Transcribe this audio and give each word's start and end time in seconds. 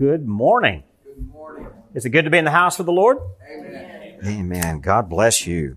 Good 0.00 0.26
morning. 0.26 0.82
Good 1.04 1.28
morning. 1.28 1.68
Is 1.92 2.06
it 2.06 2.08
good 2.08 2.24
to 2.24 2.30
be 2.30 2.38
in 2.38 2.46
the 2.46 2.50
house 2.50 2.80
of 2.80 2.86
the 2.86 2.92
Lord? 2.92 3.18
Amen. 3.46 4.18
Amen. 4.24 4.80
God 4.80 5.10
bless 5.10 5.46
you. 5.46 5.76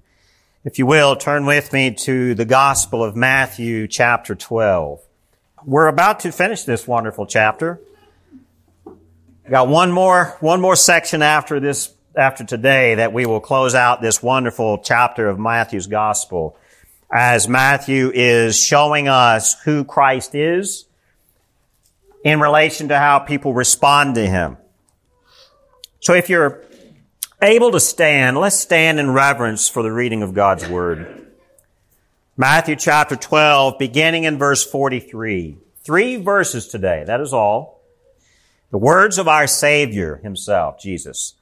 If 0.63 0.79
you 0.79 0.85
will, 0.85 1.17
turn 1.17 1.45
with 1.45 1.73
me 1.73 1.93
to 1.93 2.33
the 2.33 2.45
Gospel 2.45 3.03
of 3.03 3.17
Matthew 3.17 3.85
chapter 3.85 4.33
12. 4.33 5.01
We're 5.65 5.89
about 5.89 6.21
to 6.21 6.31
finish 6.31 6.63
this 6.63 6.87
wonderful 6.87 7.25
chapter. 7.25 7.81
Got 9.49 9.67
one 9.67 9.91
more, 9.91 10.37
one 10.39 10.61
more 10.61 10.77
section 10.77 11.21
after 11.21 11.59
this, 11.59 11.93
after 12.15 12.45
today 12.45 12.95
that 12.95 13.11
we 13.11 13.25
will 13.25 13.41
close 13.41 13.75
out 13.75 14.01
this 14.01 14.23
wonderful 14.23 14.77
chapter 14.77 15.27
of 15.27 15.37
Matthew's 15.37 15.87
Gospel 15.87 16.55
as 17.11 17.49
Matthew 17.49 18.09
is 18.13 18.57
showing 18.57 19.09
us 19.09 19.61
who 19.63 19.83
Christ 19.83 20.33
is 20.33 20.85
in 22.23 22.39
relation 22.39 22.87
to 22.87 22.97
how 22.97 23.19
people 23.19 23.53
respond 23.53 24.15
to 24.15 24.25
him. 24.25 24.57
So 25.99 26.13
if 26.13 26.29
you're 26.29 26.63
able 27.41 27.71
to 27.71 27.79
stand, 27.79 28.37
let's 28.37 28.57
stand 28.57 28.99
in 28.99 29.11
reverence 29.11 29.67
for 29.69 29.83
the 29.83 29.91
reading 29.91 30.23
of 30.23 30.33
God's 30.33 30.67
Word. 30.67 31.27
Matthew 32.35 32.75
chapter 32.75 33.15
12, 33.15 33.77
beginning 33.77 34.23
in 34.23 34.37
verse 34.37 34.65
43. 34.65 35.57
Three 35.83 36.15
verses 36.15 36.67
today, 36.67 37.03
that 37.05 37.21
is 37.21 37.33
all. 37.33 37.81
The 38.71 38.77
words 38.77 39.17
of 39.17 39.27
our 39.27 39.45
Savior 39.45 40.17
himself, 40.17 40.79
Jesus. 40.79 41.35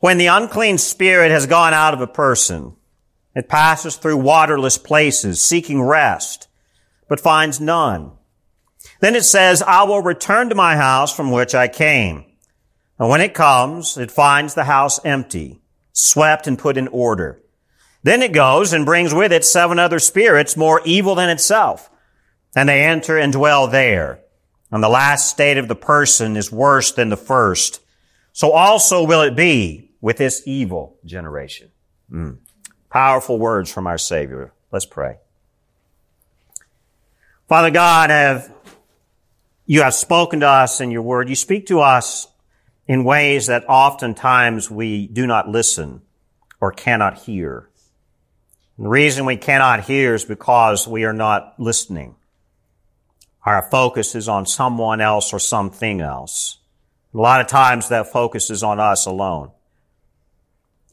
When 0.00 0.18
the 0.18 0.26
unclean 0.26 0.78
spirit 0.78 1.30
has 1.30 1.46
gone 1.46 1.74
out 1.74 1.94
of 1.94 2.00
a 2.00 2.06
person, 2.08 2.74
it 3.36 3.48
passes 3.48 3.96
through 3.96 4.16
waterless 4.16 4.76
places, 4.76 5.40
seeking 5.44 5.80
rest, 5.80 6.48
but 7.08 7.20
finds 7.20 7.60
none. 7.60 8.12
Then 9.02 9.16
it 9.16 9.24
says, 9.24 9.62
I 9.62 9.82
will 9.82 10.00
return 10.00 10.48
to 10.48 10.54
my 10.54 10.76
house 10.76 11.12
from 11.14 11.32
which 11.32 11.56
I 11.56 11.66
came. 11.66 12.24
And 13.00 13.08
when 13.08 13.20
it 13.20 13.34
comes, 13.34 13.98
it 13.98 14.12
finds 14.12 14.54
the 14.54 14.62
house 14.62 15.04
empty, 15.04 15.60
swept 15.92 16.46
and 16.46 16.56
put 16.56 16.76
in 16.76 16.86
order. 16.86 17.42
Then 18.04 18.22
it 18.22 18.32
goes 18.32 18.72
and 18.72 18.86
brings 18.86 19.12
with 19.12 19.32
it 19.32 19.44
seven 19.44 19.80
other 19.80 19.98
spirits 19.98 20.56
more 20.56 20.80
evil 20.84 21.16
than 21.16 21.30
itself. 21.30 21.90
And 22.54 22.68
they 22.68 22.84
enter 22.84 23.18
and 23.18 23.32
dwell 23.32 23.66
there. 23.66 24.20
And 24.70 24.84
the 24.84 24.88
last 24.88 25.28
state 25.28 25.58
of 25.58 25.66
the 25.66 25.74
person 25.74 26.36
is 26.36 26.52
worse 26.52 26.92
than 26.92 27.08
the 27.08 27.16
first. 27.16 27.80
So 28.32 28.52
also 28.52 29.04
will 29.04 29.22
it 29.22 29.34
be 29.34 29.90
with 30.00 30.18
this 30.18 30.44
evil 30.46 30.96
generation. 31.04 31.72
Mm. 32.08 32.38
Powerful 32.88 33.36
words 33.36 33.68
from 33.68 33.88
our 33.88 33.98
Savior. 33.98 34.52
Let's 34.70 34.86
pray. 34.86 35.16
Father 37.48 37.70
God, 37.70 38.10
have, 38.10 38.52
you 39.72 39.80
have 39.80 39.94
spoken 39.94 40.40
to 40.40 40.46
us 40.46 40.82
in 40.82 40.90
your 40.90 41.00
word. 41.00 41.30
You 41.30 41.34
speak 41.34 41.68
to 41.68 41.80
us 41.80 42.28
in 42.86 43.04
ways 43.04 43.46
that 43.46 43.64
oftentimes 43.70 44.70
we 44.70 45.06
do 45.06 45.26
not 45.26 45.48
listen 45.48 46.02
or 46.60 46.72
cannot 46.72 47.20
hear. 47.20 47.70
And 48.76 48.84
the 48.84 48.90
reason 48.90 49.24
we 49.24 49.38
cannot 49.38 49.84
hear 49.84 50.14
is 50.14 50.26
because 50.26 50.86
we 50.86 51.04
are 51.04 51.14
not 51.14 51.54
listening. 51.58 52.16
Our 53.46 53.62
focus 53.70 54.14
is 54.14 54.28
on 54.28 54.44
someone 54.44 55.00
else 55.00 55.32
or 55.32 55.38
something 55.38 56.02
else. 56.02 56.58
A 57.14 57.16
lot 57.16 57.40
of 57.40 57.46
times 57.46 57.88
that 57.88 58.12
focus 58.12 58.50
is 58.50 58.62
on 58.62 58.78
us 58.78 59.06
alone. 59.06 59.52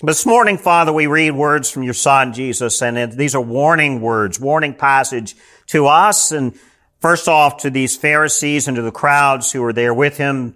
This 0.01 0.25
morning, 0.25 0.57
Father, 0.57 0.94
we 0.94 1.07
read 1.07 1.31
words 1.31 1.69
from 1.69 1.84
your 1.84 1.94
Son, 1.94 2.31
Jesus, 2.31 2.81
and 2.81 3.12
these 3.12 3.35
are 3.35 3.41
warning 3.41 4.00
words, 4.00 4.39
warning 4.39 4.73
passage 4.73 5.35
to 5.68 5.88
us, 5.88 6.31
and 6.31 6.57
first 7.00 7.28
off 7.28 7.58
to 7.58 7.70
these 7.70 7.98
Pharisees 7.98 8.68
and 8.68 8.76
to 8.76 8.82
the 8.82 8.92
crowds 8.92 9.52
who 9.52 9.62
were 9.62 9.74
there 9.74 9.94
with 9.94 10.18
him 10.18 10.56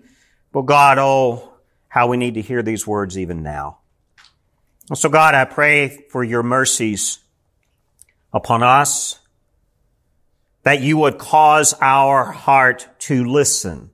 but 0.54 0.68
God, 0.68 1.00
oh, 1.00 1.52
how 1.90 2.08
we 2.08 2.16
need 2.16 2.36
to 2.36 2.42
hear 2.42 2.62
these 2.62 2.88
words 2.88 3.18
even 3.18 3.42
now. 3.44 3.80
So 4.94 5.10
God, 5.10 5.34
I 5.34 5.46
pray 5.46 6.06
for 6.10 6.24
your 6.24 6.44
mercies 6.44 7.20
upon 8.32 8.62
us, 8.62 9.20
that 10.62 10.82
you 10.82 10.98
would 11.00 11.18
cause 11.18 11.74
our 11.82 12.32
heart 12.32 12.88
to 13.00 13.26
listen. 13.26 13.90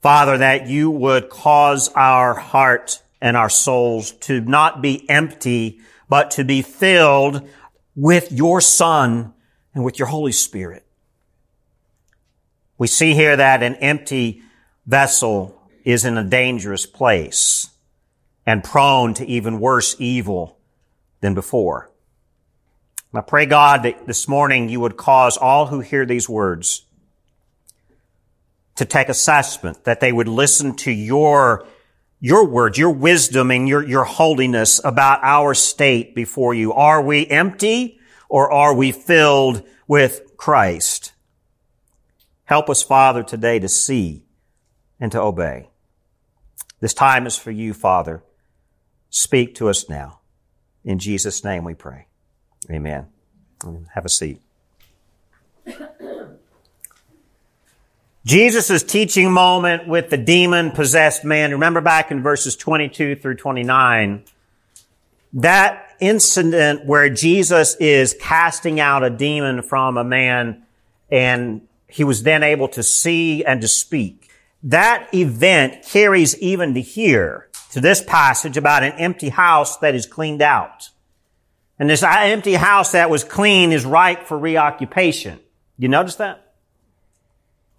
Father, 0.00 0.38
that 0.38 0.68
you 0.68 0.90
would 0.90 1.28
cause 1.28 1.90
our 1.94 2.34
heart 2.34 3.02
and 3.20 3.36
our 3.36 3.48
souls 3.48 4.12
to 4.12 4.40
not 4.40 4.80
be 4.80 5.08
empty, 5.10 5.80
but 6.08 6.30
to 6.32 6.44
be 6.44 6.62
filled 6.62 7.48
with 7.96 8.30
your 8.30 8.60
Son 8.60 9.33
and 9.74 9.84
with 9.84 9.98
your 9.98 10.08
Holy 10.08 10.32
Spirit. 10.32 10.84
We 12.78 12.86
see 12.86 13.14
here 13.14 13.36
that 13.36 13.62
an 13.62 13.74
empty 13.76 14.42
vessel 14.86 15.60
is 15.84 16.04
in 16.04 16.16
a 16.16 16.24
dangerous 16.24 16.86
place 16.86 17.70
and 18.46 18.64
prone 18.64 19.14
to 19.14 19.26
even 19.26 19.60
worse 19.60 19.96
evil 19.98 20.58
than 21.20 21.34
before. 21.34 21.90
I 23.12 23.20
pray 23.20 23.46
God 23.46 23.84
that 23.84 24.06
this 24.06 24.26
morning 24.26 24.68
you 24.68 24.80
would 24.80 24.96
cause 24.96 25.36
all 25.36 25.66
who 25.66 25.80
hear 25.80 26.04
these 26.04 26.28
words 26.28 26.84
to 28.74 28.84
take 28.84 29.08
assessment, 29.08 29.84
that 29.84 30.00
they 30.00 30.10
would 30.12 30.26
listen 30.26 30.74
to 30.74 30.90
your, 30.90 31.64
your 32.18 32.44
words, 32.44 32.76
your 32.76 32.90
wisdom 32.90 33.52
and 33.52 33.68
your, 33.68 33.86
your 33.86 34.02
holiness 34.02 34.80
about 34.82 35.20
our 35.22 35.54
state 35.54 36.14
before 36.16 36.54
you. 36.54 36.72
Are 36.72 37.00
we 37.00 37.24
empty 37.28 38.00
or 38.28 38.50
are 38.52 38.74
we 38.74 38.92
filled 38.92 39.62
with 39.86 40.36
Christ? 40.36 41.12
Help 42.44 42.68
us, 42.68 42.82
Father, 42.82 43.22
today 43.22 43.58
to 43.58 43.68
see 43.68 44.22
and 45.00 45.10
to 45.12 45.20
obey. 45.20 45.70
This 46.80 46.94
time 46.94 47.26
is 47.26 47.36
for 47.36 47.50
you, 47.50 47.72
Father. 47.72 48.22
Speak 49.10 49.54
to 49.56 49.68
us 49.68 49.88
now. 49.88 50.20
In 50.84 50.98
Jesus' 50.98 51.42
name 51.44 51.64
we 51.64 51.74
pray. 51.74 52.06
Amen. 52.70 53.06
Have 53.94 54.04
a 54.04 54.10
seat. 54.10 54.42
Jesus' 58.26 58.82
teaching 58.82 59.30
moment 59.30 59.86
with 59.86 60.10
the 60.10 60.16
demon 60.16 60.70
possessed 60.70 61.24
man. 61.24 61.52
Remember 61.52 61.80
back 61.80 62.10
in 62.10 62.22
verses 62.22 62.56
22 62.56 63.16
through 63.16 63.36
29, 63.36 64.24
that 65.34 65.93
incident 66.06 66.84
where 66.86 67.08
Jesus 67.08 67.74
is 67.76 68.14
casting 68.20 68.80
out 68.80 69.02
a 69.02 69.10
demon 69.10 69.62
from 69.62 69.96
a 69.96 70.04
man 70.04 70.64
and 71.10 71.62
he 71.88 72.04
was 72.04 72.22
then 72.22 72.42
able 72.42 72.68
to 72.68 72.82
see 72.82 73.44
and 73.44 73.60
to 73.60 73.68
speak 73.68 74.24
that 74.64 75.10
event 75.14 75.84
carries 75.84 76.36
even 76.38 76.74
to 76.74 76.80
here, 76.80 77.48
to 77.72 77.80
this 77.80 78.02
passage 78.02 78.56
about 78.56 78.82
an 78.82 78.92
empty 78.92 79.28
house 79.28 79.76
that 79.78 79.94
is 79.94 80.06
cleaned 80.06 80.42
out. 80.42 80.90
And 81.78 81.90
this 81.90 82.02
empty 82.02 82.54
house 82.54 82.92
that 82.92 83.10
was 83.10 83.24
clean 83.24 83.72
is 83.72 83.84
ripe 83.84 84.22
for 84.22 84.38
reoccupation. 84.38 85.38
You 85.76 85.88
notice 85.88 86.16
that? 86.16 86.54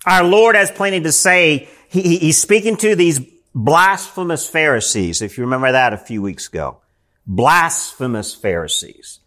Our 0.06 0.24
Lord 0.24 0.56
has 0.56 0.70
plenty 0.70 1.02
to 1.02 1.12
say. 1.12 1.68
He, 1.88 2.18
he's 2.18 2.40
speaking 2.40 2.78
to 2.78 2.96
these 2.96 3.20
blasphemous 3.56 4.48
Pharisees, 4.48 5.22
if 5.22 5.38
you 5.38 5.46
remember 5.46 5.72
that 5.72 5.94
a 5.94 5.98
few 5.98 6.22
weeks 6.22 6.48
ago. 6.48 6.82
Blasphemous 7.28 8.34
Pharisees. 8.36 9.20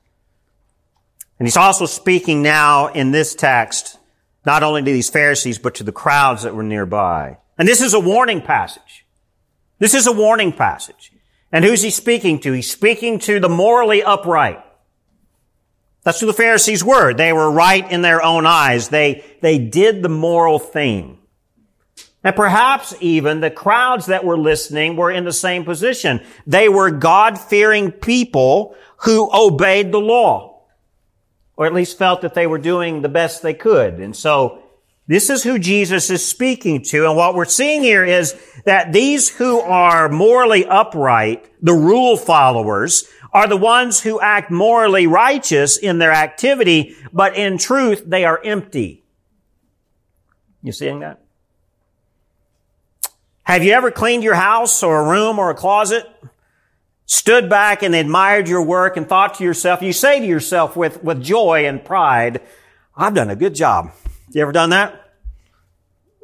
And 1.39 1.47
he's 1.47 1.57
also 1.57 1.87
speaking 1.87 2.43
now 2.43 2.89
in 2.89 3.13
this 3.13 3.35
text, 3.35 3.99
not 4.45 4.63
only 4.63 4.83
to 4.83 4.93
these 4.93 5.11
Pharisees, 5.11 5.59
but 5.59 5.77
to 5.77 5.85
the 5.85 5.93
crowds 5.93 6.43
that 6.43 6.55
were 6.55 6.63
nearby. 6.63 7.39
And 7.57 7.67
this 7.67 7.81
is 7.81 7.95
a 7.95 8.01
warning 8.01 8.41
passage. 8.41 9.05
This 9.79 9.95
is 9.95 10.07
a 10.07 10.13
warning 10.13 10.53
passage. 10.53 11.13
And 11.53 11.65
who's 11.65 11.83
he 11.83 11.91
speaking 11.91 12.41
to? 12.41 12.53
He's 12.53 12.71
speaking 12.71 13.19
to 13.21 13.41
the 13.41 13.49
morally 13.49 14.03
upright. 14.03 14.63
That's 16.03 16.21
who 16.21 16.27
the 16.27 16.33
Pharisees 16.33 16.85
were. 16.85 17.15
They 17.15 17.33
were 17.33 17.51
right 17.51 17.91
in 17.91 18.03
their 18.03 18.23
own 18.23 18.47
eyes. 18.47 18.89
They, 18.89 19.25
they 19.41 19.59
did 19.59 20.03
the 20.03 20.09
moral 20.09 20.59
thing. 20.59 21.18
And 22.25 22.35
perhaps 22.35 22.95
even 23.01 23.41
the 23.41 23.51
crowds 23.51 24.07
that 24.07 24.25
were 24.25 24.39
listening 24.39 24.97
were 24.97 25.11
in 25.11 25.25
the 25.25 25.33
same 25.33 25.65
position. 25.65 26.21
They 26.47 26.69
were 26.69 26.91
God-fearing 26.91 27.93
people 27.93 28.75
who 28.99 29.31
obeyed 29.33 29.93
the 29.93 30.01
law. 30.01 30.63
Or 31.57 31.67
at 31.67 31.75
least 31.75 31.99
felt 31.99 32.23
that 32.23 32.35
they 32.35 32.47
were 32.47 32.59
doing 32.59 33.03
the 33.03 33.09
best 33.09 33.43
they 33.43 33.55
could. 33.55 33.95
And 33.95 34.15
so 34.15 34.63
this 35.07 35.31
is 35.31 35.43
who 35.43 35.59
Jesus 35.59 36.11
is 36.11 36.25
speaking 36.25 36.83
to. 36.91 37.07
And 37.07 37.17
what 37.17 37.35
we're 37.35 37.47
seeing 37.47 37.83
here 37.83 38.05
is 38.05 38.35
that 38.65 38.93
these 38.93 39.29
who 39.29 39.61
are 39.61 40.09
morally 40.09 40.67
upright, 40.67 41.51
the 41.63 41.73
rule 41.73 42.17
followers, 42.17 43.09
are 43.33 43.47
the 43.47 43.57
ones 43.57 44.01
who 44.01 44.21
act 44.21 44.51
morally 44.51 45.07
righteous 45.07 45.77
in 45.77 45.99
their 45.99 46.13
activity, 46.13 46.97
but 47.13 47.37
in 47.37 47.59
truth, 47.59 48.03
they 48.07 48.25
are 48.25 48.41
empty. 48.43 49.05
You 50.63 50.73
seeing 50.73 51.01
that? 51.01 51.23
Have 53.49 53.65
you 53.65 53.73
ever 53.73 53.91
cleaned 53.91 54.25
your 54.25 54.35
house 54.35 54.83
or 54.83 55.01
a 55.01 55.09
room 55.09 55.39
or 55.39 55.49
a 55.49 55.55
closet? 55.55 56.07
Stood 57.07 57.49
back 57.49 57.83
and 57.83 57.95
admired 57.95 58.47
your 58.47 58.61
work 58.63 58.99
and 58.99 59.09
thought 59.09 59.37
to 59.37 59.45
yourself, 59.45 59.81
you 59.81 59.95
say 59.95 60.21
to 60.21 60.27
yourself 60.27 60.77
with, 60.77 61.03
with 61.03 61.23
joy 61.23 61.67
and 61.67 61.83
pride, 61.83 62.43
I've 62.95 63.15
done 63.15 63.31
a 63.31 63.37
good 63.37 63.55
job. 63.55 63.93
You 64.33 64.43
ever 64.43 64.53
done 64.53 64.69
that? 64.69 65.15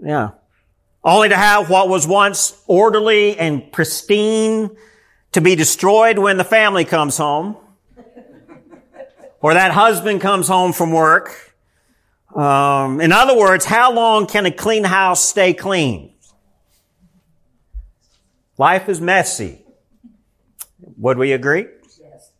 Yeah. 0.03 0.33
Only 1.03 1.31
to 1.31 1.37
have 1.37 1.71
what 1.71 1.89
was 1.89 2.07
once 2.07 2.63
orderly 2.67 3.39
and 3.39 3.73
pristine 3.73 4.77
to 5.33 5.41
be 5.41 5.57
destroyed 5.57 6.19
when 6.19 6.37
the 6.37 6.45
family 6.45 6.85
comes 6.85 7.17
home. 7.17 7.57
or 9.41 9.55
that 9.55 9.71
husband 9.71 10.21
comes 10.21 10.47
home 10.47 10.75
from 10.75 10.93
work. 10.93 11.55
Um, 12.37 13.01
in 13.01 13.13
other 13.13 13.35
words, 13.35 13.65
how 13.65 13.95
long 13.95 14.27
can 14.27 14.45
a 14.45 14.51
clean 14.51 14.85
house 14.85 15.25
stay 15.25 15.55
clean? 15.55 16.14
Life 18.57 18.89
is 18.89 19.01
messy. 19.01 19.61
Would 20.99 21.19
we 21.19 21.33
agree? 21.33 21.67
Yes. 22.01 22.31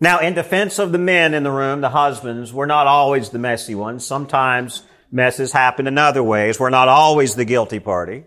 Now, 0.00 0.18
in 0.18 0.34
defense 0.34 0.78
of 0.78 0.92
the 0.92 0.98
men 0.98 1.32
in 1.34 1.42
the 1.42 1.50
room, 1.50 1.80
the 1.80 1.90
husbands, 1.90 2.52
we're 2.52 2.66
not 2.66 2.86
always 2.86 3.30
the 3.30 3.38
messy 3.38 3.74
ones. 3.74 4.04
Sometimes 4.04 4.82
messes 5.12 5.52
happen 5.52 5.86
in 5.86 5.96
other 5.96 6.22
ways. 6.22 6.58
We're 6.58 6.70
not 6.70 6.88
always 6.88 7.34
the 7.34 7.44
guilty 7.44 7.78
party. 7.78 8.24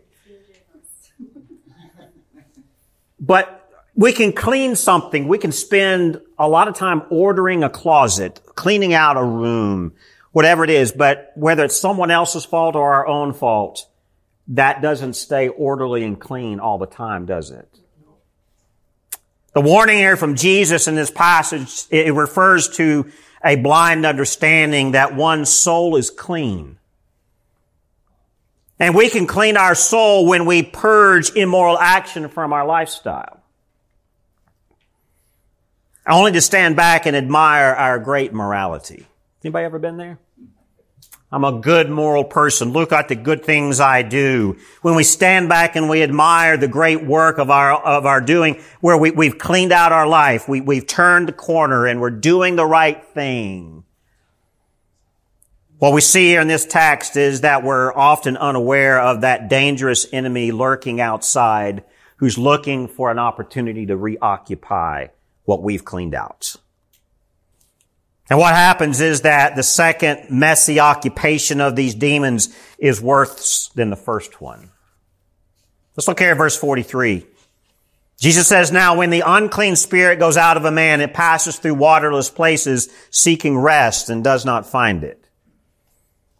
But 3.19 3.69
we 3.95 4.13
can 4.13 4.31
clean 4.31 4.77
something. 4.77 5.27
We 5.27 5.37
can 5.37 5.51
spend 5.51 6.21
a 6.37 6.47
lot 6.47 6.69
of 6.69 6.75
time 6.75 7.03
ordering 7.09 7.63
a 7.63 7.69
closet, 7.69 8.39
cleaning 8.55 8.93
out 8.93 9.17
a 9.17 9.23
room, 9.23 9.91
whatever 10.31 10.63
it 10.63 10.69
is. 10.69 10.93
But 10.93 11.33
whether 11.35 11.65
it's 11.65 11.79
someone 11.79 12.09
else's 12.09 12.45
fault 12.45 12.75
or 12.75 12.93
our 12.93 13.05
own 13.05 13.33
fault, 13.33 13.87
that 14.49 14.81
doesn't 14.81 15.13
stay 15.13 15.47
orderly 15.47 16.03
and 16.03 16.19
clean 16.19 16.59
all 16.59 16.77
the 16.77 16.87
time, 16.87 17.25
does 17.25 17.51
it? 17.51 17.67
The 19.53 19.61
warning 19.61 19.97
here 19.97 20.17
from 20.17 20.35
Jesus 20.35 20.87
in 20.87 20.95
this 20.95 21.11
passage, 21.11 21.85
it 21.89 22.13
refers 22.13 22.69
to 22.77 23.11
a 23.43 23.55
blind 23.55 24.05
understanding 24.05 24.91
that 24.91 25.15
one's 25.15 25.49
soul 25.49 25.95
is 25.95 26.09
clean. 26.09 26.77
And 28.79 28.95
we 28.95 29.09
can 29.09 29.27
clean 29.27 29.57
our 29.57 29.75
soul 29.75 30.25
when 30.25 30.45
we 30.45 30.63
purge 30.63 31.31
immoral 31.35 31.77
action 31.77 32.29
from 32.29 32.53
our 32.53 32.65
lifestyle. 32.65 33.41
Only 36.07 36.31
to 36.31 36.41
stand 36.41 36.75
back 36.75 37.05
and 37.05 37.15
admire 37.15 37.73
our 37.73 37.99
great 37.99 38.33
morality. 38.33 39.05
Anybody 39.43 39.65
ever 39.65 39.79
been 39.79 39.97
there? 39.97 40.17
I'm 41.31 41.43
a 41.43 41.59
good 41.59 41.91
moral 41.91 42.23
person. 42.23 42.71
Look 42.71 42.91
at 42.91 43.07
the 43.07 43.15
good 43.15 43.45
things 43.45 43.79
I 43.79 44.01
do. 44.01 44.57
When 44.81 44.95
we 44.95 45.03
stand 45.03 45.47
back 45.47 45.75
and 45.75 45.87
we 45.87 46.01
admire 46.01 46.57
the 46.57 46.67
great 46.67 47.05
work 47.05 47.37
of 47.37 47.51
our, 47.51 47.73
of 47.73 48.07
our 48.07 48.19
doing, 48.19 48.61
where 48.81 48.97
we, 48.97 49.11
we've 49.11 49.37
cleaned 49.37 49.71
out 49.71 49.91
our 49.91 50.07
life, 50.07 50.49
we, 50.49 50.59
we've 50.59 50.87
turned 50.87 51.27
the 51.27 51.33
corner 51.33 51.85
and 51.85 52.01
we're 52.01 52.09
doing 52.09 52.55
the 52.55 52.65
right 52.65 53.05
thing. 53.05 53.83
What 55.77 55.93
we 55.93 56.01
see 56.01 56.29
here 56.29 56.41
in 56.41 56.47
this 56.47 56.65
text 56.65 57.15
is 57.15 57.41
that 57.41 57.63
we're 57.63 57.95
often 57.95 58.35
unaware 58.35 58.99
of 58.99 59.21
that 59.21 59.49
dangerous 59.49 60.07
enemy 60.11 60.51
lurking 60.51 60.99
outside 60.99 61.83
who's 62.17 62.37
looking 62.37 62.87
for 62.87 63.11
an 63.11 63.19
opportunity 63.19 63.85
to 63.85 63.95
reoccupy 63.95 65.07
what 65.45 65.61
we've 65.61 65.85
cleaned 65.85 66.15
out. 66.15 66.55
And 68.29 68.37
what 68.37 68.53
happens 68.53 69.01
is 69.01 69.21
that 69.21 69.55
the 69.55 69.63
second 69.63 70.29
messy 70.29 70.79
occupation 70.79 71.61
of 71.61 71.75
these 71.75 71.95
demons 71.95 72.55
is 72.77 73.01
worse 73.01 73.69
than 73.75 73.89
the 73.89 73.95
first 73.95 74.39
one. 74.39 74.69
Let's 75.97 76.07
look 76.07 76.19
here 76.19 76.31
at 76.31 76.37
verse 76.37 76.55
43. 76.55 77.25
Jesus 78.19 78.47
says, 78.47 78.71
now 78.71 78.97
when 78.97 79.09
the 79.09 79.23
unclean 79.25 79.75
spirit 79.75 80.19
goes 80.19 80.37
out 80.37 80.57
of 80.57 80.65
a 80.65 80.71
man, 80.71 81.01
it 81.01 81.13
passes 81.13 81.57
through 81.57 81.73
waterless 81.75 82.29
places 82.29 82.89
seeking 83.09 83.57
rest 83.57 84.09
and 84.09 84.23
does 84.23 84.45
not 84.45 84.67
find 84.67 85.03
it. 85.03 85.25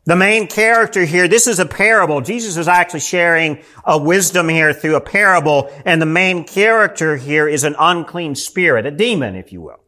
The 0.06 0.16
main 0.16 0.48
character 0.48 1.06
here, 1.06 1.28
this 1.28 1.48
is 1.48 1.60
a 1.60 1.66
parable. 1.66 2.22
Jesus 2.22 2.58
is 2.58 2.68
actually 2.68 3.02
sharing 3.02 3.64
a 3.84 3.98
wisdom 3.98 4.50
here 4.50 4.74
through 4.74 4.96
a 4.96 5.02
parable, 5.02 5.70
and 5.86 6.02
the 6.02 6.06
main 6.06 6.44
character 6.46 7.16
here 7.16 7.48
is 7.48 7.64
an 7.64 7.76
unclean 7.80 8.36
spirit, 8.36 8.86
a 8.86 8.92
demon, 8.92 9.36
if 9.36 9.54
you 9.54 9.62
will. 9.62 9.80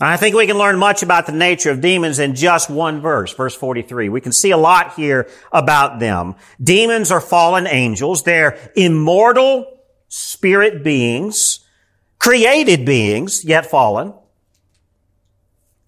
I 0.00 0.16
think 0.16 0.36
we 0.36 0.46
can 0.46 0.58
learn 0.58 0.78
much 0.78 1.02
about 1.02 1.26
the 1.26 1.32
nature 1.32 1.70
of 1.70 1.80
demons 1.80 2.20
in 2.20 2.36
just 2.36 2.70
one 2.70 3.00
verse, 3.00 3.32
verse 3.34 3.54
43. 3.56 4.08
We 4.08 4.20
can 4.20 4.30
see 4.30 4.52
a 4.52 4.56
lot 4.56 4.94
here 4.94 5.28
about 5.50 5.98
them. 5.98 6.36
Demons 6.62 7.10
are 7.10 7.20
fallen 7.20 7.66
angels. 7.66 8.22
They're 8.22 8.70
immortal 8.76 9.80
spirit 10.08 10.84
beings, 10.84 11.60
created 12.20 12.86
beings, 12.86 13.44
yet 13.44 13.66
fallen. 13.66 14.14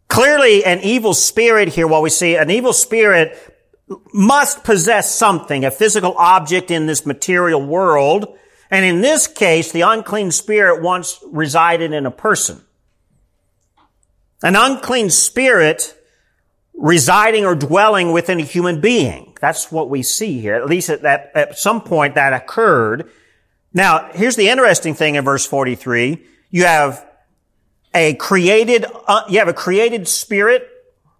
Clearly 0.08 0.64
an 0.64 0.80
evil 0.80 1.14
spirit 1.14 1.68
here, 1.68 1.86
what 1.86 2.02
we 2.02 2.10
see, 2.10 2.34
an 2.34 2.50
evil 2.50 2.72
spirit 2.72 3.38
must 4.12 4.64
possess 4.64 5.14
something, 5.14 5.64
a 5.64 5.70
physical 5.70 6.14
object 6.16 6.72
in 6.72 6.86
this 6.86 7.06
material 7.06 7.64
world. 7.64 8.36
And 8.72 8.84
in 8.84 9.02
this 9.02 9.28
case, 9.28 9.70
the 9.70 9.82
unclean 9.82 10.32
spirit 10.32 10.82
once 10.82 11.22
resided 11.30 11.92
in 11.92 12.06
a 12.06 12.10
person. 12.10 12.60
An 14.42 14.56
unclean 14.56 15.10
spirit 15.10 15.96
residing 16.74 17.44
or 17.44 17.54
dwelling 17.54 18.12
within 18.12 18.40
a 18.40 18.44
human 18.44 18.80
being. 18.80 19.36
That's 19.40 19.70
what 19.70 19.90
we 19.90 20.02
see 20.02 20.40
here. 20.40 20.54
At 20.54 20.66
least 20.66 20.88
at, 20.88 21.02
that, 21.02 21.30
at 21.34 21.58
some 21.58 21.82
point 21.82 22.14
that 22.14 22.32
occurred. 22.32 23.10
Now, 23.72 24.10
here's 24.12 24.36
the 24.36 24.48
interesting 24.48 24.94
thing 24.94 25.14
in 25.14 25.24
verse 25.24 25.46
43. 25.46 26.24
You 26.50 26.64
have 26.64 27.06
a 27.94 28.14
created, 28.14 28.86
uh, 29.06 29.24
you 29.28 29.38
have 29.38 29.48
a 29.48 29.52
created 29.52 30.08
spirit 30.08 30.68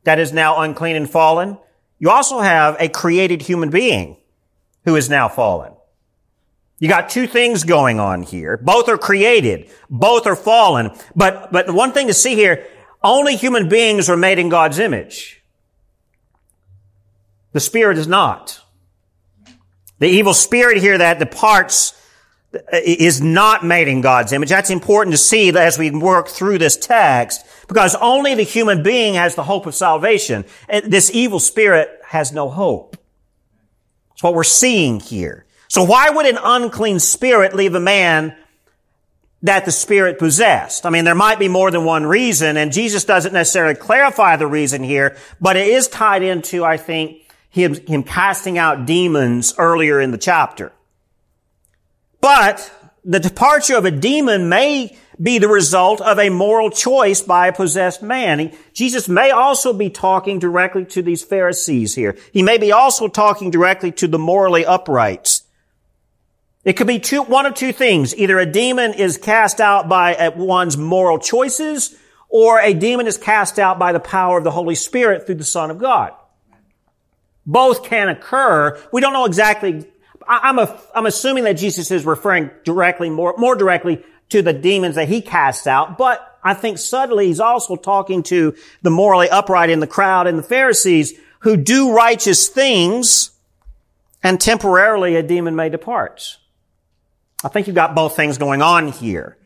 that 0.05 0.19
is 0.19 0.33
now 0.33 0.61
unclean 0.61 0.97
and 0.97 1.09
fallen. 1.09 1.59
You 1.99 2.11
also 2.11 2.41
have 2.41 2.77
a 2.81 2.89
created 2.89 3.43
human 3.43 3.71
being 3.71 4.17
who 4.85 4.97
is 4.97 5.11
now 5.11 5.29
fallen. 5.29 5.73
You 6.79 6.89
got 6.89 7.11
two 7.11 7.27
things 7.27 7.65
going 7.65 8.01
on 8.01 8.23
here. 8.23 8.57
Both 8.57 8.89
are 8.89 8.97
created. 8.97 9.71
Both 9.91 10.27
are 10.27 10.37
fallen. 10.37 10.93
But, 11.15 11.53
but 11.53 11.71
one 11.71 11.93
thing 11.93 12.07
to 12.07 12.15
see 12.15 12.35
here, 12.35 12.67
only 13.03 13.37
human 13.37 13.69
beings 13.69 14.09
are 14.09 14.17
made 14.17 14.39
in 14.39 14.49
God's 14.49 14.79
image. 14.79 15.43
The 17.53 17.61
Spirit 17.61 17.99
is 17.99 18.07
not. 18.07 18.61
The 20.01 20.09
evil 20.09 20.35
spirit 20.35 20.79
here 20.79 20.97
that 20.97 21.19
departs 21.19 21.95
uh, 22.55 22.59
is 22.73 23.21
not 23.21 23.65
made 23.65 23.87
in 23.87 24.01
God's 24.01 24.33
image. 24.33 24.49
That's 24.49 24.71
important 24.71 25.13
to 25.13 25.19
see 25.19 25.57
as 25.57 25.79
we 25.79 25.91
work 25.91 26.29
through 26.29 26.59
this 26.59 26.77
text 26.77 27.45
because 27.69 27.95
only 27.97 28.35
the 28.35 28.43
human 28.43 28.83
being 28.83 29.15
has 29.15 29.35
the 29.35 29.45
hope 29.45 29.67
of 29.67 29.75
salvation. 29.75 30.45
This 30.85 31.11
evil 31.13 31.39
spirit 31.39 31.91
has 32.09 32.33
no 32.33 32.49
hope. 32.49 32.97
That's 34.09 34.23
what 34.23 34.35
we're 34.35 34.43
seeing 34.43 35.01
here. 35.01 35.45
So 35.69 35.85
why 35.85 36.11
would 36.11 36.27
an 36.27 36.39
unclean 36.43 36.99
spirit 36.99 37.55
leave 37.55 37.75
a 37.75 37.81
man 37.81 38.35
that 39.43 39.65
the 39.65 39.73
Spirit 39.73 40.19
possessed. 40.19 40.85
I 40.85 40.91
mean, 40.91 41.05
there 41.05 41.15
might 41.15 41.39
be 41.39 41.49
more 41.49 41.71
than 41.71 41.85
one 41.85 42.05
reason, 42.05 42.57
and 42.57 42.73
Jesus 42.73 43.05
doesn't 43.05 43.33
necessarily 43.33 43.75
clarify 43.75 44.37
the 44.37 44.47
reason 44.47 44.83
here, 44.83 45.17
but 45.41 45.57
it 45.57 45.67
is 45.67 45.89
tied 45.89 46.23
into, 46.23 46.65
I 46.65 46.77
think, 46.77 47.23
him, 47.49 47.75
him 47.87 48.03
casting 48.03 48.59
out 48.59 48.87
demons 48.87 49.55
earlier 49.59 50.01
in 50.01 50.11
the 50.11 50.19
chapter. 50.19 50.73
But 52.21 52.71
the 53.05 53.21
departure 53.21 53.77
of 53.77 53.87
a 53.87 53.91
demon 53.91 54.49
may 54.49 54.97
be 55.21 55.39
the 55.39 55.49
result 55.49 56.01
of 56.01 56.19
a 56.19 56.31
moral 56.31 56.71
choice 56.71 57.21
by 57.21 57.49
a 57.49 57.53
possessed 57.53 58.03
man. 58.03 58.53
Jesus 58.73 59.09
may 59.09 59.31
also 59.31 59.73
be 59.73 59.91
talking 59.91 60.39
directly 60.39 60.85
to 60.87 61.03
these 61.03 61.23
Pharisees 61.23 61.95
here. 61.95 62.17
He 62.33 62.43
may 62.43 62.59
be 62.59 62.73
also 62.73 63.09
talking 63.09 63.51
directly 63.51 63.93
to 63.93 64.09
the 64.09 64.19
morally 64.19 64.65
uprights. 64.65 65.40
It 66.65 66.75
could 66.75 66.87
be 66.87 66.99
two, 66.99 67.23
one 67.23 67.47
of 67.47 67.55
two 67.55 67.73
things. 67.73 68.15
Either 68.17 68.39
a 68.39 68.47
demon 68.47 68.93
is 68.93 69.17
cast 69.17 69.61
out 69.61 69.89
by 69.89 70.29
one's 70.37 70.77
moral 70.77 71.19
choices, 71.19 71.97
or 72.29 72.61
a 72.61 72.75
demon 72.75 73.07
is 73.07 73.17
cast 73.17 73.59
out 73.59 73.79
by 73.79 73.93
the 73.93 74.01
power 74.01 74.39
of 74.39 74.45
the 74.45 74.51
Holy 74.51 74.75
Spirit 74.75 75.27
through 75.27 75.37
the 75.37 75.45
Son 75.45 75.71
of 75.71 75.79
God. 75.79 76.13
Both 77.47 77.85
can 77.85 78.09
occur. 78.09 78.79
We 78.93 79.01
don't 79.01 79.15
know 79.15 79.25
exactly. 79.25 79.87
I'm, 80.29 80.59
a, 80.59 80.81
I'm 80.95 81.07
assuming 81.07 81.45
that 81.45 81.55
Jesus 81.55 81.91
is 81.91 82.05
referring 82.05 82.51
directly, 82.65 83.11
more, 83.11 83.35
more 83.39 83.57
directly 83.57 84.05
to 84.29 84.43
the 84.43 84.53
demons 84.53 84.95
that 84.95 85.09
he 85.09 85.21
casts 85.21 85.67
out, 85.67 85.99
but 85.99 86.39
I 86.43 86.55
think 86.55 86.79
subtly 86.79 87.27
he's 87.27 87.41
also 87.41 87.77
talking 87.77 88.23
to 88.25 88.55
the 88.83 88.91
morally 88.91 89.29
upright 89.29 89.71
in 89.71 89.81
the 89.81 89.87
crowd 89.87 90.27
and 90.27 90.39
the 90.39 90.43
Pharisees 90.43 91.15
who 91.41 91.57
do 91.57 91.93
righteous 91.93 92.49
things 92.49 93.31
and 94.23 94.41
temporarily 94.41 95.17
a 95.17 95.23
demon 95.23 95.57
may 95.57 95.69
depart. 95.69 96.39
I 97.43 97.49
think 97.49 97.67
you've 97.67 97.77
got 97.77 97.95
both 97.95 98.17
things 98.17 98.39
going 98.39 98.63
on 98.63 98.89
here. 98.89 99.37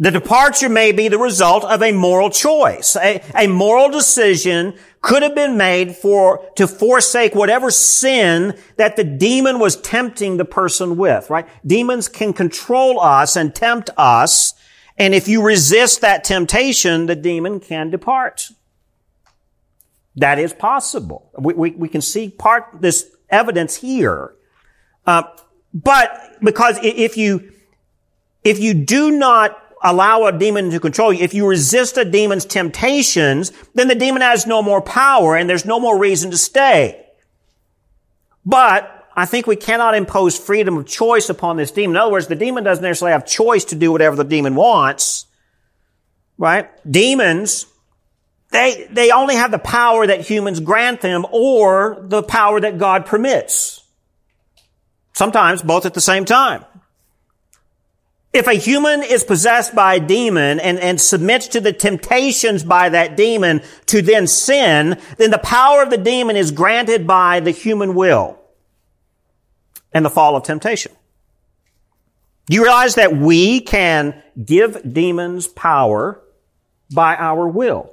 The 0.00 0.10
departure 0.10 0.70
may 0.70 0.92
be 0.92 1.08
the 1.08 1.18
result 1.18 1.62
of 1.62 1.82
a 1.82 1.92
moral 1.92 2.30
choice. 2.30 2.96
A, 2.96 3.22
a, 3.34 3.46
moral 3.46 3.90
decision 3.90 4.74
could 5.02 5.22
have 5.22 5.34
been 5.34 5.58
made 5.58 5.94
for, 5.94 6.42
to 6.56 6.66
forsake 6.66 7.34
whatever 7.34 7.70
sin 7.70 8.58
that 8.76 8.96
the 8.96 9.04
demon 9.04 9.58
was 9.58 9.76
tempting 9.76 10.38
the 10.38 10.46
person 10.46 10.96
with, 10.96 11.28
right? 11.28 11.46
Demons 11.66 12.08
can 12.08 12.32
control 12.32 12.98
us 12.98 13.36
and 13.36 13.54
tempt 13.54 13.90
us. 13.98 14.54
And 14.96 15.14
if 15.14 15.28
you 15.28 15.42
resist 15.42 16.00
that 16.00 16.24
temptation, 16.24 17.04
the 17.04 17.16
demon 17.16 17.60
can 17.60 17.90
depart. 17.90 18.48
That 20.16 20.38
is 20.38 20.54
possible. 20.54 21.30
We, 21.38 21.52
we, 21.52 21.70
we 21.72 21.88
can 21.90 22.00
see 22.00 22.30
part, 22.30 22.80
this 22.80 23.14
evidence 23.28 23.76
here. 23.76 24.34
Uh, 25.06 25.24
but 25.72 26.38
because 26.42 26.78
if 26.82 27.16
you, 27.16 27.52
if 28.42 28.58
you 28.58 28.74
do 28.74 29.10
not 29.10 29.56
allow 29.82 30.26
a 30.26 30.32
demon 30.36 30.70
to 30.70 30.80
control 30.80 31.12
you, 31.12 31.22
if 31.22 31.34
you 31.34 31.46
resist 31.46 31.96
a 31.96 32.04
demon's 32.04 32.44
temptations, 32.44 33.52
then 33.74 33.88
the 33.88 33.94
demon 33.94 34.22
has 34.22 34.46
no 34.46 34.62
more 34.62 34.82
power 34.82 35.36
and 35.36 35.48
there's 35.48 35.64
no 35.64 35.80
more 35.80 35.98
reason 35.98 36.30
to 36.30 36.36
stay. 36.36 37.06
But 38.44 39.08
I 39.14 39.26
think 39.26 39.46
we 39.46 39.56
cannot 39.56 39.94
impose 39.94 40.38
freedom 40.38 40.76
of 40.76 40.86
choice 40.86 41.28
upon 41.28 41.56
this 41.56 41.70
demon. 41.70 41.96
In 41.96 42.02
other 42.02 42.12
words, 42.12 42.26
the 42.26 42.36
demon 42.36 42.64
doesn't 42.64 42.82
necessarily 42.82 43.12
have 43.12 43.26
choice 43.26 43.66
to 43.66 43.74
do 43.74 43.92
whatever 43.92 44.16
the 44.16 44.24
demon 44.24 44.54
wants. 44.54 45.26
Right? 46.38 46.70
Demons, 46.90 47.66
they, 48.50 48.88
they 48.90 49.10
only 49.10 49.36
have 49.36 49.50
the 49.50 49.58
power 49.58 50.06
that 50.06 50.22
humans 50.22 50.60
grant 50.60 51.00
them 51.00 51.26
or 51.30 51.98
the 52.00 52.22
power 52.22 52.60
that 52.60 52.78
God 52.78 53.06
permits. 53.06 53.79
Sometimes 55.20 55.60
both 55.60 55.84
at 55.84 55.92
the 55.92 56.00
same 56.00 56.24
time. 56.24 56.64
If 58.32 58.46
a 58.46 58.54
human 58.54 59.02
is 59.02 59.22
possessed 59.22 59.74
by 59.74 59.96
a 59.96 60.00
demon 60.00 60.58
and, 60.58 60.78
and 60.78 60.98
submits 60.98 61.48
to 61.48 61.60
the 61.60 61.74
temptations 61.74 62.64
by 62.64 62.88
that 62.88 63.18
demon 63.18 63.60
to 63.88 64.00
then 64.00 64.26
sin, 64.26 64.98
then 65.18 65.30
the 65.30 65.36
power 65.36 65.82
of 65.82 65.90
the 65.90 65.98
demon 65.98 66.36
is 66.36 66.52
granted 66.52 67.06
by 67.06 67.40
the 67.40 67.50
human 67.50 67.94
will 67.94 68.38
and 69.92 70.06
the 70.06 70.08
fall 70.08 70.36
of 70.36 70.42
temptation. 70.42 70.92
Do 72.46 72.54
you 72.54 72.62
realize 72.62 72.94
that 72.94 73.14
we 73.14 73.60
can 73.60 74.22
give 74.42 74.90
demons 74.90 75.48
power 75.48 76.18
by 76.94 77.14
our 77.14 77.46
will? 77.46 77.92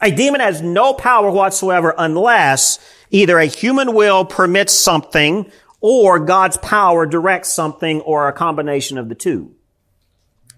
A 0.00 0.10
demon 0.10 0.40
has 0.40 0.62
no 0.62 0.94
power 0.94 1.30
whatsoever 1.30 1.94
unless 1.98 2.78
either 3.10 3.38
a 3.38 3.44
human 3.44 3.92
will 3.92 4.24
permits 4.24 4.72
something 4.72 5.52
or 5.82 6.20
God's 6.20 6.56
power 6.56 7.04
directs 7.04 7.50
something 7.50 8.00
or 8.02 8.28
a 8.28 8.32
combination 8.32 8.96
of 8.96 9.08
the 9.08 9.14
two. 9.14 9.54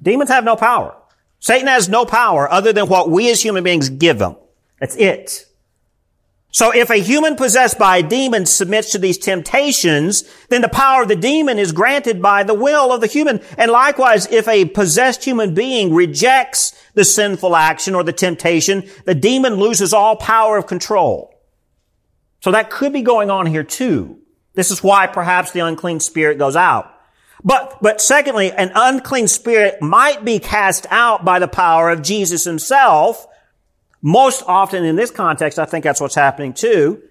Demons 0.01 0.31
have 0.31 0.45
no 0.45 0.55
power. 0.55 0.95
Satan 1.41 1.67
has 1.67 1.89
no 1.89 2.05
power 2.05 2.51
other 2.51 2.73
than 2.73 2.89
what 2.89 3.11
we 3.11 3.31
as 3.31 3.43
human 3.43 3.65
beings 3.65 3.89
give 3.89 4.21
him. 4.21 4.37
That's 4.79 4.97
it. 4.97 5.47
So 6.51 6.73
if 6.73 6.89
a 6.91 7.01
human 7.01 7.35
possessed 7.35 7.79
by 7.79 7.97
a 7.97 8.03
demon 8.03 8.47
submits 8.47 8.93
to 8.93 8.99
these 8.99 9.19
temptations, 9.19 10.23
then 10.51 10.61
the 10.61 10.69
power 10.69 11.03
of 11.03 11.09
the 11.09 11.17
demon 11.17 11.59
is 11.59 11.73
granted 11.73 12.23
by 12.23 12.45
the 12.45 12.55
will 12.55 12.93
of 12.93 13.01
the 13.01 13.09
human. 13.09 13.41
And 13.59 13.73
likewise, 13.73 14.31
if 14.31 14.47
a 14.47 14.67
possessed 14.67 15.25
human 15.25 15.55
being 15.55 15.93
rejects 15.93 16.81
the 16.95 17.05
sinful 17.05 17.57
action 17.57 17.97
or 17.97 18.05
the 18.05 18.13
temptation, 18.13 18.89
the 19.05 19.17
demon 19.17 19.55
loses 19.55 19.93
all 19.93 20.15
power 20.15 20.57
of 20.57 20.69
control. 20.69 21.35
So 22.41 22.53
that 22.53 22.71
could 22.71 22.93
be 22.93 23.03
going 23.03 23.31
on 23.31 23.47
here 23.47 23.65
too. 23.65 24.21
This 24.55 24.71
is 24.71 24.83
why 24.83 25.07
perhaps 25.07 25.53
the 25.53 25.61
unclean 25.61 26.01
spirit 26.01 26.39
goes 26.39 26.57
out. 26.57 26.91
But, 27.43 27.79
but 27.83 28.01
secondly, 28.01 28.53
an 28.53 28.73
unclean 28.75 29.29
spirit 29.29 29.83
might 29.83 30.25
be 30.25 30.39
cast 30.39 30.87
out 30.91 31.25
by 31.25 31.39
the 31.39 31.49
power 31.49 31.91
of 31.91 32.03
Jesus 32.03 32.45
himself, 32.45 33.27
most 34.01 34.43
often 34.47 34.85
in 34.85 34.97
this 34.97 35.11
context, 35.11 35.59
I 35.59 35.65
think 35.65 35.83
that's 35.83 36.01
what's 36.01 36.15
happening 36.15 36.53
too. 36.53 37.03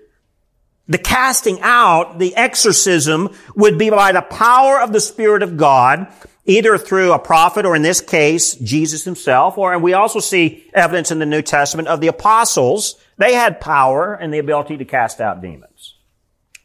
The 0.88 0.98
casting 0.98 1.60
out, 1.62 2.20
the 2.20 2.36
exorcism 2.36 3.30
would 3.56 3.78
be 3.78 3.90
by 3.90 4.12
the 4.12 4.22
power 4.22 4.80
of 4.80 4.92
the 4.92 5.00
Spirit 5.00 5.42
of 5.42 5.58
God, 5.58 6.08
either 6.46 6.78
through 6.78 7.14
a 7.14 7.20
prophet 7.20 7.66
or 7.66 7.76
in 7.76 7.82
this 7.82 8.02
case, 8.02 8.56
Jesus 8.56 9.06
himself, 9.06 9.58
or, 9.58 9.74
and 9.74 9.82
we 9.82 9.94
also 9.94 10.20
see 10.20 10.70
evidence 10.74 11.10
in 11.10 11.20
the 11.20 11.26
New 11.26 11.42
Testament 11.42 11.88
of 11.88 12.02
the 12.02 12.08
apostles. 12.08 12.96
They 13.18 13.34
had 13.34 13.62
power 13.62 14.14
and 14.14 14.34
the 14.34 14.40
ability 14.40 14.78
to 14.78 14.86
cast 14.86 15.22
out 15.22 15.42
demons. 15.42 15.73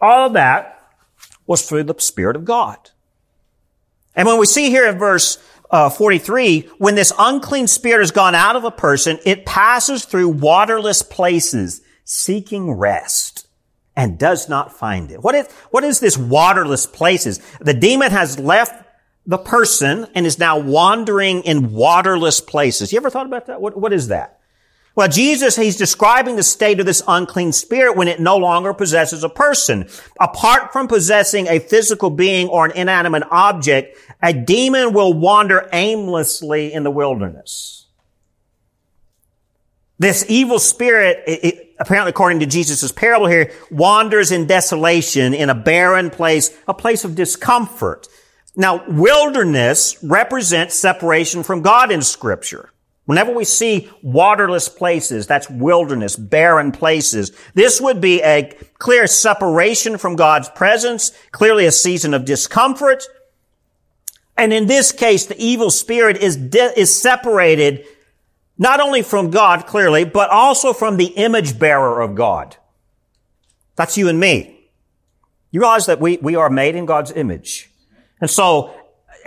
All 0.01 0.31
that 0.31 0.75
was 1.47 1.69
through 1.69 1.85
the 1.85 1.95
Spirit 1.99 2.37
of 2.37 2.45
God. 2.45 2.91
And 4.15 4.27
when 4.27 4.39
we 4.39 4.47
see 4.47 4.71
here 4.71 4.89
in 4.89 4.99
verse 4.99 5.39
uh, 5.71 5.91
43, 5.91 6.69
when 6.79 6.95
this 6.95 7.13
unclean 7.19 7.67
spirit 7.67 8.01
has 8.01 8.11
gone 8.11 8.35
out 8.35 8.57
of 8.57 8.65
a 8.65 8.71
person, 8.71 9.19
it 9.25 9.47
passes 9.47 10.05
through 10.05 10.29
waterless 10.29 11.03
places 11.03 11.83
seeking 12.05 12.73
rest 12.73 13.47
and 13.95 14.19
does 14.19 14.49
not 14.49 14.73
find 14.73 15.11
it. 15.11 15.23
What 15.23 15.35
is, 15.35 15.51
what 15.71 15.85
is 15.85 16.01
this 16.01 16.17
waterless 16.17 16.87
places? 16.87 17.41
The 17.61 17.75
demon 17.75 18.11
has 18.11 18.39
left 18.39 18.85
the 19.27 19.39
person 19.39 20.07
and 20.15 20.25
is 20.25 20.39
now 20.39 20.59
wandering 20.59 21.43
in 21.43 21.73
waterless 21.73 22.41
places. 22.41 22.93
You 22.93 22.97
ever 22.97 23.11
thought 23.11 23.27
about 23.27 23.47
that? 23.47 23.61
What, 23.61 23.77
what 23.77 23.93
is 23.93 24.09
that? 24.09 24.38
Well, 24.99 25.07
Jesus, 25.07 25.55
he's 25.55 25.77
describing 25.77 26.35
the 26.35 26.43
state 26.43 26.81
of 26.81 26.87
this 26.87 27.05
unclean 27.07 27.53
spirit 27.53 27.97
when 27.97 28.09
it 28.09 28.19
no 28.19 28.37
longer 28.37 28.75
possesses 28.75 29.23
a 29.23 29.29
person. 29.29 29.89
Apart 30.19 30.73
from 30.73 30.89
possessing 30.89 31.47
a 31.47 31.61
physical 31.61 32.11
being 32.11 32.49
or 32.49 32.65
an 32.67 32.73
inanimate 32.73 33.23
object, 33.31 33.97
a 34.21 34.33
demon 34.33 34.93
will 34.93 35.13
wander 35.13 35.69
aimlessly 35.73 36.73
in 36.73 36.83
the 36.83 36.91
wilderness. 36.91 37.87
This 40.01 40.25
evil 40.29 40.59
spirit, 40.59 41.23
it, 41.29 41.45
it, 41.45 41.77
apparently 41.79 42.11
according 42.11 42.41
to 42.41 42.47
Jesus' 42.47 42.91
parable 42.91 43.29
here, 43.29 43.53
wanders 43.71 44.33
in 44.33 44.49
desolation 44.49 45.33
in 45.33 45.49
a 45.49 45.55
barren 45.55 46.11
place, 46.11 46.59
a 46.67 46.75
place 46.75 47.05
of 47.05 47.15
discomfort. 47.15 48.09
Now, 48.57 48.85
wilderness 48.89 49.97
represents 50.03 50.75
separation 50.75 51.45
from 51.45 51.63
God 51.63 51.93
in 51.93 52.03
scripture. 52.03 52.73
Whenever 53.09 53.33
we 53.33 53.45
see 53.45 53.89
waterless 54.03 54.69
places, 54.69 55.27
that's 55.27 55.49
wilderness, 55.49 56.15
barren 56.15 56.71
places, 56.71 57.33
this 57.55 57.81
would 57.81 58.03
be 58.03 58.21
a 58.21 58.55
clear 58.77 59.07
separation 59.07 59.97
from 59.97 60.15
God's 60.15 60.51
presence, 60.51 61.13
clearly 61.33 61.65
a 61.65 61.73
season 61.73 62.13
of 62.13 62.27
discomfort. 62.27 63.05
And 64.37 64.53
in 64.53 64.67
this 64.67 64.93
case, 64.93 65.25
the 65.25 65.43
evil 65.43 65.71
spirit 65.71 66.19
is, 66.19 66.37
de- 66.37 66.79
is 66.79 66.95
separated 67.01 67.87
not 68.59 68.79
only 68.79 69.01
from 69.01 69.31
God, 69.31 69.65
clearly, 69.67 70.05
but 70.05 70.29
also 70.29 70.75
from 70.75 70.99
the 70.99 71.07
image 71.07 71.59
bearer 71.59 72.03
of 72.03 72.15
God. 72.15 72.59
That's 73.75 73.97
you 73.97 74.09
and 74.09 74.21
me. 74.21 74.69
You 75.51 75.61
realize 75.61 75.87
that 75.87 75.99
we, 75.99 76.19
we 76.19 76.37
are 76.37 76.51
made 76.51 76.75
in 76.75 76.85
God's 76.85 77.13
image. 77.13 77.71
And 78.21 78.29
so 78.29 78.75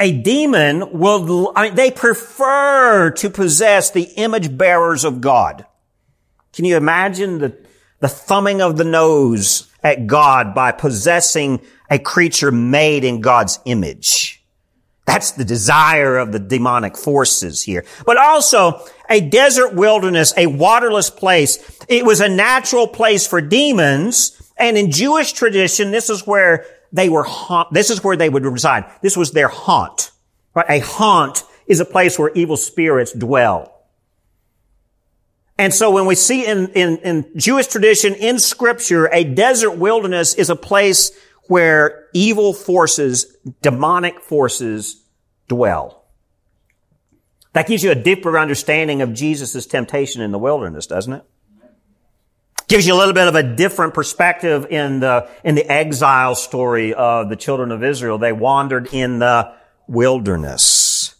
a 0.01 0.11
demon 0.11 0.97
will, 0.97 1.53
I 1.55 1.67
mean, 1.67 1.75
they 1.75 1.91
prefer 1.91 3.11
to 3.11 3.29
possess 3.29 3.91
the 3.91 4.09
image 4.15 4.57
bearers 4.57 5.03
of 5.03 5.21
God. 5.21 5.65
Can 6.53 6.65
you 6.65 6.75
imagine 6.75 7.37
the, 7.37 7.57
the 7.99 8.07
thumbing 8.07 8.63
of 8.63 8.77
the 8.77 8.83
nose 8.83 9.69
at 9.83 10.07
God 10.07 10.55
by 10.55 10.71
possessing 10.71 11.61
a 11.89 11.99
creature 11.99 12.51
made 12.51 13.03
in 13.03 13.21
God's 13.21 13.59
image? 13.65 14.43
That's 15.05 15.31
the 15.31 15.45
desire 15.45 16.17
of 16.17 16.31
the 16.31 16.39
demonic 16.39 16.97
forces 16.97 17.61
here. 17.61 17.85
But 18.03 18.17
also, 18.17 18.83
a 19.07 19.21
desert 19.21 19.75
wilderness, 19.75 20.33
a 20.35 20.47
waterless 20.47 21.11
place. 21.11 21.59
It 21.87 22.05
was 22.05 22.21
a 22.21 22.29
natural 22.29 22.87
place 22.87 23.27
for 23.27 23.39
demons. 23.39 24.41
And 24.57 24.79
in 24.79 24.89
Jewish 24.89 25.33
tradition, 25.33 25.91
this 25.91 26.09
is 26.09 26.25
where 26.25 26.65
they 26.91 27.09
were 27.09 27.23
haunt, 27.23 27.73
this 27.73 27.89
is 27.89 28.03
where 28.03 28.17
they 28.17 28.29
would 28.29 28.45
reside. 28.45 28.85
This 29.01 29.15
was 29.15 29.31
their 29.31 29.47
haunt. 29.47 30.11
Right? 30.53 30.65
A 30.69 30.79
haunt 30.79 31.43
is 31.67 31.79
a 31.79 31.85
place 31.85 32.19
where 32.19 32.31
evil 32.33 32.57
spirits 32.57 33.13
dwell. 33.13 33.71
And 35.57 35.73
so 35.73 35.91
when 35.91 36.05
we 36.05 36.15
see 36.15 36.45
in, 36.45 36.69
in, 36.69 36.97
in 36.97 37.31
Jewish 37.37 37.67
tradition, 37.67 38.15
in 38.15 38.39
scripture, 38.39 39.07
a 39.13 39.23
desert 39.23 39.71
wilderness 39.71 40.33
is 40.33 40.49
a 40.49 40.55
place 40.55 41.11
where 41.43 42.07
evil 42.13 42.53
forces, 42.53 43.37
demonic 43.61 44.21
forces 44.21 45.03
dwell. 45.47 46.05
That 47.53 47.67
gives 47.67 47.83
you 47.83 47.91
a 47.91 47.95
deeper 47.95 48.39
understanding 48.39 49.01
of 49.01 49.13
Jesus' 49.13 49.65
temptation 49.65 50.21
in 50.21 50.31
the 50.31 50.39
wilderness, 50.39 50.87
doesn't 50.87 51.13
it? 51.13 51.23
Gives 52.71 52.87
you 52.87 52.93
a 52.93 52.95
little 52.95 53.13
bit 53.13 53.27
of 53.27 53.35
a 53.35 53.43
different 53.43 53.93
perspective 53.93 54.67
in 54.69 55.01
the, 55.01 55.29
in 55.43 55.55
the 55.55 55.69
exile 55.69 56.35
story 56.35 56.93
of 56.93 57.27
the 57.27 57.35
children 57.35 57.69
of 57.69 57.83
Israel. 57.83 58.17
They 58.17 58.31
wandered 58.31 58.87
in 58.93 59.19
the 59.19 59.53
wilderness. 59.89 61.15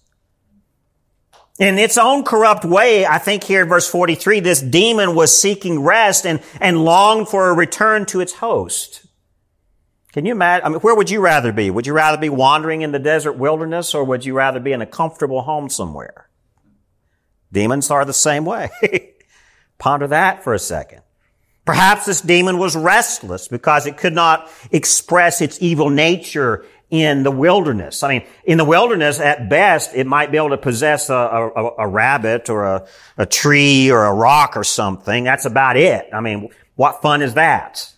In 1.60 1.78
its 1.78 1.98
own 1.98 2.24
corrupt 2.24 2.64
way, 2.64 3.06
I 3.06 3.18
think 3.18 3.44
here 3.44 3.64
in 3.64 3.68
verse 3.68 3.86
43, 3.90 4.40
this 4.40 4.62
demon 4.62 5.14
was 5.14 5.38
seeking 5.38 5.82
rest 5.82 6.26
and, 6.26 6.42
and 6.62 6.86
longed 6.86 7.28
for 7.28 7.50
a 7.50 7.54
return 7.54 8.06
to 8.06 8.22
its 8.22 8.36
host. 8.36 9.06
Can 10.14 10.26
you 10.26 10.32
imagine? 10.32 10.66
I 10.66 10.70
mean, 10.70 10.80
where 10.80 10.96
would 10.96 11.10
you 11.10 11.20
rather 11.20 11.52
be? 11.52 11.70
Would 11.70 11.86
you 11.86 11.92
rather 11.92 12.18
be 12.18 12.30
wandering 12.30 12.82
in 12.82 12.94
the 12.94 13.00
desert 13.00 13.34
wilderness 13.34 13.94
or 13.94 14.06
would 14.06 14.24
you 14.24 14.34
rather 14.36 14.62
be 14.62 14.72
in 14.72 14.82
a 14.82 14.86
comfortable 14.86 15.42
home 15.42 15.68
somewhere? 15.68 16.30
Demons 17.52 17.92
are 17.92 18.06
the 18.06 18.14
same 18.14 18.46
way. 18.46 18.70
Ponder 19.80 20.08
that 20.08 20.46
for 20.46 20.54
a 20.54 20.60
second. 20.60 21.02
Perhaps 21.66 22.06
this 22.06 22.22
demon 22.22 22.58
was 22.58 22.76
restless 22.76 23.48
because 23.48 23.86
it 23.86 23.98
could 23.98 24.14
not 24.14 24.50
express 24.72 25.42
its 25.42 25.62
evil 25.62 25.90
nature 25.90 26.66
in 26.90 27.24
the 27.24 27.32
wilderness. 27.32 28.04
I 28.04 28.10
mean, 28.10 28.28
in 28.44 28.58
the 28.58 28.66
wilderness, 28.66 29.20
at 29.20 29.48
best, 29.48 29.92
it 29.94 30.06
might 30.06 30.32
be 30.32 30.38
able 30.38 30.50
to 30.50 30.58
possess 30.58 31.10
a, 31.10 31.14
a, 31.14 31.70
a 31.80 31.88
rabbit 31.88 32.50
or 32.50 32.66
a, 32.66 32.88
a 33.18 33.26
tree 33.26 33.90
or 33.92 34.06
a 34.06 34.14
rock 34.14 34.58
or 34.58 34.64
something. 34.64 35.24
That's 35.24 35.46
about 35.46 35.78
it. 35.78 36.10
I 36.12 36.20
mean, 36.20 36.50
what 36.76 37.02
fun 37.02 37.22
is 37.22 37.36
that? 37.36 37.94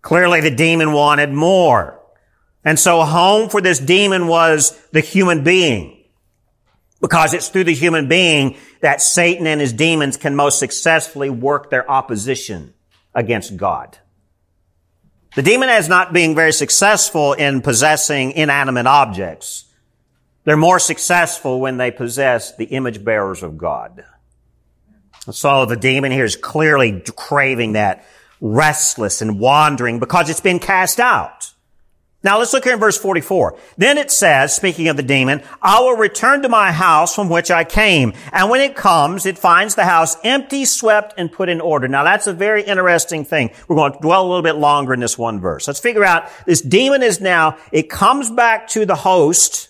Clearly 0.00 0.40
the 0.40 0.54
demon 0.54 0.92
wanted 0.92 1.30
more. 1.30 2.00
And 2.64 2.78
so 2.78 3.02
home 3.02 3.48
for 3.50 3.60
this 3.60 3.78
demon 3.78 4.26
was 4.28 4.78
the 4.92 5.00
human 5.00 5.44
being. 5.44 5.97
Because 7.00 7.32
it's 7.32 7.48
through 7.48 7.64
the 7.64 7.74
human 7.74 8.08
being 8.08 8.56
that 8.80 9.00
Satan 9.00 9.46
and 9.46 9.60
his 9.60 9.72
demons 9.72 10.16
can 10.16 10.34
most 10.34 10.58
successfully 10.58 11.30
work 11.30 11.70
their 11.70 11.88
opposition 11.88 12.74
against 13.14 13.56
God. 13.56 13.98
The 15.34 15.42
demon 15.42 15.68
is 15.68 15.88
not 15.88 16.12
being 16.12 16.34
very 16.34 16.52
successful 16.52 17.34
in 17.34 17.60
possessing 17.60 18.32
inanimate 18.32 18.86
objects. 18.86 19.66
They're 20.44 20.56
more 20.56 20.78
successful 20.78 21.60
when 21.60 21.76
they 21.76 21.90
possess 21.90 22.56
the 22.56 22.64
image 22.64 23.04
bearers 23.04 23.42
of 23.42 23.58
God. 23.58 24.04
So 25.30 25.66
the 25.66 25.76
demon 25.76 26.10
here 26.10 26.24
is 26.24 26.36
clearly 26.36 27.02
craving 27.14 27.74
that 27.74 28.04
restless 28.40 29.20
and 29.20 29.38
wandering 29.38 29.98
because 29.98 30.30
it's 30.30 30.40
been 30.40 30.58
cast 30.58 31.00
out. 31.00 31.52
Now 32.24 32.38
let's 32.38 32.52
look 32.52 32.64
here 32.64 32.72
in 32.72 32.80
verse 32.80 32.98
44. 32.98 33.56
Then 33.76 33.96
it 33.96 34.10
says, 34.10 34.54
speaking 34.54 34.88
of 34.88 34.96
the 34.96 35.04
demon, 35.04 35.40
I 35.62 35.80
will 35.80 35.96
return 35.96 36.42
to 36.42 36.48
my 36.48 36.72
house 36.72 37.14
from 37.14 37.28
which 37.28 37.48
I 37.48 37.62
came. 37.62 38.12
And 38.32 38.50
when 38.50 38.60
it 38.60 38.74
comes, 38.74 39.24
it 39.24 39.38
finds 39.38 39.76
the 39.76 39.84
house 39.84 40.16
empty, 40.24 40.64
swept, 40.64 41.14
and 41.16 41.30
put 41.30 41.48
in 41.48 41.60
order. 41.60 41.86
Now 41.86 42.02
that's 42.02 42.26
a 42.26 42.32
very 42.32 42.62
interesting 42.62 43.24
thing. 43.24 43.50
We're 43.68 43.76
going 43.76 43.92
to 43.92 43.98
dwell 44.00 44.26
a 44.26 44.28
little 44.28 44.42
bit 44.42 44.56
longer 44.56 44.92
in 44.92 45.00
this 45.00 45.16
one 45.16 45.38
verse. 45.38 45.68
Let's 45.68 45.78
figure 45.78 46.04
out 46.04 46.28
this 46.44 46.60
demon 46.60 47.04
is 47.04 47.20
now, 47.20 47.56
it 47.70 47.88
comes 47.88 48.30
back 48.30 48.66
to 48.68 48.84
the 48.84 48.96
host 48.96 49.68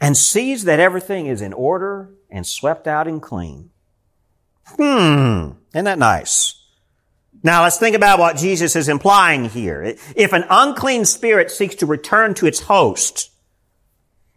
and 0.00 0.18
sees 0.18 0.64
that 0.64 0.78
everything 0.78 1.26
is 1.26 1.40
in 1.40 1.54
order 1.54 2.10
and 2.28 2.46
swept 2.46 2.86
out 2.86 3.08
and 3.08 3.22
clean. 3.22 3.70
Hmm. 4.66 5.52
Isn't 5.72 5.84
that 5.86 5.98
nice? 5.98 6.63
Now 7.44 7.62
let's 7.62 7.78
think 7.78 7.94
about 7.94 8.18
what 8.18 8.38
Jesus 8.38 8.74
is 8.74 8.88
implying 8.88 9.44
here. 9.44 9.96
If 10.16 10.32
an 10.32 10.46
unclean 10.48 11.04
spirit 11.04 11.50
seeks 11.50 11.74
to 11.76 11.86
return 11.86 12.32
to 12.34 12.46
its 12.46 12.60
host, 12.60 13.30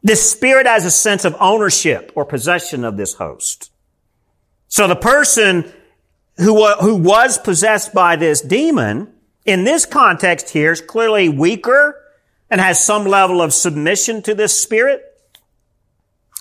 this 0.04 0.30
spirit 0.30 0.68
has 0.68 0.84
a 0.84 0.92
sense 0.92 1.24
of 1.24 1.36
ownership 1.40 2.12
or 2.16 2.26
possession 2.26 2.84
of 2.84 2.98
this 2.98 3.14
host. 3.14 3.72
So 4.68 4.90
the 4.90 4.96
person 4.98 5.72
who, 6.36 6.68
who 6.76 6.96
was 6.98 7.38
possessed 7.38 7.94
by 7.94 8.18
this 8.18 8.42
demon, 8.42 9.14
in 9.46 9.64
this 9.64 9.86
context 9.86 10.50
here, 10.50 10.74
is 10.74 10.82
clearly 10.82 11.30
weaker 11.30 12.04
and 12.50 12.60
has 12.60 12.84
some 12.84 13.06
level 13.06 13.42
of 13.42 13.54
submission 13.54 14.22
to 14.24 14.36
this 14.36 14.62
spirit. 14.62 15.02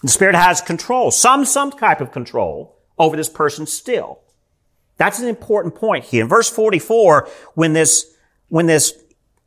The 0.02 0.09
spirit 0.09 0.35
has 0.35 0.61
control, 0.61 1.12
some, 1.12 1.44
some 1.44 1.70
type 1.70 2.00
of 2.00 2.11
control 2.11 2.76
over 2.98 3.16
this 3.16 3.29
person 3.29 3.66
still. 3.66 4.20
That's 4.96 5.18
an 5.18 5.28
important 5.28 5.74
point 5.74 6.04
here. 6.04 6.22
In 6.22 6.28
verse 6.28 6.48
44, 6.48 7.28
when 7.54 7.72
this, 7.72 8.06
when 8.48 8.66
this 8.66 8.94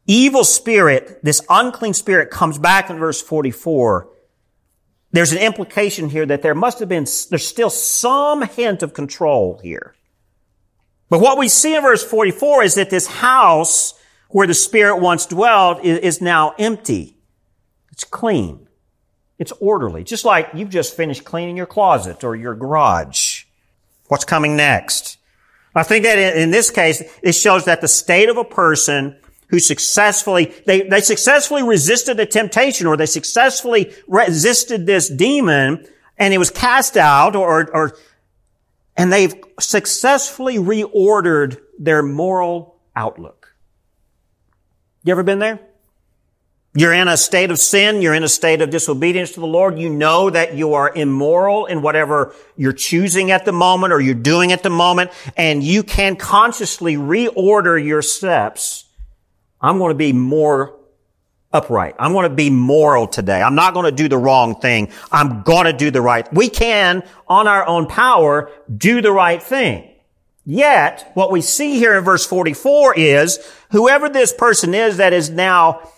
evil 0.06 0.44
spirit, 0.44 1.20
this 1.24 1.42
unclean 1.50 1.94
spirit 1.94 2.30
comes 2.30 2.58
back 2.58 2.90
in 2.90 2.98
verse 2.98 3.22
44, 3.22 4.10
there's 5.12 5.32
an 5.32 5.40
implication 5.40 6.10
here 6.10 6.26
that 6.26 6.42
there 6.42 6.54
must 6.54 6.80
have 6.80 6.90
been, 6.90 7.08
there's 7.30 7.48
still 7.48 7.70
some 7.70 8.44
hint 8.44 8.84
of 8.84 8.94
control 8.94 9.60
here. 9.64 9.96
But 11.10 11.22
what 11.22 11.40
we 11.40 11.48
see 11.48 11.76
in 11.76 11.82
verse 11.82 12.04
44 12.04 12.64
is 12.64 12.76
that 12.76 12.92
this 12.92 13.08
house 13.08 13.96
where 14.30 14.46
the 14.46 14.54
spirit 14.54 14.98
once 14.98 15.26
dwelled 15.26 15.84
is, 15.84 16.22
now 16.22 16.54
empty. 16.60 17.18
It's 17.92 18.04
clean. 18.04 18.68
It's 19.40 19.52
orderly. 19.54 20.04
Just 20.04 20.24
like 20.24 20.50
you've 20.54 20.70
just 20.70 20.96
finished 20.96 21.24
cleaning 21.24 21.58
your 21.58 21.66
closet 21.66 22.24
or 22.24 22.36
your 22.36 22.54
garage. 22.54 23.46
What's 24.08 24.26
coming 24.26 24.56
next? 24.56 25.18
I 25.76 25.84
think 25.84 26.04
that 26.06 26.18
in 26.18 26.52
this 26.52 26.72
case, 26.72 27.04
it 27.22 27.34
shows 27.34 27.66
that 27.66 27.82
the 27.82 27.88
state 27.88 28.30
of 28.30 28.38
a 28.38 28.44
person 28.44 29.18
who 29.50 29.60
successfully, 29.60 30.54
they, 30.66 30.82
they 30.82 31.02
successfully 31.02 31.64
resisted 31.64 32.18
the 32.18 32.26
temptation 32.26 32.88
or 32.88 32.98
they 32.98 33.06
successfully 33.06 33.94
resisted 34.08 34.86
this 34.86 35.10
demon 35.10 35.86
and 36.18 36.34
it 36.34 36.38
was 36.38 36.52
cast 36.52 36.98
out 36.98 37.36
or, 37.36 37.70
or, 37.74 37.98
and 38.98 39.12
they've 39.12 39.34
successfully 39.60 40.58
reordered 40.58 41.58
their 41.80 42.04
moral 42.04 42.80
outlook. 42.96 43.56
You 45.04 45.12
ever 45.12 45.24
been 45.24 45.40
there? 45.40 45.60
You're 46.76 46.94
in 46.94 47.08
a 47.08 47.18
state 47.18 47.50
of 47.50 47.58
sin. 47.58 48.02
You're 48.02 48.14
in 48.14 48.24
a 48.24 48.30
state 48.30 48.62
of 48.62 48.70
disobedience 48.70 49.32
to 49.32 49.40
the 49.40 49.48
Lord. 49.48 49.80
You 49.80 49.90
know 49.90 50.30
that 50.30 50.56
you 50.56 50.76
are 50.76 50.94
immoral 50.94 51.66
in 51.66 51.82
whatever 51.82 52.36
you're 52.56 52.74
choosing 52.74 53.32
at 53.32 53.46
the 53.46 53.52
moment 53.52 53.92
or 53.92 54.00
you're 54.00 54.14
doing 54.14 54.52
at 54.52 54.62
the 54.62 54.70
moment. 54.70 55.12
And 55.36 55.64
you 55.64 55.82
can 55.82 56.16
consciously 56.16 56.96
reorder 56.96 57.84
your 57.84 58.04
steps. 58.04 58.86
I'm 59.60 59.80
going 59.80 59.90
to 59.90 59.98
be 59.98 60.14
more 60.14 60.80
upright. 61.52 61.96
I'm 61.98 62.14
going 62.14 62.30
to 62.30 62.36
be 62.36 62.52
moral 62.52 63.08
today. 63.08 63.42
I'm 63.42 63.56
not 63.56 63.74
going 63.74 63.86
to 63.86 63.92
do 63.92 64.08
the 64.08 64.18
wrong 64.18 64.60
thing. 64.60 64.92
I'm 65.12 65.42
going 65.42 65.66
to 65.66 65.74
do 65.74 65.90
the 65.90 66.02
right. 66.02 66.32
We 66.32 66.50
can, 66.50 67.04
on 67.28 67.48
our 67.48 67.66
own 67.66 67.88
power, 67.88 68.52
do 68.76 69.02
the 69.02 69.12
right 69.12 69.42
thing. 69.42 69.90
Yet, 70.46 71.12
what 71.16 71.32
we 71.32 71.42
see 71.42 71.78
here 71.78 71.98
in 71.98 72.04
verse 72.04 72.26
44 72.26 72.96
is 72.98 73.40
whoever 73.72 74.10
this 74.10 74.34
person 74.34 74.74
is 74.74 74.98
that 74.98 75.14
is 75.14 75.30
now 75.30 75.92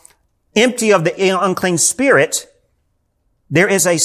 empty 0.55 0.91
of 0.91 1.03
the 1.03 1.13
unclean 1.39 1.77
spirit, 1.77 2.47
there 3.49 3.67
is 3.67 3.85
a, 3.85 3.97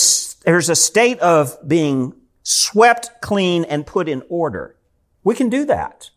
there's 0.44 0.68
a 0.68 0.76
state 0.76 1.18
of 1.20 1.56
being 1.66 2.14
swept 2.42 3.10
clean 3.20 3.64
and 3.64 3.86
put 3.86 4.08
in 4.08 4.22
order. 4.28 4.76
We 5.24 5.34
can 5.34 5.48
do 5.48 5.64
that. 5.66 6.10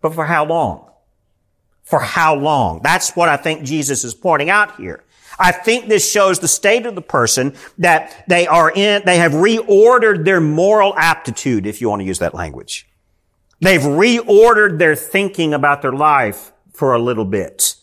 But 0.00 0.14
for 0.14 0.26
how 0.26 0.44
long? 0.44 0.90
For 1.82 2.00
how 2.00 2.34
long? 2.34 2.80
That's 2.82 3.16
what 3.16 3.28
I 3.28 3.36
think 3.36 3.64
Jesus 3.64 4.04
is 4.04 4.14
pointing 4.14 4.50
out 4.50 4.76
here. 4.76 5.04
I 5.38 5.52
think 5.52 5.88
this 5.88 6.10
shows 6.10 6.38
the 6.38 6.48
state 6.48 6.86
of 6.86 6.94
the 6.94 7.02
person 7.02 7.54
that 7.78 8.24
they 8.28 8.46
are 8.46 8.70
in, 8.70 9.02
they 9.04 9.16
have 9.16 9.32
reordered 9.32 10.24
their 10.24 10.40
moral 10.40 10.94
aptitude, 10.96 11.66
if 11.66 11.80
you 11.80 11.88
want 11.88 12.00
to 12.00 12.06
use 12.06 12.20
that 12.20 12.34
language. 12.34 12.86
They've 13.60 13.80
reordered 13.80 14.78
their 14.78 14.94
thinking 14.94 15.54
about 15.54 15.82
their 15.82 15.92
life 15.92 16.52
for 16.72 16.94
a 16.94 16.98
little 16.98 17.24
bit. 17.24 17.76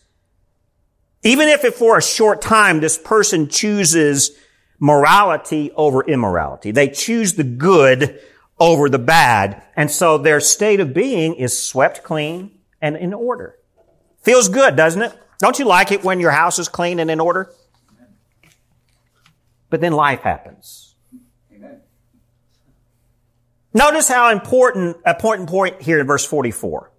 Even 1.23 1.47
if 1.47 1.63
it 1.63 1.75
for 1.75 1.97
a 1.97 2.01
short 2.01 2.41
time, 2.41 2.79
this 2.79 2.97
person 2.97 3.47
chooses 3.47 4.31
morality 4.79 5.71
over 5.75 6.03
immorality. 6.03 6.71
They 6.71 6.89
choose 6.89 7.33
the 7.33 7.43
good 7.43 8.19
over 8.59 8.89
the 8.89 8.99
bad. 8.99 9.63
And 9.75 9.89
so 9.89 10.17
their 10.17 10.39
state 10.39 10.79
of 10.79 10.93
being 10.93 11.35
is 11.35 11.57
swept 11.57 12.03
clean 12.03 12.59
and 12.81 12.97
in 12.97 13.13
order. 13.13 13.57
Feels 14.21 14.49
good, 14.49 14.75
doesn't 14.75 15.01
it? 15.01 15.13
Don't 15.39 15.57
you 15.57 15.65
like 15.65 15.91
it 15.91 16.03
when 16.03 16.19
your 16.19 16.31
house 16.31 16.59
is 16.59 16.69
clean 16.69 16.99
and 16.99 17.09
in 17.09 17.19
order? 17.19 17.51
But 19.69 19.81
then 19.81 19.93
life 19.93 20.21
happens. 20.21 20.95
Amen. 21.51 21.81
Notice 23.73 24.07
how 24.07 24.31
important, 24.31 24.97
a 25.05 25.11
important 25.11 25.49
point 25.49 25.81
here 25.81 25.99
in 25.99 26.05
verse 26.05 26.25
44. 26.25 26.90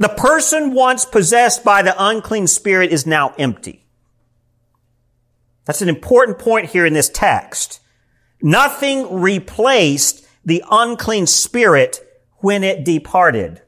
The 0.00 0.08
person 0.08 0.72
once 0.72 1.04
possessed 1.04 1.62
by 1.62 1.82
the 1.82 1.94
unclean 1.96 2.46
spirit 2.46 2.90
is 2.90 3.06
now 3.06 3.34
empty. 3.38 3.84
That's 5.66 5.82
an 5.82 5.90
important 5.90 6.38
point 6.38 6.70
here 6.70 6.86
in 6.86 6.94
this 6.94 7.10
text. 7.10 7.80
Nothing 8.40 9.20
replaced 9.20 10.26
the 10.42 10.64
unclean 10.70 11.26
spirit 11.26 12.00
when 12.38 12.64
it 12.64 12.82
departed. 12.82 13.60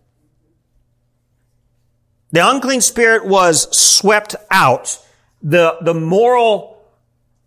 The 2.31 2.49
unclean 2.49 2.81
spirit 2.81 3.27
was 3.27 3.69
swept 3.77 4.35
out. 4.51 4.99
The, 5.43 5.77
the 5.83 5.93
moral 5.93 6.83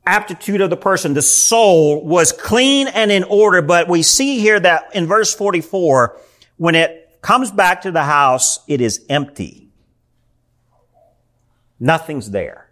aptitude 0.05 0.61
of 0.61 0.69
the 0.69 0.77
person, 0.77 1.15
the 1.15 1.23
soul 1.23 2.05
was 2.05 2.31
clean 2.31 2.87
and 2.87 3.11
in 3.11 3.23
order, 3.23 3.63
but 3.63 3.87
we 3.87 4.03
see 4.03 4.37
here 4.37 4.59
that 4.59 4.95
in 4.95 5.07
verse 5.07 5.33
44, 5.33 6.21
when 6.57 6.75
it 6.75 7.04
comes 7.25 7.49
back 7.49 7.81
to 7.81 7.91
the 7.91 8.03
house, 8.03 8.59
it 8.67 8.79
is 8.79 9.03
empty. 9.09 9.67
Nothing's 11.79 12.29
there. 12.29 12.69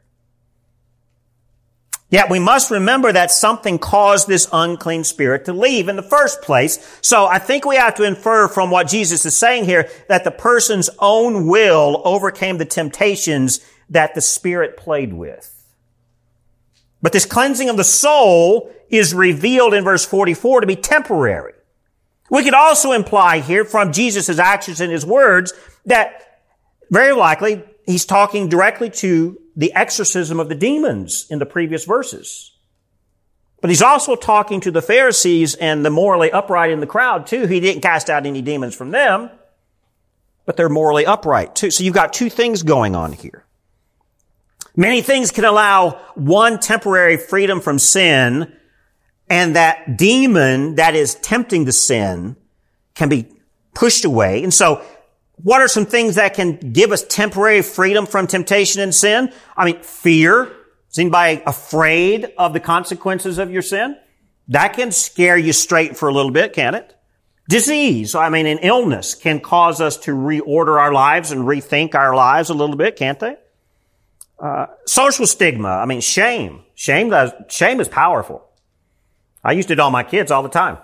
Yet 2.12 2.30
we 2.30 2.38
must 2.38 2.70
remember 2.70 3.12
that 3.12 3.32
something 3.32 3.80
caused 3.80 4.28
this 4.28 4.48
unclean 4.54 5.06
spirit 5.06 5.46
to 5.46 5.54
leave 5.54 5.89
in 5.89 5.96
the 5.96 6.04
first 6.04 6.44
place. 6.44 7.00
So 7.02 7.26
I 7.26 7.39
think 7.39 7.66
we 7.66 7.78
have 7.78 7.96
to 7.96 8.04
infer 8.04 8.48
from 8.48 8.70
what 8.70 8.88
Jesus 8.88 9.26
is 9.26 9.36
saying 9.36 9.66
here 9.66 9.89
that 10.08 10.24
the 10.24 10.30
person's 10.30 10.92
own 11.00 11.48
will 11.48 12.04
overcame 12.06 12.60
the 12.60 12.66
temptations 12.66 13.60
that 13.89 14.13
the 14.13 14.22
spirit 14.22 14.78
played 14.78 15.13
with. 15.13 15.50
But 17.02 17.12
this 17.12 17.26
cleansing 17.26 17.70
of 17.70 17.78
the 17.78 17.84
soul 17.84 18.72
is 18.88 19.16
revealed 19.16 19.74
in 19.74 19.84
verse 19.84 20.06
44 20.06 20.62
to 20.62 20.68
be 20.68 20.76
temporary. 20.76 21.53
We 22.34 22.43
could 22.43 22.56
also 22.56 22.93
imply 22.93 23.41
here 23.41 23.63
from 23.63 23.93
Jesus' 23.93 24.39
actions 24.39 24.82
and 24.82 24.91
his 24.91 25.06
words 25.06 25.54
that 25.86 26.39
very 26.89 27.13
likely 27.13 27.63
he's 27.86 28.08
talking 28.08 28.50
directly 28.50 28.89
to 28.89 29.39
the 29.56 29.72
exorcism 29.74 30.39
of 30.39 30.50
the 30.50 30.56
demons 30.56 31.28
in 31.30 31.38
the 31.38 31.46
previous 31.46 31.86
verses. 31.86 32.52
But 33.62 33.69
he's 33.69 33.84
also 33.84 34.15
talking 34.15 34.62
to 34.62 34.72
the 34.72 34.82
Pharisees 34.82 35.54
and 35.54 35.86
the 35.86 35.91
morally 35.91 36.32
upright 36.32 36.72
in 36.72 36.80
the 36.80 36.88
crowd 36.88 37.28
too. 37.28 37.46
He 37.46 37.60
didn't 37.60 37.84
cast 37.84 38.10
out 38.10 38.26
any 38.26 38.41
demons 38.41 38.74
from 38.74 38.89
them, 38.89 39.30
but 40.48 40.58
they're 40.58 40.69
morally 40.69 41.06
upright 41.06 41.54
too. 41.54 41.69
So 41.69 41.84
you've 41.84 41.93
got 41.93 42.13
two 42.13 42.32
things 42.32 42.63
going 42.63 42.96
on 42.96 43.13
here. 43.13 43.46
Many 44.76 45.04
things 45.04 45.30
can 45.30 45.46
allow 45.46 46.02
one 46.15 46.60
temporary 46.60 47.17
freedom 47.17 47.62
from 47.62 47.78
sin 47.78 48.58
and 49.34 49.56
that 49.56 49.98
demon 49.98 50.76
that 50.76 50.93
is 50.93 51.15
tempting 51.15 51.65
the 51.65 51.72
sin 51.72 52.36
can 52.93 53.10
be 53.10 53.28
pushed 53.74 54.06
away. 54.06 54.43
And 54.43 54.54
so 54.54 54.84
what 55.38 55.60
are 55.60 55.67
some 55.67 55.88
things 55.88 56.15
that 56.15 56.36
can 56.36 56.58
give 56.72 56.91
us 56.91 57.04
temporary 57.04 57.63
freedom 57.63 58.06
from 58.06 58.28
temptation 58.28 58.80
and 58.80 58.93
sin? 58.93 59.34
I 59.58 59.65
mean, 59.65 59.82
fear. 59.82 60.54
Is 60.91 61.00
anybody 61.00 61.41
afraid 61.48 62.32
of 62.38 62.54
the 62.54 62.60
consequences 62.60 63.39
of 63.39 63.50
your 63.50 63.63
sin? 63.63 63.98
That 64.50 64.74
can 64.74 64.91
scare 64.91 65.36
you 65.36 65.52
straight 65.52 65.98
for 65.98 66.08
a 66.08 66.13
little 66.13 66.30
bit, 66.30 66.54
can 66.54 66.76
it? 66.76 66.96
Disease, 67.50 68.13
I 68.13 68.30
mean, 68.30 68.46
an 68.46 68.60
illness 68.60 69.15
can 69.15 69.39
cause 69.39 69.82
us 69.82 69.98
to 70.06 70.12
reorder 70.12 70.80
our 70.80 70.93
lives 70.93 71.32
and 71.32 71.41
rethink 71.41 71.96
our 71.96 72.15
lives 72.15 72.52
a 72.52 72.54
little 72.54 72.76
bit, 72.76 72.98
can't 72.98 73.19
they? 73.19 73.36
Uh, 74.38 74.67
social 74.86 75.26
stigma, 75.26 75.69
I 75.69 75.88
mean, 75.88 76.02
shame. 76.02 76.65
Shame 76.76 77.10
does, 77.10 77.32
shame 77.50 77.80
is 77.80 77.88
powerful. 77.88 78.48
I 79.44 79.52
used 79.52 79.72
it 79.72 79.80
on 79.80 79.92
my 79.92 80.04
kids 80.04 80.32
all 80.32 80.44
the 80.44 80.50
time. 80.50 80.78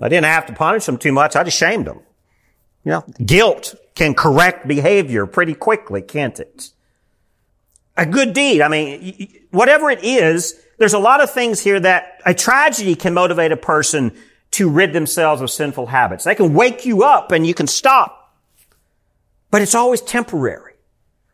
I 0.00 0.08
didn't 0.08 0.26
have 0.26 0.46
to 0.46 0.52
punish 0.52 0.86
them 0.86 0.98
too 0.98 1.12
much. 1.12 1.36
I 1.36 1.44
just 1.44 1.58
shamed 1.58 1.86
them. 1.86 2.00
You 2.84 2.92
know, 2.92 3.04
guilt 3.24 3.74
can 3.94 4.14
correct 4.14 4.68
behavior 4.68 5.26
pretty 5.26 5.54
quickly, 5.54 6.02
can't 6.02 6.38
it? 6.38 6.70
A 7.96 8.06
good 8.06 8.32
deed. 8.32 8.60
I 8.60 8.68
mean, 8.68 9.28
whatever 9.50 9.90
it 9.90 10.04
is, 10.04 10.60
there's 10.78 10.92
a 10.92 10.98
lot 10.98 11.22
of 11.22 11.30
things 11.30 11.60
here 11.60 11.80
that 11.80 12.20
a 12.24 12.34
tragedy 12.34 12.94
can 12.94 13.14
motivate 13.14 13.52
a 13.52 13.56
person 13.56 14.12
to 14.52 14.68
rid 14.68 14.92
themselves 14.92 15.40
of 15.42 15.50
sinful 15.50 15.86
habits. 15.86 16.24
They 16.24 16.34
can 16.34 16.54
wake 16.54 16.86
you 16.86 17.02
up 17.02 17.32
and 17.32 17.46
you 17.46 17.54
can 17.54 17.66
stop. 17.66 18.34
But 19.50 19.62
it's 19.62 19.74
always 19.74 20.02
temporary. 20.02 20.74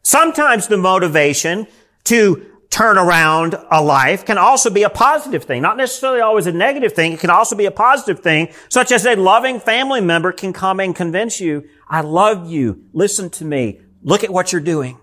Sometimes 0.03 0.69
the 0.69 0.77
motivation 0.77 1.67
to 2.05 2.47
turn 2.73 2.97
around 2.97 3.55
a 3.71 3.83
life 3.83 4.25
can 4.25 4.39
also 4.39 4.71
be 4.71 4.83
a 4.83 4.89
positive 4.89 5.45
thing, 5.45 5.61
not 5.61 5.77
necessarily 5.77 6.23
always 6.23 6.47
a 6.47 6.53
negative 6.53 6.95
thing. 6.95 7.13
It 7.13 7.21
can 7.21 7.29
also 7.29 7.55
be 7.55 7.67
a 7.67 7.71
positive 7.71 8.21
thing, 8.21 8.49
such 8.71 8.91
as 8.91 9.05
a 9.05 9.15
loving 9.15 9.61
family 9.61 10.01
member 10.01 10.33
can 10.33 10.55
come 10.55 10.81
and 10.81 10.97
convince 10.97 11.39
you, 11.39 11.69
I 11.87 12.01
love 12.01 12.51
you. 12.51 12.85
Listen 12.95 13.29
to 13.31 13.45
me. 13.45 13.83
Look 14.03 14.25
at 14.25 14.33
what 14.33 14.53
you're 14.53 14.63
doing. 14.63 14.99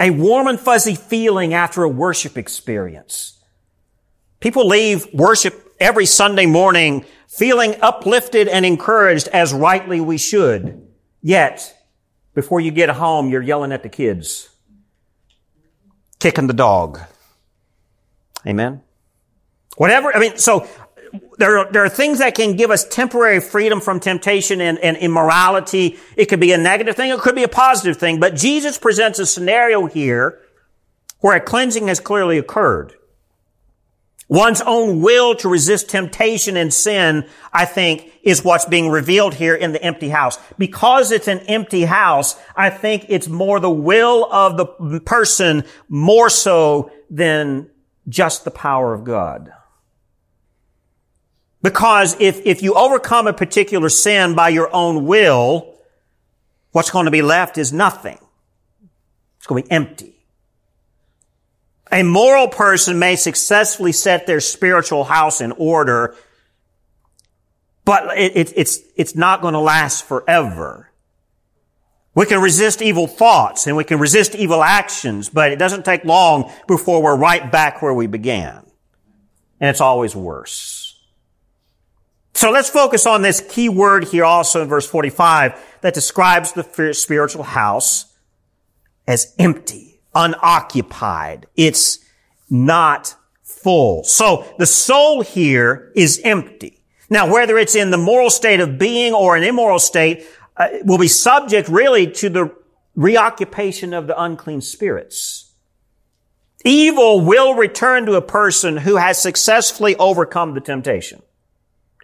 A 0.00 0.10
warm 0.10 0.46
and 0.46 0.58
fuzzy 0.58 0.94
feeling 0.94 1.52
after 1.52 1.82
a 1.82 1.88
worship 1.88 2.38
experience. 2.38 3.38
People 4.40 4.66
leave 4.66 5.06
worship 5.12 5.74
every 5.78 6.06
Sunday 6.06 6.46
morning 6.46 7.04
feeling 7.28 7.76
uplifted 7.82 8.48
and 8.48 8.64
encouraged 8.64 9.28
as 9.28 9.52
rightly 9.52 10.00
we 10.00 10.16
should. 10.16 10.88
Yet, 11.20 11.74
before 12.34 12.60
you 12.60 12.70
get 12.70 12.88
home, 12.88 13.28
you're 13.28 13.42
yelling 13.42 13.72
at 13.72 13.82
the 13.82 13.90
kids 13.90 14.48
kicking 16.26 16.48
the 16.48 16.52
dog. 16.52 16.98
Amen. 18.44 18.82
Whatever, 19.76 20.12
I 20.12 20.18
mean, 20.18 20.38
so 20.38 20.66
there 21.38 21.58
are, 21.58 21.70
there 21.70 21.84
are 21.84 21.88
things 21.88 22.18
that 22.18 22.34
can 22.34 22.56
give 22.56 22.72
us 22.72 22.84
temporary 22.84 23.40
freedom 23.40 23.80
from 23.80 24.00
temptation 24.00 24.60
and, 24.60 24.76
and 24.80 24.96
immorality. 24.96 25.98
It 26.16 26.26
could 26.26 26.40
be 26.40 26.50
a 26.50 26.58
negative 26.58 26.96
thing. 26.96 27.12
It 27.12 27.20
could 27.20 27.36
be 27.36 27.44
a 27.44 27.48
positive 27.48 27.96
thing. 27.96 28.18
But 28.18 28.34
Jesus 28.34 28.76
presents 28.76 29.20
a 29.20 29.26
scenario 29.26 29.86
here 29.86 30.40
where 31.20 31.36
a 31.36 31.40
cleansing 31.40 31.86
has 31.86 32.00
clearly 32.00 32.38
occurred. 32.38 32.94
One's 34.28 34.60
own 34.62 35.02
will 35.02 35.36
to 35.36 35.48
resist 35.48 35.88
temptation 35.88 36.56
and 36.56 36.74
sin, 36.74 37.28
I 37.52 37.66
think, 37.66 38.10
is 38.26 38.44
what's 38.44 38.64
being 38.64 38.90
revealed 38.90 39.34
here 39.34 39.54
in 39.54 39.70
the 39.70 39.82
empty 39.82 40.08
house. 40.08 40.36
Because 40.58 41.12
it's 41.12 41.28
an 41.28 41.38
empty 41.46 41.84
house, 41.84 42.34
I 42.56 42.70
think 42.70 43.06
it's 43.08 43.28
more 43.28 43.60
the 43.60 43.70
will 43.70 44.26
of 44.30 44.56
the 44.56 45.00
person 45.00 45.64
more 45.88 46.28
so 46.28 46.90
than 47.08 47.70
just 48.08 48.44
the 48.44 48.50
power 48.50 48.92
of 48.92 49.04
God. 49.04 49.52
Because 51.62 52.16
if, 52.20 52.44
if 52.44 52.64
you 52.64 52.74
overcome 52.74 53.28
a 53.28 53.32
particular 53.32 53.88
sin 53.88 54.34
by 54.34 54.48
your 54.48 54.74
own 54.74 55.06
will, 55.06 55.76
what's 56.72 56.90
going 56.90 57.04
to 57.04 57.12
be 57.12 57.22
left 57.22 57.58
is 57.58 57.72
nothing. 57.72 58.18
It's 59.38 59.46
going 59.46 59.62
to 59.62 59.68
be 59.68 59.72
empty. 59.72 60.16
A 61.92 62.02
moral 62.02 62.48
person 62.48 62.98
may 62.98 63.14
successfully 63.14 63.92
set 63.92 64.26
their 64.26 64.40
spiritual 64.40 65.04
house 65.04 65.40
in 65.40 65.52
order, 65.52 66.16
but 67.86 68.18
it, 68.18 68.36
it, 68.36 68.52
it's, 68.56 68.80
it's 68.96 69.14
not 69.14 69.40
going 69.40 69.54
to 69.54 69.60
last 69.60 70.04
forever. 70.04 70.90
We 72.14 72.26
can 72.26 72.42
resist 72.42 72.82
evil 72.82 73.06
thoughts 73.06 73.66
and 73.66 73.76
we 73.76 73.84
can 73.84 73.98
resist 73.98 74.34
evil 74.34 74.62
actions, 74.62 75.30
but 75.30 75.52
it 75.52 75.58
doesn't 75.58 75.84
take 75.84 76.04
long 76.04 76.52
before 76.66 77.02
we're 77.02 77.16
right 77.16 77.50
back 77.50 77.80
where 77.80 77.94
we 77.94 78.06
began. 78.06 78.64
And 79.60 79.70
it's 79.70 79.80
always 79.80 80.16
worse. 80.16 80.98
So 82.34 82.50
let's 82.50 82.68
focus 82.68 83.06
on 83.06 83.22
this 83.22 83.40
key 83.40 83.68
word 83.68 84.04
here 84.08 84.24
also 84.24 84.60
in 84.62 84.68
verse 84.68 84.86
45 84.86 85.78
that 85.80 85.94
describes 85.94 86.52
the 86.52 86.92
spiritual 86.92 87.44
house 87.44 88.12
as 89.06 89.34
empty 89.38 90.00
unoccupied. 90.14 91.46
It's 91.54 92.00
not 92.50 93.14
full. 93.42 94.02
So 94.04 94.52
the 94.58 94.66
soul 94.66 95.22
here 95.22 95.92
is 95.94 96.20
empty. 96.24 96.75
Now, 97.08 97.32
whether 97.32 97.56
it's 97.56 97.74
in 97.74 97.90
the 97.90 97.98
moral 97.98 98.30
state 98.30 98.60
of 98.60 98.78
being 98.78 99.14
or 99.14 99.36
an 99.36 99.42
immoral 99.42 99.78
state, 99.78 100.26
uh, 100.56 100.68
will 100.82 100.98
be 100.98 101.08
subject 101.08 101.68
really 101.68 102.10
to 102.12 102.28
the 102.28 102.54
reoccupation 102.94 103.92
of 103.92 104.06
the 104.06 104.20
unclean 104.20 104.60
spirits. 104.60 105.52
Evil 106.64 107.20
will 107.20 107.54
return 107.54 108.06
to 108.06 108.14
a 108.14 108.22
person 108.22 108.78
who 108.78 108.96
has 108.96 109.20
successfully 109.20 109.94
overcome 109.96 110.54
the 110.54 110.60
temptation. 110.60 111.22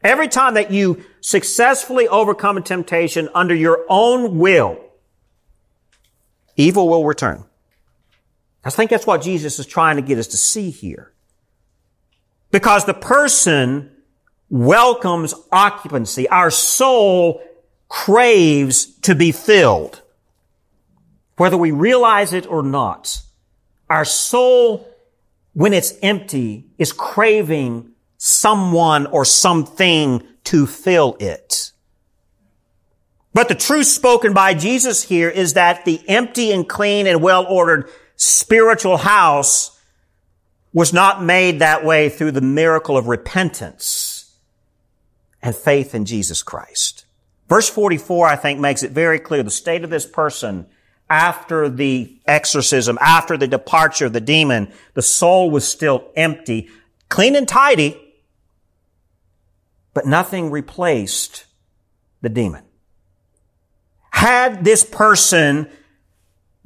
Every 0.04 0.28
time 0.28 0.54
that 0.54 0.70
you 0.70 1.04
successfully 1.20 2.06
overcome 2.08 2.56
a 2.56 2.60
temptation 2.60 3.28
under 3.34 3.54
your 3.54 3.84
own 3.88 4.38
will, 4.38 4.78
evil 6.56 6.88
will 6.88 7.04
return. 7.04 7.44
I 8.64 8.70
think 8.70 8.90
that's 8.90 9.06
what 9.06 9.22
Jesus 9.22 9.58
is 9.58 9.66
trying 9.66 9.96
to 9.96 10.02
get 10.02 10.18
us 10.18 10.28
to 10.28 10.36
see 10.36 10.70
here. 10.70 11.12
Because 12.50 12.84
the 12.84 12.94
person 12.94 13.91
welcomes 14.52 15.32
occupancy. 15.50 16.28
Our 16.28 16.50
soul 16.50 17.42
craves 17.88 18.84
to 19.00 19.14
be 19.14 19.32
filled. 19.32 20.02
Whether 21.38 21.56
we 21.56 21.70
realize 21.70 22.34
it 22.34 22.46
or 22.46 22.62
not, 22.62 23.22
our 23.88 24.04
soul, 24.04 24.86
when 25.54 25.72
it's 25.72 25.94
empty, 26.02 26.66
is 26.76 26.92
craving 26.92 27.92
someone 28.18 29.06
or 29.06 29.24
something 29.24 30.22
to 30.44 30.66
fill 30.66 31.16
it. 31.18 31.72
But 33.32 33.48
the 33.48 33.54
truth 33.54 33.86
spoken 33.86 34.34
by 34.34 34.52
Jesus 34.52 35.02
here 35.02 35.30
is 35.30 35.54
that 35.54 35.86
the 35.86 36.02
empty 36.06 36.52
and 36.52 36.68
clean 36.68 37.06
and 37.06 37.22
well-ordered 37.22 37.88
spiritual 38.16 38.98
house 38.98 39.80
was 40.74 40.92
not 40.92 41.22
made 41.22 41.60
that 41.60 41.86
way 41.86 42.10
through 42.10 42.32
the 42.32 42.42
miracle 42.42 42.98
of 42.98 43.08
repentance 43.08 44.12
and 45.42 45.55
faith 45.55 45.94
in 45.94 46.05
Jesus 46.05 46.42
Christ. 46.42 47.05
Verse 47.48 47.68
44, 47.68 48.28
I 48.28 48.37
think, 48.37 48.61
makes 48.61 48.83
it 48.83 48.92
very 48.92 49.18
clear 49.18 49.42
the 49.42 49.50
state 49.50 49.85
of 49.85 49.90
this 49.90 50.07
person 50.07 50.66
after 51.11 51.68
the 51.68 52.18
exorcism, 52.26 52.96
after 53.00 53.37
the 53.37 53.46
departure 53.46 54.07
of 54.07 54.14
the 54.14 54.20
demon, 54.20 54.72
the 54.94 55.02
soul 55.02 55.50
was 55.50 55.68
still 55.68 56.11
empty, 56.16 56.70
clean 57.11 57.37
and 57.37 57.46
tidy, 57.46 58.00
but 59.92 60.07
nothing 60.07 60.50
replaced 60.50 61.44
the 62.22 62.31
demon. 62.31 62.64
Had 64.11 64.64
this 64.64 64.85
person 64.85 65.68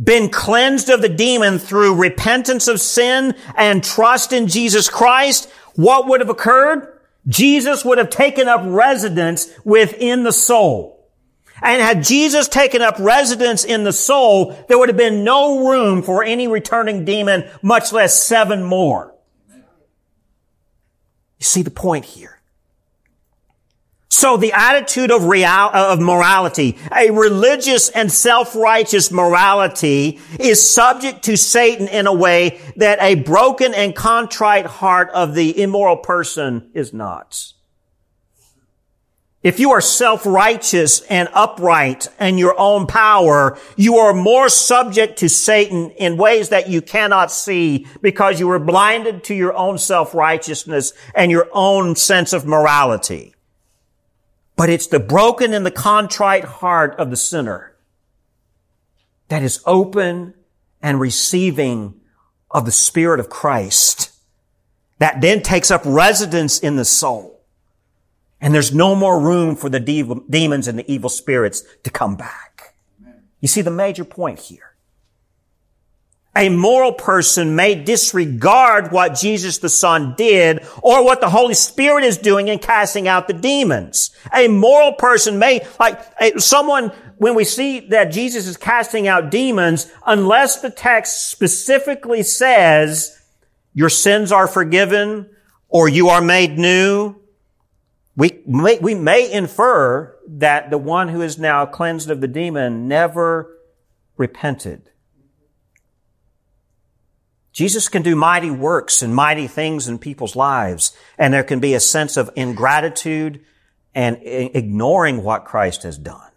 been 0.02 0.28
cleansed 0.28 0.90
of 0.90 1.02
the 1.02 1.08
demon 1.08 1.58
through 1.58 1.96
repentance 1.96 2.68
of 2.68 2.80
sin 2.80 3.34
and 3.56 3.82
trust 3.82 4.32
in 4.32 4.46
Jesus 4.46 4.88
Christ, 4.88 5.50
what 5.74 6.06
would 6.06 6.20
have 6.20 6.30
occurred? 6.30 6.95
Jesus 7.26 7.84
would 7.84 7.98
have 7.98 8.10
taken 8.10 8.48
up 8.48 8.62
residence 8.64 9.48
within 9.64 10.22
the 10.22 10.32
soul. 10.32 10.96
And 11.62 11.80
had 11.80 12.04
Jesus 12.04 12.48
taken 12.48 12.82
up 12.82 12.96
residence 12.98 13.64
in 13.64 13.84
the 13.84 13.92
soul, 13.92 14.56
there 14.68 14.78
would 14.78 14.88
have 14.88 14.96
been 14.96 15.24
no 15.24 15.68
room 15.68 16.02
for 16.02 16.22
any 16.22 16.48
returning 16.48 17.04
demon, 17.04 17.48
much 17.62 17.92
less 17.92 18.22
seven 18.22 18.62
more. 18.62 19.14
You 21.38 21.44
see 21.44 21.62
the 21.62 21.70
point 21.70 22.04
here. 22.04 22.35
So 24.08 24.36
the 24.36 24.52
attitude 24.52 25.10
of 25.10 25.24
real, 25.24 25.46
uh, 25.46 25.92
of 25.92 26.00
morality, 26.00 26.78
a 26.94 27.10
religious 27.10 27.88
and 27.90 28.10
self-righteous 28.10 29.10
morality 29.10 30.20
is 30.40 30.68
subject 30.68 31.24
to 31.24 31.36
Satan 31.36 31.88
in 31.88 32.06
a 32.06 32.14
way 32.14 32.60
that 32.76 32.98
a 33.02 33.16
broken 33.16 33.74
and 33.74 33.94
contrite 33.94 34.66
heart 34.66 35.10
of 35.10 35.34
the 35.34 35.60
immoral 35.60 35.98
person 35.98 36.70
is 36.72 36.94
not. 36.94 37.52
If 39.42 39.60
you 39.60 39.70
are 39.70 39.80
self-righteous 39.80 41.02
and 41.02 41.28
upright 41.32 42.08
in 42.18 42.36
your 42.36 42.58
own 42.58 42.88
power, 42.88 43.56
you 43.76 43.98
are 43.98 44.12
more 44.12 44.48
subject 44.48 45.20
to 45.20 45.28
Satan 45.28 45.90
in 45.90 46.16
ways 46.16 46.48
that 46.48 46.68
you 46.68 46.82
cannot 46.82 47.30
see 47.30 47.86
because 48.02 48.40
you 48.40 48.50
are 48.50 48.58
blinded 48.58 49.22
to 49.24 49.36
your 49.36 49.54
own 49.54 49.78
self-righteousness 49.78 50.94
and 51.14 51.30
your 51.30 51.48
own 51.52 51.94
sense 51.94 52.32
of 52.32 52.44
morality. 52.44 53.35
But 54.56 54.70
it's 54.70 54.86
the 54.86 54.98
broken 55.00 55.52
and 55.52 55.64
the 55.66 55.70
contrite 55.70 56.44
heart 56.44 56.94
of 56.98 57.10
the 57.10 57.16
sinner 57.16 57.76
that 59.28 59.42
is 59.42 59.62
open 59.66 60.34
and 60.80 60.98
receiving 61.00 62.00
of 62.50 62.64
the 62.64 62.72
Spirit 62.72 63.20
of 63.20 63.28
Christ 63.28 64.12
that 64.98 65.20
then 65.20 65.42
takes 65.42 65.70
up 65.70 65.82
residence 65.84 66.58
in 66.58 66.76
the 66.76 66.84
soul 66.84 67.36
and 68.40 68.54
there's 68.54 68.74
no 68.74 68.94
more 68.94 69.20
room 69.20 69.56
for 69.56 69.68
the 69.68 69.80
de- 69.80 70.20
demons 70.28 70.68
and 70.68 70.78
the 70.78 70.90
evil 70.90 71.10
spirits 71.10 71.64
to 71.82 71.90
come 71.90 72.16
back. 72.16 72.74
You 73.40 73.48
see 73.48 73.62
the 73.62 73.70
major 73.70 74.04
point 74.04 74.38
here. 74.38 74.75
A 76.36 76.48
moral 76.48 76.92
person 76.92 77.56
may 77.56 77.74
disregard 77.74 78.92
what 78.92 79.14
Jesus 79.14 79.58
the 79.58 79.68
Son 79.68 80.14
did 80.16 80.66
or 80.82 81.04
what 81.04 81.20
the 81.20 81.30
Holy 81.30 81.54
Spirit 81.54 82.04
is 82.04 82.18
doing 82.18 82.48
in 82.48 82.58
casting 82.58 83.08
out 83.08 83.26
the 83.26 83.32
demons. 83.32 84.10
A 84.34 84.48
moral 84.48 84.92
person 84.92 85.38
may, 85.38 85.66
like 85.80 86.00
someone, 86.38 86.92
when 87.16 87.34
we 87.34 87.44
see 87.44 87.80
that 87.88 88.12
Jesus 88.12 88.46
is 88.46 88.56
casting 88.56 89.08
out 89.08 89.30
demons, 89.30 89.90
unless 90.06 90.60
the 90.60 90.70
text 90.70 91.28
specifically 91.28 92.22
says 92.22 93.18
your 93.72 93.88
sins 93.88 94.30
are 94.30 94.46
forgiven 94.46 95.30
or 95.68 95.88
you 95.88 96.10
are 96.10 96.20
made 96.20 96.58
new 96.58 97.16
we 98.16 98.42
may, 98.46 98.78
we 98.78 98.94
may 98.94 99.30
infer 99.30 100.16
that 100.26 100.70
the 100.70 100.78
one 100.78 101.08
who 101.08 101.20
is 101.20 101.38
now 101.38 101.66
cleansed 101.66 102.10
of 102.10 102.22
the 102.22 102.28
demon 102.28 102.88
never 102.88 103.58
repented. 104.16 104.90
Jesus 107.56 107.88
can 107.88 108.02
do 108.02 108.14
mighty 108.14 108.50
works 108.50 109.00
and 109.00 109.14
mighty 109.14 109.46
things 109.46 109.88
in 109.88 109.98
people's 109.98 110.36
lives, 110.36 110.94
and 111.16 111.32
there 111.32 111.42
can 111.42 111.58
be 111.58 111.72
a 111.72 111.80
sense 111.80 112.18
of 112.18 112.30
ingratitude 112.36 113.42
and 113.94 114.18
ignoring 114.22 115.22
what 115.22 115.46
Christ 115.46 115.82
has 115.82 115.96
done. 115.96 116.30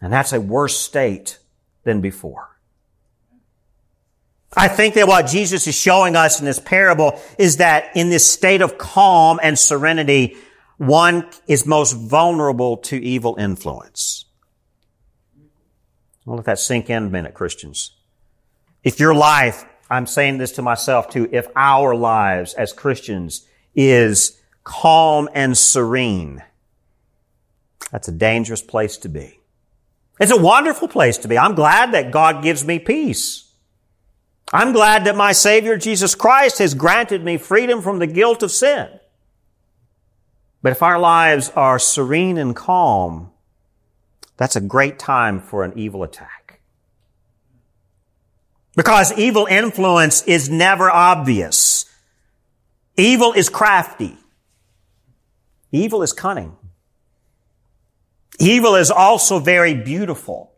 And 0.00 0.10
that's 0.10 0.32
a 0.32 0.40
worse 0.40 0.78
state 0.78 1.38
than 1.82 2.00
before. 2.00 2.56
I 4.56 4.68
think 4.68 4.94
that 4.94 5.06
what 5.06 5.26
Jesus 5.26 5.66
is 5.66 5.74
showing 5.74 6.16
us 6.16 6.40
in 6.40 6.46
this 6.46 6.58
parable 6.58 7.20
is 7.38 7.58
that 7.58 7.94
in 7.94 8.08
this 8.08 8.26
state 8.26 8.62
of 8.62 8.78
calm 8.78 9.38
and 9.42 9.58
serenity, 9.58 10.38
one 10.78 11.28
is 11.46 11.66
most 11.66 11.92
vulnerable 11.92 12.78
to 12.78 12.96
evil 12.96 13.36
influence. 13.38 14.24
I'll 16.26 16.36
let 16.36 16.46
that 16.46 16.58
sink 16.58 16.88
in 16.88 17.04
a 17.04 17.10
minute, 17.10 17.34
Christians. 17.34 17.90
If 18.84 19.00
your 19.00 19.14
life, 19.14 19.64
I'm 19.90 20.06
saying 20.06 20.38
this 20.38 20.52
to 20.52 20.62
myself 20.62 21.08
too, 21.08 21.28
if 21.32 21.48
our 21.56 21.96
lives 21.96 22.54
as 22.54 22.72
Christians 22.72 23.48
is 23.74 24.40
calm 24.62 25.28
and 25.34 25.56
serene, 25.56 26.42
that's 27.90 28.08
a 28.08 28.12
dangerous 28.12 28.62
place 28.62 28.98
to 28.98 29.08
be. 29.08 29.40
It's 30.20 30.30
a 30.30 30.40
wonderful 30.40 30.88
place 30.88 31.18
to 31.18 31.28
be. 31.28 31.38
I'm 31.38 31.54
glad 31.54 31.92
that 31.92 32.12
God 32.12 32.42
gives 32.42 32.64
me 32.64 32.78
peace. 32.78 33.52
I'm 34.52 34.72
glad 34.72 35.04
that 35.06 35.16
my 35.16 35.32
Savior 35.32 35.76
Jesus 35.76 36.14
Christ 36.14 36.58
has 36.58 36.74
granted 36.74 37.24
me 37.24 37.38
freedom 37.38 37.82
from 37.82 37.98
the 37.98 38.06
guilt 38.06 38.42
of 38.42 38.52
sin. 38.52 38.88
But 40.62 40.72
if 40.72 40.82
our 40.82 40.98
lives 40.98 41.50
are 41.56 41.78
serene 41.78 42.38
and 42.38 42.54
calm, 42.54 43.30
that's 44.36 44.56
a 44.56 44.60
great 44.60 44.98
time 44.98 45.40
for 45.40 45.64
an 45.64 45.72
evil 45.76 46.02
attack. 46.02 46.33
Because 48.76 49.16
evil 49.16 49.46
influence 49.46 50.22
is 50.24 50.50
never 50.50 50.90
obvious. 50.90 51.84
Evil 52.96 53.32
is 53.32 53.48
crafty. 53.48 54.16
Evil 55.70 56.02
is 56.02 56.12
cunning. 56.12 56.56
Evil 58.38 58.74
is 58.74 58.90
also 58.90 59.38
very 59.38 59.74
beautiful 59.74 60.52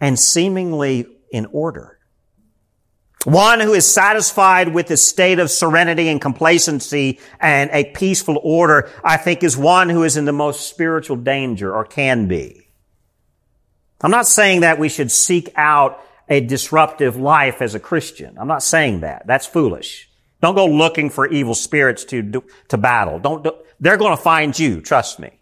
and 0.00 0.18
seemingly 0.18 1.06
in 1.32 1.46
order. 1.46 1.98
One 3.24 3.60
who 3.60 3.74
is 3.74 3.86
satisfied 3.86 4.72
with 4.72 4.90
a 4.90 4.96
state 4.96 5.38
of 5.40 5.50
serenity 5.50 6.08
and 6.08 6.20
complacency 6.20 7.20
and 7.38 7.70
a 7.70 7.84
peaceful 7.84 8.40
order, 8.42 8.88
I 9.04 9.18
think 9.18 9.42
is 9.42 9.58
one 9.58 9.90
who 9.90 10.04
is 10.04 10.16
in 10.16 10.24
the 10.24 10.32
most 10.32 10.68
spiritual 10.68 11.16
danger 11.16 11.74
or 11.74 11.84
can 11.84 12.28
be. 12.28 12.68
I'm 14.00 14.10
not 14.10 14.26
saying 14.26 14.62
that 14.62 14.78
we 14.78 14.88
should 14.88 15.10
seek 15.10 15.52
out 15.54 16.02
a 16.30 16.40
disruptive 16.40 17.16
life 17.16 17.60
as 17.60 17.74
a 17.74 17.80
Christian. 17.80 18.38
I'm 18.38 18.48
not 18.48 18.62
saying 18.62 19.00
that. 19.00 19.26
That's 19.26 19.46
foolish. 19.46 20.08
Don't 20.40 20.54
go 20.54 20.66
looking 20.66 21.10
for 21.10 21.26
evil 21.26 21.54
spirits 21.54 22.04
to, 22.06 22.22
do, 22.22 22.44
to 22.68 22.78
battle. 22.78 23.18
Don't, 23.18 23.44
do, 23.44 23.52
they're 23.80 23.98
going 23.98 24.16
to 24.16 24.22
find 24.22 24.56
you. 24.58 24.80
Trust 24.80 25.18
me. 25.18 25.32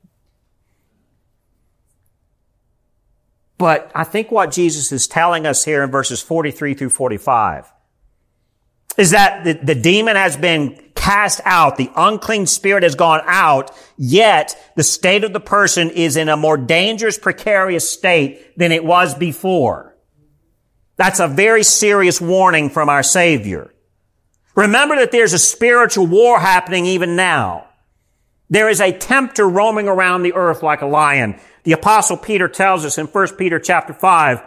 But 3.58 3.92
I 3.94 4.04
think 4.04 4.30
what 4.30 4.50
Jesus 4.50 4.90
is 4.90 5.06
telling 5.06 5.46
us 5.46 5.64
here 5.64 5.82
in 5.82 5.90
verses 5.90 6.22
43 6.22 6.74
through 6.74 6.90
45 6.90 7.70
is 8.96 9.10
that 9.10 9.44
the, 9.44 9.52
the 9.52 9.74
demon 9.74 10.16
has 10.16 10.36
been 10.36 10.80
cast 10.94 11.40
out. 11.44 11.76
The 11.76 11.90
unclean 11.94 12.46
spirit 12.46 12.82
has 12.82 12.94
gone 12.94 13.20
out, 13.26 13.70
yet 13.96 14.56
the 14.74 14.82
state 14.82 15.22
of 15.22 15.32
the 15.32 15.40
person 15.40 15.90
is 15.90 16.16
in 16.16 16.28
a 16.28 16.36
more 16.36 16.56
dangerous, 16.56 17.18
precarious 17.18 17.88
state 17.88 18.56
than 18.56 18.72
it 18.72 18.84
was 18.84 19.14
before. 19.14 19.87
That's 20.98 21.20
a 21.20 21.28
very 21.28 21.62
serious 21.62 22.20
warning 22.20 22.68
from 22.68 22.88
our 22.88 23.04
Savior. 23.04 23.72
Remember 24.56 24.96
that 24.96 25.12
there's 25.12 25.32
a 25.32 25.38
spiritual 25.38 26.08
war 26.08 26.40
happening 26.40 26.84
even 26.84 27.14
now. 27.14 27.68
There 28.50 28.68
is 28.68 28.80
a 28.80 28.92
tempter 28.92 29.48
roaming 29.48 29.86
around 29.86 30.22
the 30.22 30.32
earth 30.34 30.62
like 30.62 30.82
a 30.82 30.86
lion. 30.86 31.38
The 31.62 31.72
apostle 31.72 32.16
Peter 32.16 32.48
tells 32.48 32.84
us 32.84 32.98
in 32.98 33.06
1 33.06 33.36
Peter 33.36 33.60
chapter 33.60 33.92
5, 33.92 34.42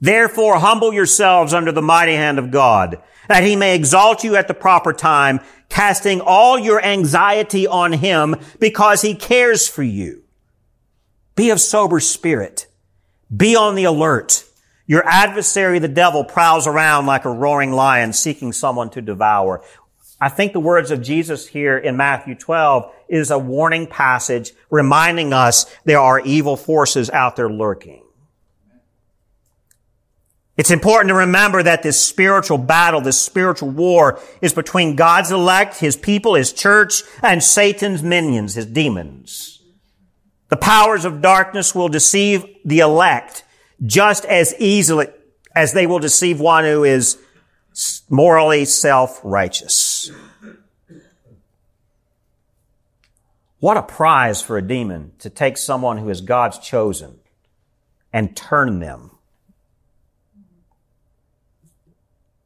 Therefore 0.00 0.58
humble 0.58 0.92
yourselves 0.92 1.54
under 1.54 1.70
the 1.70 1.82
mighty 1.82 2.14
hand 2.14 2.40
of 2.40 2.50
God, 2.50 3.00
that 3.28 3.44
he 3.44 3.54
may 3.54 3.76
exalt 3.76 4.24
you 4.24 4.34
at 4.34 4.48
the 4.48 4.54
proper 4.54 4.92
time, 4.92 5.38
casting 5.68 6.20
all 6.20 6.58
your 6.58 6.82
anxiety 6.84 7.66
on 7.66 7.92
him 7.92 8.34
because 8.58 9.02
he 9.02 9.14
cares 9.14 9.68
for 9.68 9.84
you. 9.84 10.24
Be 11.36 11.50
of 11.50 11.60
sober 11.60 12.00
spirit. 12.00 12.66
Be 13.34 13.54
on 13.54 13.76
the 13.76 13.84
alert. 13.84 14.44
Your 14.88 15.06
adversary, 15.06 15.78
the 15.78 15.86
devil, 15.86 16.24
prowls 16.24 16.66
around 16.66 17.04
like 17.04 17.26
a 17.26 17.30
roaring 17.30 17.72
lion 17.72 18.14
seeking 18.14 18.54
someone 18.54 18.88
to 18.90 19.02
devour. 19.02 19.62
I 20.18 20.30
think 20.30 20.54
the 20.54 20.60
words 20.60 20.90
of 20.90 21.02
Jesus 21.02 21.46
here 21.46 21.76
in 21.76 21.98
Matthew 21.98 22.34
12 22.34 22.90
is 23.06 23.30
a 23.30 23.38
warning 23.38 23.86
passage 23.86 24.52
reminding 24.70 25.34
us 25.34 25.66
there 25.84 26.00
are 26.00 26.20
evil 26.20 26.56
forces 26.56 27.10
out 27.10 27.36
there 27.36 27.50
lurking. 27.50 28.02
It's 30.56 30.70
important 30.70 31.10
to 31.10 31.14
remember 31.14 31.62
that 31.62 31.82
this 31.82 32.04
spiritual 32.04 32.58
battle, 32.58 33.02
this 33.02 33.20
spiritual 33.20 33.68
war 33.68 34.18
is 34.40 34.54
between 34.54 34.96
God's 34.96 35.30
elect, 35.30 35.76
His 35.76 35.96
people, 35.96 36.34
His 36.34 36.50
church, 36.50 37.02
and 37.22 37.44
Satan's 37.44 38.02
minions, 38.02 38.54
His 38.54 38.66
demons. 38.66 39.62
The 40.48 40.56
powers 40.56 41.04
of 41.04 41.20
darkness 41.20 41.74
will 41.74 41.88
deceive 41.88 42.44
the 42.64 42.78
elect 42.78 43.44
just 43.84 44.24
as 44.24 44.54
easily 44.58 45.08
as 45.54 45.72
they 45.72 45.86
will 45.86 45.98
deceive 45.98 46.40
one 46.40 46.64
who 46.64 46.84
is 46.84 47.18
morally 48.08 48.64
self-righteous. 48.64 50.10
What 53.60 53.76
a 53.76 53.82
prize 53.82 54.40
for 54.40 54.56
a 54.56 54.62
demon 54.62 55.12
to 55.18 55.30
take 55.30 55.56
someone 55.56 55.98
who 55.98 56.08
is 56.10 56.20
God's 56.20 56.58
chosen 56.58 57.18
and 58.12 58.36
turn 58.36 58.78
them. 58.78 59.10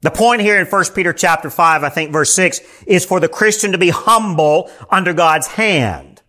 The 0.00 0.10
point 0.10 0.40
here 0.40 0.58
in 0.58 0.66
1 0.66 0.84
Peter 0.94 1.12
chapter 1.12 1.48
5, 1.48 1.84
I 1.84 1.88
think 1.88 2.12
verse 2.12 2.32
6, 2.32 2.60
is 2.86 3.04
for 3.04 3.20
the 3.20 3.28
Christian 3.28 3.72
to 3.72 3.78
be 3.78 3.90
humble 3.90 4.70
under 4.90 5.12
God's 5.12 5.46
hand. 5.46 6.22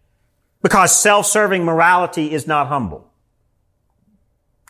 Because 0.61 0.97
self-serving 0.97 1.65
morality 1.65 2.33
is 2.33 2.45
not 2.45 2.67
humble. 2.67 3.11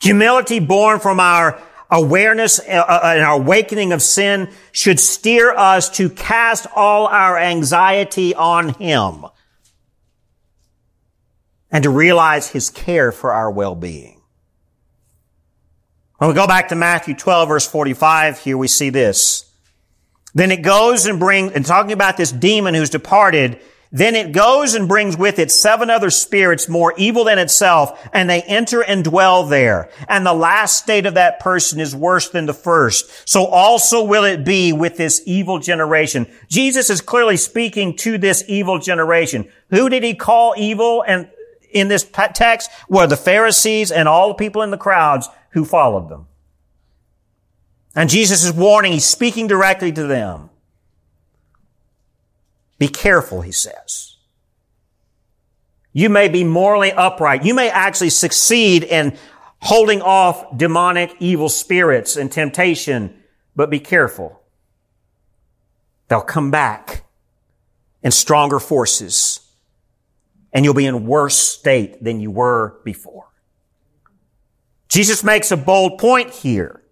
Humility 0.03 0.59
born 0.59 0.99
from 0.99 1.21
our 1.21 1.61
awareness 1.89 2.59
uh, 2.59 2.63
uh, 2.63 2.99
and 3.15 3.23
our 3.23 3.35
awakening 3.35 3.93
of 3.93 4.01
sin 4.01 4.49
should 4.73 4.99
steer 4.99 5.51
us 5.51 5.89
to 5.91 6.09
cast 6.09 6.67
all 6.75 7.07
our 7.07 7.37
anxiety 7.37 8.35
on 8.35 8.73
Him 8.73 9.25
and 11.71 11.83
to 11.83 11.89
realize 11.89 12.49
His 12.49 12.69
care 12.69 13.13
for 13.13 13.31
our 13.31 13.49
well-being. 13.49 14.21
When 16.17 16.27
we 16.27 16.35
go 16.35 16.47
back 16.47 16.67
to 16.69 16.75
Matthew 16.75 17.15
12 17.15 17.47
verse 17.47 17.65
45, 17.65 18.39
here 18.39 18.57
we 18.57 18.67
see 18.67 18.89
this. 18.89 19.49
Then 20.35 20.51
it 20.51 20.63
goes 20.63 21.05
and 21.05 21.17
brings, 21.17 21.53
and 21.53 21.65
talking 21.65 21.93
about 21.93 22.17
this 22.17 22.33
demon 22.33 22.73
who's 22.73 22.89
departed, 22.89 23.61
then 23.93 24.15
it 24.15 24.31
goes 24.31 24.73
and 24.73 24.87
brings 24.87 25.15
with 25.15 25.37
it 25.37 25.51
seven 25.51 25.91
other 25.91 26.09
spirits 26.09 26.67
more 26.67 26.95
evil 26.97 27.23
than 27.23 27.37
itself, 27.37 28.09
and 28.11 28.27
they 28.27 28.41
enter 28.41 28.81
and 28.81 29.03
dwell 29.03 29.45
there. 29.45 29.89
And 30.09 30.25
the 30.25 30.33
last 30.33 30.79
state 30.79 31.05
of 31.05 31.13
that 31.13 31.39
person 31.39 31.79
is 31.79 31.95
worse 31.95 32.29
than 32.29 32.47
the 32.47 32.53
first. 32.55 33.29
So 33.29 33.45
also 33.45 34.03
will 34.03 34.23
it 34.23 34.43
be 34.43 34.73
with 34.73 34.97
this 34.97 35.21
evil 35.25 35.59
generation. 35.59 36.25
Jesus 36.49 36.89
is 36.89 37.01
clearly 37.01 37.37
speaking 37.37 37.95
to 37.97 38.17
this 38.17 38.43
evil 38.47 38.79
generation. 38.79 39.47
Who 39.69 39.89
did 39.89 40.03
he 40.03 40.15
call 40.15 40.55
evil 40.57 41.03
and 41.07 41.29
in 41.71 41.87
this 41.87 42.03
text? 42.03 42.71
Were 42.89 43.07
the 43.07 43.15
Pharisees 43.15 43.91
and 43.91 44.09
all 44.09 44.29
the 44.29 44.33
people 44.33 44.63
in 44.63 44.71
the 44.71 44.77
crowds 44.77 45.29
who 45.53 45.65
followed 45.65 46.09
them. 46.09 46.27
And 47.95 48.09
Jesus 48.09 48.43
is 48.43 48.51
warning, 48.51 48.93
he's 48.93 49.05
speaking 49.05 49.47
directly 49.47 49.91
to 49.91 50.03
them. 50.03 50.49
Be 52.79 52.87
careful, 52.87 53.41
he 53.41 53.51
says. 53.51 54.17
You 55.93 56.09
may 56.09 56.27
be 56.27 56.43
morally 56.43 56.91
upright. 56.91 57.45
You 57.45 57.53
may 57.53 57.69
actually 57.69 58.09
succeed 58.09 58.83
in 58.83 59.17
holding 59.59 60.01
off 60.01 60.57
demonic 60.57 61.15
evil 61.19 61.49
spirits 61.49 62.17
and 62.17 62.31
temptation, 62.31 63.23
but 63.55 63.69
be 63.69 63.79
careful. 63.79 64.41
They'll 66.07 66.21
come 66.21 66.51
back 66.51 67.05
in 68.01 68.11
stronger 68.11 68.59
forces 68.59 69.39
and 70.53 70.63
you'll 70.63 70.73
be 70.75 70.85
in 70.85 71.07
worse 71.07 71.35
state 71.35 72.03
than 72.03 72.19
you 72.19 72.29
were 72.29 72.79
before. 72.85 73.25
Jesus 74.87 75.23
makes 75.23 75.51
a 75.51 75.57
bold 75.57 75.97
point 75.97 76.29
here. 76.29 76.82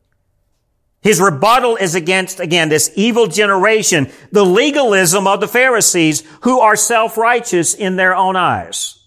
His 1.01 1.19
rebuttal 1.19 1.77
is 1.77 1.95
against, 1.95 2.39
again, 2.39 2.69
this 2.69 2.91
evil 2.95 3.27
generation, 3.27 4.11
the 4.31 4.45
legalism 4.45 5.25
of 5.25 5.39
the 5.39 5.47
Pharisees 5.47 6.23
who 6.41 6.59
are 6.59 6.75
self-righteous 6.75 7.73
in 7.73 7.95
their 7.95 8.15
own 8.15 8.35
eyes. 8.35 8.99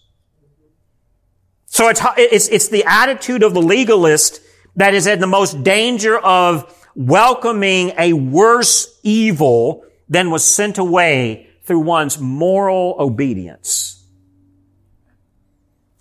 So 1.67 1.89
it's, 1.89 2.01
it's, 2.17 2.49
it's 2.49 2.69
the 2.69 2.85
attitude 2.85 3.45
of 3.45 3.55
the 3.55 3.63
legalist 3.63 4.41
that 4.77 4.95
is 4.95 5.07
in 5.07 5.21
the 5.21 5.29
most 5.29 5.63
danger 5.63 6.19
of 6.19 6.73
welcoming 6.97 7.93
a 7.97 8.13
worse 8.13 8.99
evil 9.05 9.85
than 10.09 10.31
was 10.31 10.45
sent 10.45 10.79
away 10.79 11.49
through 11.63 11.81
one's 11.81 12.19
moral 12.19 12.97
obedience. 12.99 14.05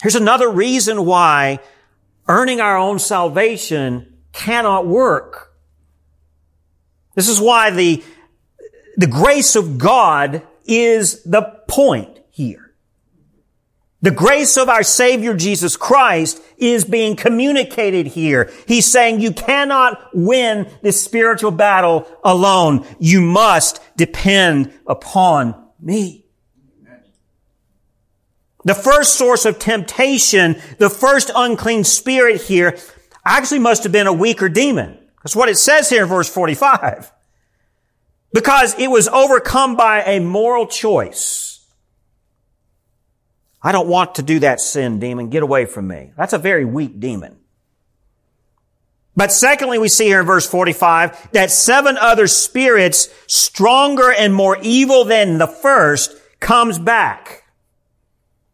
Here's 0.01 0.15
another 0.15 0.49
reason 0.49 1.05
why 1.05 1.59
earning 2.27 2.61
our 2.61 2.77
own 2.77 2.99
salvation 2.99 4.17
cannot 4.31 4.87
work. 4.87 5.52
This 7.15 7.29
is 7.29 7.39
why 7.39 7.71
the, 7.71 8.03
the 8.97 9.07
grace 9.07 9.55
of 9.55 9.77
God 9.77 10.41
is 10.65 11.23
the 11.23 11.61
point 11.67 12.19
here. 12.31 12.73
The 14.01 14.11
grace 14.11 14.57
of 14.57 14.67
our 14.67 14.83
Savior 14.83 15.33
Jesus 15.33 15.77
Christ 15.77 16.41
is 16.57 16.83
being 16.83 17.15
communicated 17.15 18.07
here. 18.07 18.51
He's 18.67 18.85
saying 18.85 19.21
you 19.21 19.31
cannot 19.31 20.09
win 20.13 20.69
this 20.81 21.01
spiritual 21.01 21.51
battle 21.51 22.05
alone. 22.21 22.85
You 22.99 23.21
must 23.21 23.79
depend 23.95 24.73
upon 24.85 25.55
me. 25.79 26.25
The 28.65 28.75
first 28.75 29.15
source 29.15 29.45
of 29.45 29.57
temptation, 29.59 30.61
the 30.79 30.89
first 30.89 31.31
unclean 31.33 31.85
spirit 31.85 32.41
here, 32.41 32.77
actually 33.25 33.59
must 33.59 33.83
have 33.83 33.91
been 33.91 34.07
a 34.07 34.13
weaker 34.13 34.49
demon. 34.49 34.97
That's 35.23 35.35
what 35.35 35.49
it 35.49 35.57
says 35.57 35.89
here 35.89 36.03
in 36.03 36.09
verse 36.09 36.29
45. 36.29 37.11
Because 38.33 38.77
it 38.77 38.87
was 38.87 39.07
overcome 39.07 39.75
by 39.75 40.03
a 40.03 40.19
moral 40.19 40.67
choice. 40.67 41.65
I 43.61 43.71
don't 43.71 43.87
want 43.87 44.15
to 44.15 44.23
do 44.23 44.39
that 44.39 44.59
sin, 44.59 44.99
demon. 44.99 45.29
Get 45.29 45.43
away 45.43 45.65
from 45.65 45.87
me. 45.87 46.11
That's 46.17 46.33
a 46.33 46.37
very 46.37 46.65
weak 46.65 46.99
demon. 46.99 47.37
But 49.15 49.31
secondly, 49.31 49.77
we 49.77 49.87
see 49.87 50.05
here 50.05 50.21
in 50.21 50.25
verse 50.25 50.47
45 50.47 51.31
that 51.31 51.51
seven 51.51 51.97
other 51.97 52.27
spirits, 52.27 53.09
stronger 53.27 54.11
and 54.11 54.33
more 54.33 54.57
evil 54.61 55.05
than 55.05 55.37
the 55.37 55.47
first, 55.47 56.15
comes 56.39 56.79
back. 56.79 57.43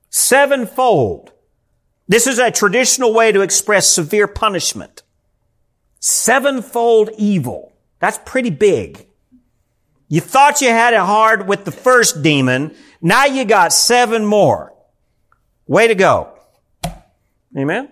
Sevenfold. 0.09 1.31
This 2.07 2.27
is 2.27 2.39
a 2.39 2.51
traditional 2.51 3.13
way 3.13 3.31
to 3.31 3.41
express 3.41 3.89
severe 3.89 4.27
punishment. 4.27 5.03
Sevenfold 5.99 7.11
evil. 7.17 7.73
That's 7.99 8.19
pretty 8.25 8.49
big. 8.49 9.05
You 10.07 10.21
thought 10.21 10.61
you 10.61 10.69
had 10.69 10.93
it 10.93 10.99
hard 10.99 11.47
with 11.47 11.65
the 11.65 11.71
first 11.71 12.23
demon. 12.23 12.75
Now 13.01 13.25
you 13.25 13.45
got 13.45 13.73
seven 13.73 14.25
more. 14.25 14.73
Way 15.67 15.87
to 15.87 15.95
go. 15.95 16.33
Amen. 17.57 17.89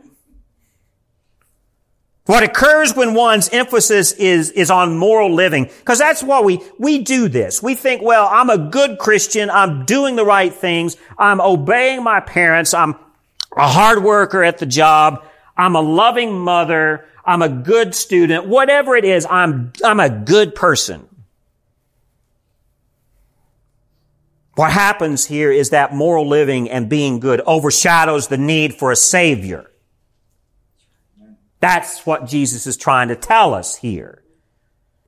What 2.26 2.44
occurs 2.44 2.94
when 2.94 3.14
one's 3.14 3.48
emphasis 3.50 4.12
is, 4.12 4.52
is 4.52 4.70
on 4.70 4.98
moral 4.98 5.34
living, 5.34 5.66
because 5.66 5.98
that's 6.00 6.22
why 6.22 6.42
we, 6.42 6.60
we 6.78 7.00
do 7.00 7.30
this. 7.30 7.64
We 7.64 7.74
think, 7.74 8.02
well, 8.02 8.28
I'm 8.30 8.50
a 8.50 8.58
good 8.58 8.98
Christian. 9.00 9.50
I'm 9.50 9.86
doing 9.86 10.18
the 10.18 10.26
right 10.26 10.54
things. 10.54 10.98
I'm 11.18 11.40
obeying 11.40 12.04
my 12.04 12.20
parents. 12.20 12.74
I'm 12.74 12.96
a 13.56 13.68
hard 13.68 14.04
worker 14.04 14.44
at 14.44 14.58
the 14.58 14.66
job. 14.66 15.24
I'm 15.58 15.76
a 15.76 15.82
loving 15.82 16.38
mother. 16.38 17.06
I'm 17.28 17.42
a 17.42 17.50
good 17.50 17.94
student, 17.94 18.48
whatever 18.48 18.96
it 18.96 19.04
is, 19.04 19.28
I'm, 19.30 19.74
I'm 19.84 20.00
a 20.00 20.10
good 20.10 20.56
person. 20.56 21.10
What 24.56 24.72
happens 24.72 25.26
here 25.26 25.52
is 25.52 25.72
that 25.72 25.94
moral 25.94 26.26
living 26.26 26.70
and 26.70 26.88
being 26.88 27.20
good 27.20 27.42
overshadows 27.42 28.30
the 28.30 28.38
need 28.38 28.74
for 28.76 28.92
a 28.92 28.96
savior. 28.96 29.70
That's 31.60 32.06
what 32.06 32.26
Jesus 32.26 32.66
is 32.66 32.78
trying 32.78 33.10
to 33.10 33.16
tell 33.16 33.54
us 33.54 33.76
here. 33.76 34.24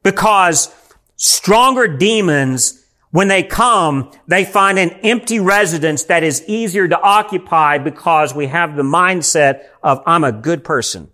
Because 0.04 0.76
stronger 1.16 1.88
demons, 1.88 2.79
when 3.12 3.28
they 3.28 3.42
come, 3.42 4.12
they 4.28 4.46
find 4.46 4.78
an 4.78 4.92
empty 5.02 5.40
residence 5.40 6.04
that 6.04 6.24
is 6.24 6.44
easier 6.48 6.88
to 6.88 7.00
occupy 7.00 7.80
because 7.80 8.36
we 8.36 8.48
have 8.48 8.76
the 8.76 8.84
mindset 8.84 9.64
of, 9.82 10.04
I'm 10.06 10.24
a 10.24 10.32
good 10.32 10.64
person. 10.64 11.10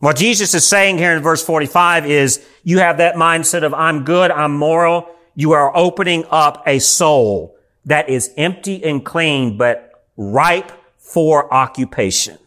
What 0.00 0.16
Jesus 0.16 0.54
is 0.54 0.66
saying 0.66 0.98
here 0.98 1.14
in 1.14 1.22
verse 1.22 1.44
45 1.44 2.06
is 2.06 2.44
you 2.64 2.78
have 2.78 2.98
that 2.98 3.14
mindset 3.14 3.62
of 3.62 3.74
I'm 3.74 4.04
good, 4.04 4.30
I'm 4.30 4.56
moral. 4.56 5.08
You 5.36 5.52
are 5.52 5.76
opening 5.76 6.24
up 6.30 6.64
a 6.66 6.80
soul 6.80 7.56
that 7.84 8.08
is 8.08 8.32
empty 8.36 8.82
and 8.82 9.04
clean, 9.04 9.56
but 9.56 10.04
ripe 10.16 10.72
for 10.98 11.52
occupation. 11.52 12.38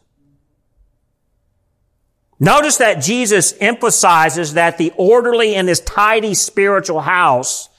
Notice 2.39 2.77
that 2.77 3.01
Jesus 3.01 3.53
emphasizes 3.61 4.55
that 4.55 4.77
the 4.77 4.91
orderly 4.97 5.55
and 5.55 5.67
this 5.67 5.79
tidy 5.79 6.33
spiritual 6.33 7.01
house 7.01 7.69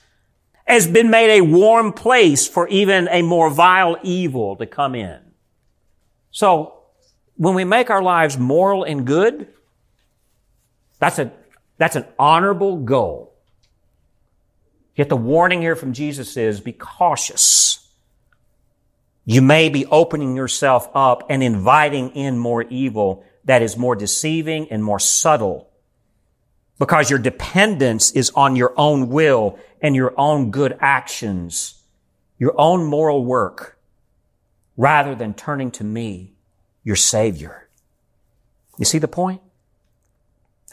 has 0.64 0.86
been 0.86 1.10
made 1.10 1.38
a 1.38 1.40
warm 1.42 1.92
place 1.92 2.48
for 2.48 2.66
even 2.68 3.08
a 3.10 3.22
more 3.22 3.50
vile 3.50 3.98
evil 4.02 4.56
to 4.56 4.66
come 4.66 4.94
in. 4.94 5.20
So, 6.30 6.74
when 7.36 7.54
we 7.54 7.64
make 7.64 7.90
our 7.90 8.02
lives 8.02 8.38
moral 8.38 8.84
and 8.84 9.06
good, 9.06 9.48
that's 10.98 11.18
a, 11.18 11.32
that's 11.78 11.96
an 11.96 12.06
honorable 12.18 12.78
goal. 12.78 13.34
Yet 14.96 15.08
the 15.08 15.16
warning 15.16 15.60
here 15.60 15.76
from 15.76 15.92
Jesus 15.92 16.36
is 16.36 16.60
be 16.60 16.72
cautious. 16.72 17.86
You 19.26 19.42
may 19.42 19.68
be 19.68 19.86
opening 19.86 20.36
yourself 20.36 20.88
up 20.94 21.26
and 21.28 21.42
inviting 21.42 22.10
in 22.10 22.38
more 22.38 22.62
evil 22.62 23.24
that 23.44 23.62
is 23.62 23.76
more 23.76 23.96
deceiving 23.96 24.70
and 24.70 24.84
more 24.84 25.00
subtle 25.00 25.70
because 26.78 27.10
your 27.10 27.18
dependence 27.18 28.10
is 28.12 28.30
on 28.34 28.56
your 28.56 28.74
own 28.76 29.08
will 29.08 29.58
and 29.85 29.95
your 29.95 30.14
own 30.18 30.51
good 30.51 30.76
actions, 30.80 31.82
your 32.39 32.59
own 32.59 32.85
moral 32.87 33.22
work, 33.22 33.78
rather 34.78 35.14
than 35.14 35.35
turning 35.35 35.70
to 35.70 35.85
me, 35.85 36.32
your 36.82 36.97
Savior. 36.97 37.68
You 38.78 38.87
see 38.87 38.99
the 38.99 39.09
point? 39.09 39.43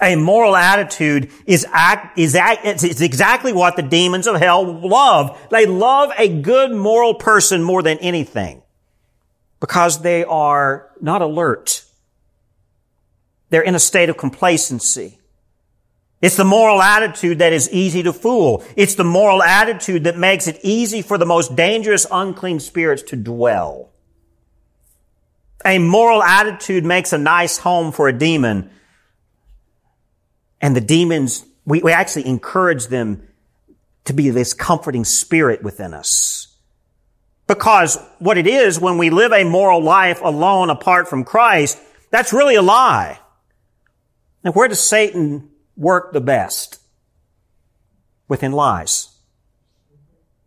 a 0.02 0.16
moral 0.16 0.56
attitude 0.56 1.30
is 1.46 1.66
act, 1.72 2.18
is 2.18 2.36
act, 2.36 2.62
it's 2.66 3.02
exactly 3.02 3.54
what 3.54 3.76
the 3.76 3.84
demons 3.84 4.26
of 4.26 4.36
hell 4.38 4.80
love. 4.80 5.40
They 5.52 5.68
love 5.68 6.12
a 6.18 6.28
good 6.42 6.72
moral 6.72 7.14
person 7.14 7.62
more 7.62 7.84
than 7.84 8.00
anything 8.00 8.64
because 9.60 10.02
they 10.02 10.24
are 10.24 10.90
not 11.00 11.22
alert. 11.22 11.84
they're 13.52 13.62
in 13.62 13.76
a 13.76 13.80
state 13.80 14.10
of 14.10 14.18
complacency. 14.18 15.20
It's 16.22 16.36
the 16.36 16.46
moral 16.46 16.82
attitude 16.82 17.40
that 17.40 17.52
is 17.52 17.70
easy 17.72 18.04
to 18.04 18.14
fool. 18.14 18.64
It's 18.76 18.94
the 18.96 19.04
moral 19.04 19.42
attitude 19.42 20.04
that 20.04 20.18
makes 20.18 20.48
it 20.48 20.60
easy 20.62 21.02
for 21.02 21.18
the 21.18 21.26
most 21.26 21.56
dangerous 21.56 22.06
unclean 22.12 22.60
spirits 22.60 23.02
to 23.04 23.16
dwell. 23.16 23.90
A 25.66 25.80
moral 25.80 26.22
attitude 26.22 26.86
makes 26.86 27.12
a 27.12 27.18
nice 27.18 27.58
home 27.58 27.92
for 27.92 28.08
a 28.08 28.14
demon. 28.14 28.70
And 30.60 30.76
the 30.76 30.82
demons, 30.82 31.44
we, 31.66 31.82
we 31.82 31.92
actually 31.92 32.28
encourage 32.28 32.88
them 32.88 33.28
to 34.06 34.14
be 34.14 34.30
this 34.30 34.54
comforting 34.54 35.06
spirit 35.06 35.64
within 35.64 35.94
us. 35.94 36.48
Because 37.48 37.98
what 38.20 38.38
it 38.38 38.48
is 38.48 38.80
when 38.80 38.98
we 38.98 39.10
live 39.10 39.34
a 39.34 39.44
moral 39.44 39.82
life 39.82 40.22
alone 40.22 40.70
apart 40.70 41.08
from 41.08 41.24
Christ, 41.24 41.80
that's 42.12 42.32
really 42.32 42.56
a 42.56 42.62
lie. 42.62 43.20
And 44.44 44.56
where 44.56 44.68
does 44.68 44.80
Satan 44.80 45.51
work 45.76 46.14
the 46.14 46.22
best? 46.22 46.80
Within 48.28 48.52
lies. 48.52 49.10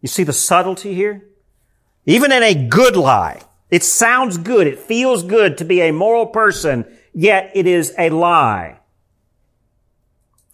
You 0.01 0.09
see 0.09 0.25
the 0.25 0.33
subtlety 0.33 0.95
here? 0.95 1.27
Even 2.07 2.33
in 2.33 2.43
a 2.43 2.68
good 2.68 2.97
lie, 2.97 3.41
it 3.70 3.83
sounds 3.83 4.37
good, 4.39 4.66
it 4.66 4.79
feels 4.79 5.22
good 5.22 5.59
to 5.59 5.64
be 5.64 5.81
a 5.81 5.93
moral 5.93 6.27
person, 6.27 6.85
yet 7.12 7.51
it 7.55 7.66
is 7.66 7.95
a 7.99 8.11
lie. 8.11 8.79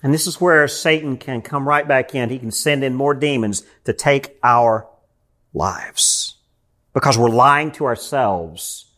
And 0.03 0.15
this 0.15 0.27
is 0.27 0.41
where 0.41 0.67
Satan 0.69 1.17
can 1.17 1.43
come 1.43 1.69
right 1.69 1.87
back 1.87 2.15
in. 2.15 2.31
He 2.31 2.39
can 2.39 2.51
send 2.51 2.83
in 2.83 2.95
more 2.95 3.15
demons 3.15 3.65
to 3.85 3.93
take 3.93 4.39
our 4.43 4.89
lives. 5.53 6.37
Because 6.95 7.19
we're 7.19 7.29
lying 7.29 7.71
to 7.73 7.85
ourselves 7.85 8.90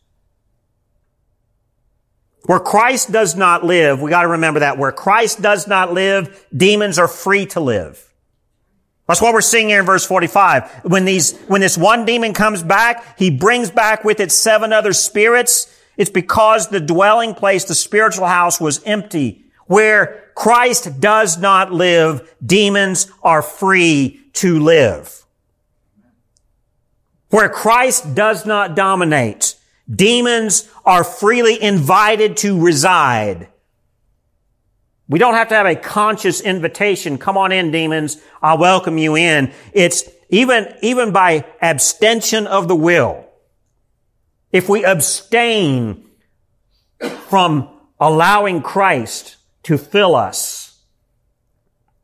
where 2.46 2.60
Christ 2.60 3.12
does 3.12 3.36
not 3.36 3.64
live, 3.64 4.00
we 4.00 4.10
gotta 4.10 4.28
remember 4.28 4.60
that. 4.60 4.78
Where 4.78 4.92
Christ 4.92 5.40
does 5.40 5.68
not 5.68 5.92
live, 5.92 6.46
demons 6.54 6.98
are 6.98 7.08
free 7.08 7.46
to 7.46 7.60
live. 7.60 8.12
That's 9.06 9.20
what 9.20 9.34
we're 9.34 9.40
seeing 9.40 9.68
here 9.68 9.80
in 9.80 9.86
verse 9.86 10.06
45. 10.06 10.84
When 10.84 11.04
these, 11.04 11.38
when 11.42 11.60
this 11.60 11.76
one 11.76 12.04
demon 12.04 12.32
comes 12.32 12.62
back, 12.62 13.18
he 13.18 13.30
brings 13.30 13.70
back 13.70 14.04
with 14.04 14.20
it 14.20 14.32
seven 14.32 14.72
other 14.72 14.92
spirits. 14.92 15.72
It's 15.96 16.10
because 16.10 16.68
the 16.68 16.80
dwelling 16.80 17.34
place, 17.34 17.64
the 17.64 17.74
spiritual 17.74 18.26
house 18.26 18.60
was 18.60 18.82
empty. 18.84 19.44
Where 19.66 20.30
Christ 20.34 21.00
does 21.00 21.38
not 21.38 21.72
live, 21.72 22.34
demons 22.44 23.10
are 23.22 23.42
free 23.42 24.20
to 24.34 24.58
live. 24.58 25.24
Where 27.28 27.48
Christ 27.48 28.14
does 28.14 28.46
not 28.46 28.74
dominate, 28.74 29.56
Demons 29.94 30.68
are 30.84 31.04
freely 31.04 31.60
invited 31.60 32.36
to 32.38 32.60
reside. 32.60 33.48
We 35.08 35.18
don't 35.18 35.34
have 35.34 35.48
to 35.48 35.54
have 35.54 35.66
a 35.66 35.76
conscious 35.76 36.40
invitation. 36.40 37.18
Come 37.18 37.36
on 37.36 37.52
in, 37.52 37.70
demons. 37.70 38.18
I'll 38.40 38.58
welcome 38.58 38.96
you 38.96 39.16
in. 39.16 39.52
It's 39.72 40.08
even, 40.30 40.74
even 40.80 41.12
by 41.12 41.44
abstention 41.60 42.46
of 42.46 42.68
the 42.68 42.76
will. 42.76 43.26
If 44.52 44.68
we 44.68 44.84
abstain 44.84 46.06
from 47.28 47.68
allowing 48.00 48.62
Christ 48.62 49.36
to 49.64 49.76
fill 49.76 50.14
us, 50.14 50.61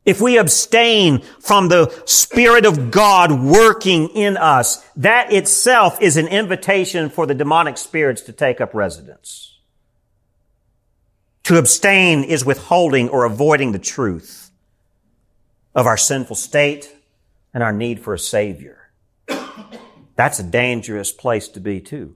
if 0.09 0.19
we 0.19 0.39
abstain 0.39 1.21
from 1.39 1.67
the 1.67 1.89
Spirit 2.05 2.65
of 2.65 2.89
God 2.89 3.31
working 3.31 4.09
in 4.09 4.37
us, 4.37 4.83
that 4.95 5.31
itself 5.31 6.01
is 6.01 6.17
an 6.17 6.27
invitation 6.27 7.11
for 7.11 7.27
the 7.27 7.35
demonic 7.35 7.77
spirits 7.77 8.23
to 8.23 8.33
take 8.33 8.59
up 8.59 8.73
residence. 8.73 9.59
To 11.43 11.59
abstain 11.59 12.23
is 12.23 12.43
withholding 12.43 13.09
or 13.09 13.23
avoiding 13.23 13.71
the 13.71 13.77
truth 13.77 14.49
of 15.75 15.85
our 15.85 15.97
sinful 15.97 16.35
state 16.35 16.91
and 17.53 17.61
our 17.61 17.73
need 17.73 17.99
for 17.99 18.15
a 18.15 18.19
Savior. 18.19 18.89
That's 20.15 20.39
a 20.39 20.43
dangerous 20.43 21.11
place 21.11 21.47
to 21.49 21.59
be 21.59 21.79
too. 21.79 22.15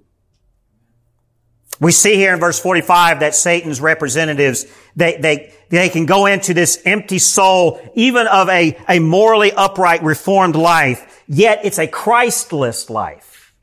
We 1.80 1.92
see 1.92 2.16
here 2.16 2.34
in 2.34 2.40
verse 2.40 2.60
45 2.60 3.22
that 3.22 3.36
Satan's 3.36 3.82
representatives, 3.82 4.66
they, 4.96 5.18
they, 5.18 5.54
they 5.70 5.90
can 5.90 6.06
go 6.06 6.28
into 6.28 6.54
this 6.54 6.82
empty 6.86 7.20
soul, 7.20 7.82
even 7.96 8.28
of 8.28 8.48
a, 8.50 8.78
a 8.88 9.00
morally 9.00 9.52
upright, 9.52 10.04
reformed 10.04 10.56
life, 10.56 11.24
yet 11.28 11.62
it's 11.64 11.80
a 11.80 11.88
Christless 11.88 12.90
life. 12.90 13.54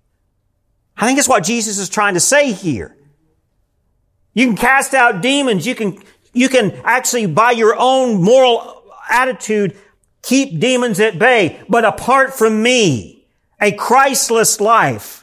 I 0.97 1.07
think 1.07 1.19
it's 1.19 1.29
what 1.29 1.45
Jesus 1.45 1.79
is 1.79 1.89
trying 1.89 2.15
to 2.15 2.21
say 2.21 2.53
here. 2.53 2.97
You 4.35 4.47
can 4.47 4.57
cast 4.57 4.95
out 4.95 5.23
demons. 5.23 5.67
You 5.67 5.75
can, 5.75 6.03
you 6.33 6.49
can 6.49 6.73
actually, 6.85 7.27
by 7.27 7.53
your 7.53 7.75
own 7.77 8.23
moral 8.23 8.85
attitude, 9.11 9.77
keep 10.23 10.61
demons 10.61 11.01
at 11.01 11.19
bay. 11.19 11.61
But 11.69 11.85
apart 11.85 12.35
from 12.35 12.63
me, 12.63 13.27
a 13.61 13.73
Christless 13.73 14.61
life, 14.61 15.20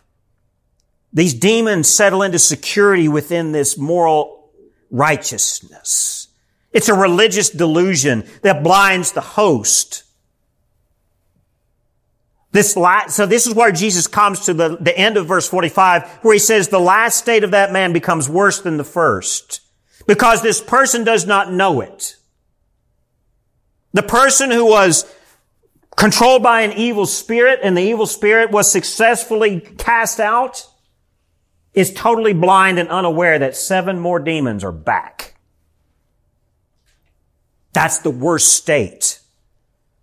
these 1.18 1.34
demons 1.34 1.90
settle 1.90 2.22
into 2.22 2.38
security 2.38 3.08
within 3.08 3.52
this 3.52 3.76
moral 3.76 4.52
righteousness. 4.92 6.28
It's 6.72 6.90
a 6.90 6.94
religious 6.94 7.50
delusion 7.50 8.24
that 8.44 8.64
blinds 8.64 9.14
the 9.14 9.22
host. 9.22 10.04
This 12.52 12.78
la- 12.78 13.08
so 13.08 13.26
this 13.26 13.48
is 13.48 13.56
where 13.56 13.72
Jesus 13.72 14.06
comes 14.06 14.42
to 14.42 14.54
the, 14.54 14.78
the 14.80 14.96
end 14.96 15.18
of 15.18 15.26
verse 15.26 15.50
45, 15.50 16.20
where 16.22 16.34
he 16.34 16.40
says 16.40 16.68
the 16.68 16.80
last 16.80 17.18
state 17.18 17.44
of 17.44 17.50
that 17.50 17.72
man 17.72 17.94
becomes 17.94 18.30
worse 18.30 18.62
than 18.62 18.78
the 18.78 18.84
first. 18.84 19.62
Because 20.06 20.44
this 20.44 20.62
person 20.62 21.04
does 21.04 21.26
not 21.26 21.52
know 21.52 21.82
it. 21.82 22.16
The 23.94 24.04
person 24.04 24.52
who 24.52 24.68
was 24.68 25.12
controlled 25.96 26.44
by 26.44 26.62
an 26.62 26.74
evil 26.74 27.08
spirit 27.08 27.62
and 27.64 27.76
the 27.76 27.82
evil 27.82 28.06
spirit 28.06 28.52
was 28.52 28.72
successfully 28.72 29.62
cast 29.80 30.20
out, 30.20 30.68
is 31.74 31.94
totally 31.94 32.34
blind 32.34 32.80
and 32.80 32.90
unaware 32.90 33.40
that 33.40 33.56
seven 33.56 34.00
more 34.00 34.20
demons 34.20 34.64
are 34.64 34.72
back. 34.72 35.36
That's 37.74 38.00
the 38.00 38.10
worst 38.10 38.54
state. 38.54 39.20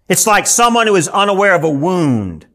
It's 0.09 0.27
like 0.27 0.47
someone 0.47 0.87
who 0.87 0.97
is 0.97 1.09
unaware 1.09 1.55
of 1.55 1.65
a 1.65 1.71
wound. 1.71 2.47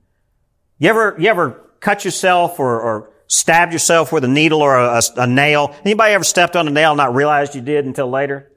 You 0.78 0.90
ever, 0.90 1.16
you 1.20 1.30
ever 1.30 1.62
cut 1.80 2.06
yourself 2.06 2.60
or, 2.60 2.80
or 2.80 3.10
stabbed 3.28 3.74
yourself 3.74 4.12
with 4.12 4.24
a 4.24 4.28
needle 4.28 4.62
or 4.62 4.78
a, 4.78 4.98
a, 5.00 5.02
a 5.18 5.28
nail? 5.28 5.76
Anybody 5.84 6.14
ever 6.14 6.24
stepped 6.24 6.56
on 6.56 6.68
a 6.68 6.72
nail 6.72 6.92
and 6.92 6.98
not 6.98 7.14
realized 7.14 7.56
you 7.56 7.62
did 7.62 7.86
until 7.86 8.10
later? 8.10 8.52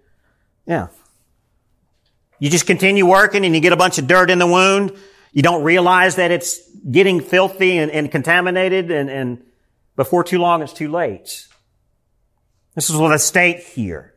Yeah. 0.66 0.88
You 2.38 2.50
just 2.50 2.66
continue 2.66 3.07
working 3.07 3.44
and 3.44 3.55
you 3.55 3.61
get 3.61 3.72
a 3.72 3.76
bunch 3.76 3.98
of 3.98 4.07
dirt 4.07 4.30
in 4.30 4.38
the 4.38 4.46
wound. 4.46 4.96
You 5.32 5.42
don't 5.42 5.64
realize 5.64 6.16
that 6.16 6.30
it's 6.30 6.61
getting 6.90 7.20
filthy 7.20 7.78
and, 7.78 7.90
and 7.90 8.11
contaminated 8.11 8.90
and, 8.90 9.09
and 9.09 9.42
before 9.97 10.24
too 10.24 10.38
long, 10.38 10.62
it's 10.62 10.72
too 10.72 10.90
late. 10.90 11.47
This 12.74 12.88
is 12.88 12.97
what 12.97 13.11
the 13.11 13.18
state 13.18 13.61
here. 13.61 14.14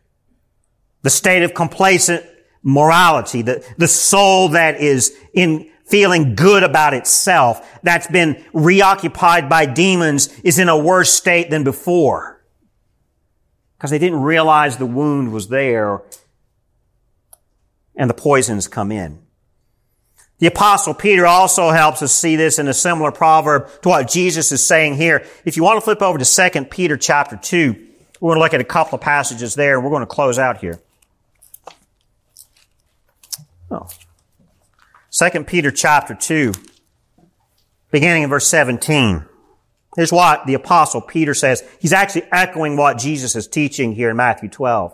The 1.01 1.09
state 1.09 1.43
of 1.43 1.53
complacent 1.53 2.25
morality, 2.63 3.41
the, 3.41 3.65
the 3.77 3.87
soul 3.87 4.49
that 4.49 4.79
is 4.79 5.15
in 5.33 5.69
feeling 5.85 6.35
good 6.35 6.63
about 6.63 6.93
itself, 6.93 7.79
that's 7.83 8.07
been 8.07 8.43
reoccupied 8.53 9.47
by 9.47 9.65
demons, 9.65 10.27
is 10.39 10.57
in 10.57 10.69
a 10.69 10.77
worse 10.77 11.13
state 11.13 11.49
than 11.49 11.63
before. 11.63 12.43
Because 13.77 13.91
they 13.91 13.99
didn't 13.99 14.21
realize 14.21 14.77
the 14.77 14.85
wound 14.85 15.31
was 15.31 15.49
there 15.49 16.01
and 17.95 18.09
the 18.09 18.15
poisons 18.15 18.67
come 18.67 18.91
in. 18.91 19.24
The 20.39 20.47
apostle 20.47 20.93
Peter 20.93 21.25
also 21.25 21.69
helps 21.69 22.01
us 22.01 22.13
see 22.13 22.35
this 22.35 22.59
in 22.59 22.67
a 22.67 22.73
similar 22.73 23.11
proverb 23.11 23.69
to 23.81 23.89
what 23.89 24.09
Jesus 24.09 24.51
is 24.51 24.63
saying 24.63 24.95
here. 24.95 25.25
If 25.45 25.55
you 25.55 25.63
want 25.63 25.77
to 25.77 25.81
flip 25.81 26.01
over 26.01 26.17
to 26.17 26.51
2 26.51 26.65
Peter 26.65 26.97
chapter 26.97 27.37
2, 27.37 27.87
we're 28.19 28.29
going 28.29 28.37
to 28.37 28.43
look 28.43 28.53
at 28.53 28.61
a 28.61 28.65
couple 28.65 28.97
of 28.97 29.01
passages 29.01 29.55
there 29.55 29.75
and 29.75 29.83
we're 29.83 29.91
going 29.91 30.01
to 30.01 30.07
close 30.07 30.37
out 30.37 30.57
here. 30.57 30.79
Oh. 33.71 33.87
2 35.11 35.45
Peter 35.45 35.71
chapter 35.71 36.13
2, 36.13 36.51
beginning 37.91 38.23
in 38.23 38.29
verse 38.29 38.47
17. 38.47 39.25
Here's 39.95 40.11
what 40.11 40.45
the 40.45 40.55
apostle 40.55 40.99
Peter 40.99 41.33
says. 41.33 41.63
He's 41.79 41.93
actually 41.93 42.27
echoing 42.33 42.75
what 42.75 42.97
Jesus 42.97 43.35
is 43.37 43.47
teaching 43.47 43.93
here 43.93 44.09
in 44.09 44.17
Matthew 44.17 44.49
12. 44.49 44.93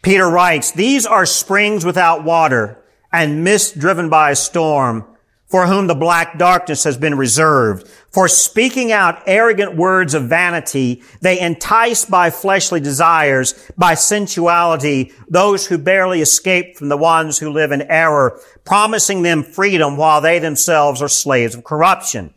Peter 0.00 0.26
writes, 0.26 0.70
These 0.70 1.04
are 1.04 1.26
springs 1.26 1.84
without 1.84 2.24
water 2.24 2.79
and 3.12 3.44
mist 3.44 3.78
driven 3.78 4.08
by 4.08 4.30
a 4.30 4.36
storm, 4.36 5.04
for 5.46 5.66
whom 5.66 5.88
the 5.88 5.94
black 5.96 6.38
darkness 6.38 6.84
has 6.84 6.96
been 6.96 7.16
reserved. 7.16 7.88
For 8.12 8.28
speaking 8.28 8.92
out 8.92 9.22
arrogant 9.26 9.74
words 9.76 10.14
of 10.14 10.28
vanity, 10.28 11.02
they 11.20 11.40
entice 11.40 12.04
by 12.04 12.30
fleshly 12.30 12.78
desires, 12.78 13.70
by 13.76 13.94
sensuality, 13.94 15.12
those 15.28 15.66
who 15.66 15.76
barely 15.76 16.20
escape 16.20 16.76
from 16.76 16.88
the 16.88 16.96
ones 16.96 17.38
who 17.38 17.50
live 17.50 17.72
in 17.72 17.82
error, 17.82 18.40
promising 18.64 19.22
them 19.22 19.42
freedom 19.42 19.96
while 19.96 20.20
they 20.20 20.38
themselves 20.38 21.02
are 21.02 21.08
slaves 21.08 21.56
of 21.56 21.64
corruption. 21.64 22.32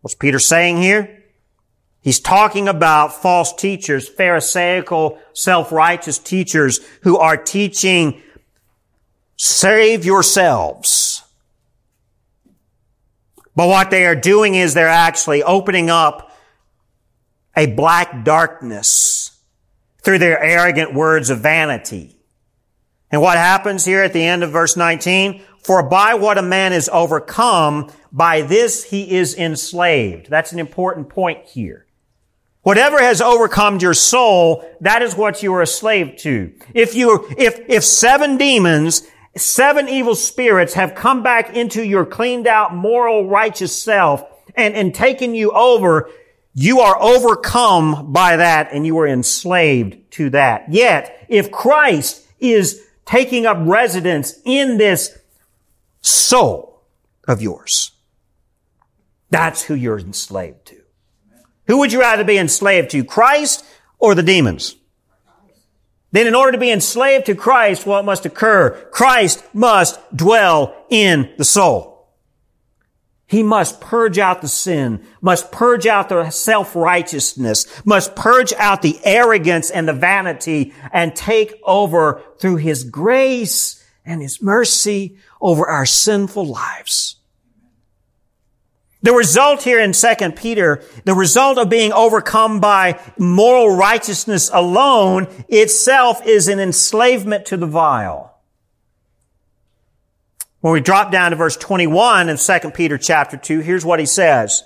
What's 0.00 0.14
Peter 0.14 0.38
saying 0.38 0.78
here? 0.78 1.22
He's 2.00 2.20
talking 2.20 2.68
about 2.68 3.22
false 3.22 3.54
teachers, 3.54 4.08
pharisaical, 4.08 5.18
self-righteous 5.32 6.18
teachers 6.18 6.80
who 7.02 7.16
are 7.16 7.36
teaching 7.36 8.22
save 9.36 10.04
yourselves. 10.04 11.22
But 13.56 13.68
what 13.68 13.90
they 13.90 14.04
are 14.06 14.16
doing 14.16 14.54
is 14.54 14.74
they're 14.74 14.88
actually 14.88 15.42
opening 15.42 15.90
up 15.90 16.32
a 17.56 17.66
black 17.66 18.24
darkness 18.24 19.38
through 20.02 20.18
their 20.18 20.42
arrogant 20.42 20.92
words 20.92 21.30
of 21.30 21.40
vanity. 21.40 22.16
And 23.10 23.22
what 23.22 23.38
happens 23.38 23.84
here 23.84 24.02
at 24.02 24.12
the 24.12 24.24
end 24.24 24.42
of 24.42 24.50
verse 24.50 24.76
19? 24.76 25.40
For 25.62 25.82
by 25.88 26.14
what 26.14 26.36
a 26.36 26.42
man 26.42 26.72
is 26.72 26.90
overcome, 26.92 27.90
by 28.12 28.42
this 28.42 28.84
he 28.84 29.12
is 29.12 29.36
enslaved. 29.36 30.28
That's 30.28 30.52
an 30.52 30.58
important 30.58 31.08
point 31.08 31.46
here. 31.46 31.86
Whatever 32.62 32.98
has 32.98 33.20
overcome 33.20 33.78
your 33.78 33.94
soul, 33.94 34.68
that 34.80 35.02
is 35.02 35.14
what 35.14 35.42
you 35.42 35.54
are 35.54 35.62
a 35.62 35.66
slave 35.66 36.16
to. 36.18 36.52
If 36.74 36.94
you, 36.94 37.28
if, 37.38 37.60
if 37.68 37.84
seven 37.84 38.36
demons 38.36 39.06
seven 39.36 39.88
evil 39.88 40.14
spirits 40.14 40.74
have 40.74 40.94
come 40.94 41.22
back 41.22 41.56
into 41.56 41.84
your 41.84 42.06
cleaned 42.06 42.46
out, 42.46 42.74
moral, 42.74 43.28
righteous 43.28 43.80
self 43.80 44.24
and, 44.54 44.74
and 44.74 44.94
taken 44.94 45.34
you 45.34 45.50
over, 45.52 46.10
you 46.54 46.80
are 46.80 47.00
overcome 47.00 48.12
by 48.12 48.36
that 48.36 48.68
and 48.72 48.86
you 48.86 48.98
are 48.98 49.08
enslaved 49.08 50.10
to 50.12 50.30
that. 50.30 50.72
Yet, 50.72 51.26
if 51.28 51.50
Christ 51.50 52.24
is 52.38 52.80
taking 53.04 53.46
up 53.46 53.58
residence 53.60 54.34
in 54.44 54.76
this 54.78 55.18
soul 56.00 56.82
of 57.26 57.42
yours, 57.42 57.92
that's 59.30 59.62
who 59.62 59.74
you're 59.74 59.98
enslaved 59.98 60.66
to. 60.66 60.80
Who 61.66 61.78
would 61.78 61.92
you 61.92 62.00
rather 62.00 62.24
be 62.24 62.38
enslaved 62.38 62.90
to, 62.90 63.02
Christ 63.04 63.64
or 63.98 64.14
the 64.14 64.22
demons? 64.22 64.76
Then 66.14 66.28
in 66.28 66.36
order 66.36 66.52
to 66.52 66.58
be 66.58 66.70
enslaved 66.70 67.26
to 67.26 67.34
Christ, 67.34 67.86
what 67.86 68.04
must 68.04 68.24
occur? 68.24 68.70
Christ 68.92 69.42
must 69.52 69.98
dwell 70.16 70.86
in 70.88 71.34
the 71.38 71.44
soul. 71.44 72.06
He 73.26 73.42
must 73.42 73.80
purge 73.80 74.16
out 74.16 74.40
the 74.40 74.46
sin, 74.46 75.04
must 75.20 75.50
purge 75.50 75.88
out 75.88 76.08
the 76.08 76.30
self-righteousness, 76.30 77.66
must 77.84 78.14
purge 78.14 78.52
out 78.52 78.80
the 78.80 79.00
arrogance 79.02 79.72
and 79.72 79.88
the 79.88 79.92
vanity 79.92 80.72
and 80.92 81.16
take 81.16 81.60
over 81.64 82.22
through 82.38 82.58
His 82.58 82.84
grace 82.84 83.84
and 84.04 84.22
His 84.22 84.40
mercy 84.40 85.16
over 85.40 85.66
our 85.66 85.84
sinful 85.84 86.46
lives. 86.46 87.16
The 89.04 89.12
result 89.12 89.62
here 89.62 89.80
in 89.80 89.92
2 89.92 90.32
Peter, 90.32 90.82
the 91.04 91.12
result 91.12 91.58
of 91.58 91.68
being 91.68 91.92
overcome 91.92 92.58
by 92.58 92.98
moral 93.18 93.76
righteousness 93.76 94.50
alone 94.50 95.28
itself 95.46 96.26
is 96.26 96.48
an 96.48 96.58
enslavement 96.58 97.44
to 97.46 97.58
the 97.58 97.66
vile. 97.66 98.34
When 100.60 100.72
we 100.72 100.80
drop 100.80 101.12
down 101.12 101.32
to 101.32 101.36
verse 101.36 101.58
21 101.58 102.30
in 102.30 102.38
2 102.38 102.70
Peter 102.70 102.96
chapter 102.96 103.36
2, 103.36 103.60
here's 103.60 103.84
what 103.84 104.00
he 104.00 104.06
says. 104.06 104.62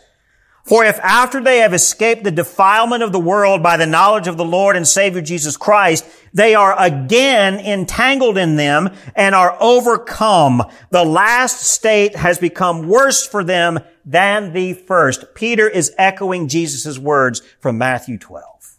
For 0.62 0.84
if 0.84 1.00
after 1.00 1.40
they 1.40 1.58
have 1.58 1.74
escaped 1.74 2.22
the 2.22 2.30
defilement 2.30 3.02
of 3.02 3.10
the 3.10 3.18
world 3.18 3.60
by 3.60 3.76
the 3.76 3.86
knowledge 3.86 4.28
of 4.28 4.36
the 4.36 4.44
Lord 4.44 4.76
and 4.76 4.86
Savior 4.86 5.20
Jesus 5.20 5.56
Christ, 5.56 6.06
they 6.32 6.54
are 6.54 6.80
again 6.80 7.58
entangled 7.58 8.38
in 8.38 8.54
them 8.54 8.90
and 9.16 9.34
are 9.34 9.56
overcome, 9.60 10.62
the 10.90 11.04
last 11.04 11.62
state 11.62 12.14
has 12.14 12.38
become 12.38 12.86
worse 12.86 13.26
for 13.26 13.42
them 13.42 13.80
than 14.08 14.54
the 14.54 14.72
first. 14.72 15.34
Peter 15.34 15.68
is 15.68 15.92
echoing 15.98 16.48
Jesus' 16.48 16.98
words 16.98 17.42
from 17.60 17.76
Matthew 17.76 18.16
12. 18.16 18.78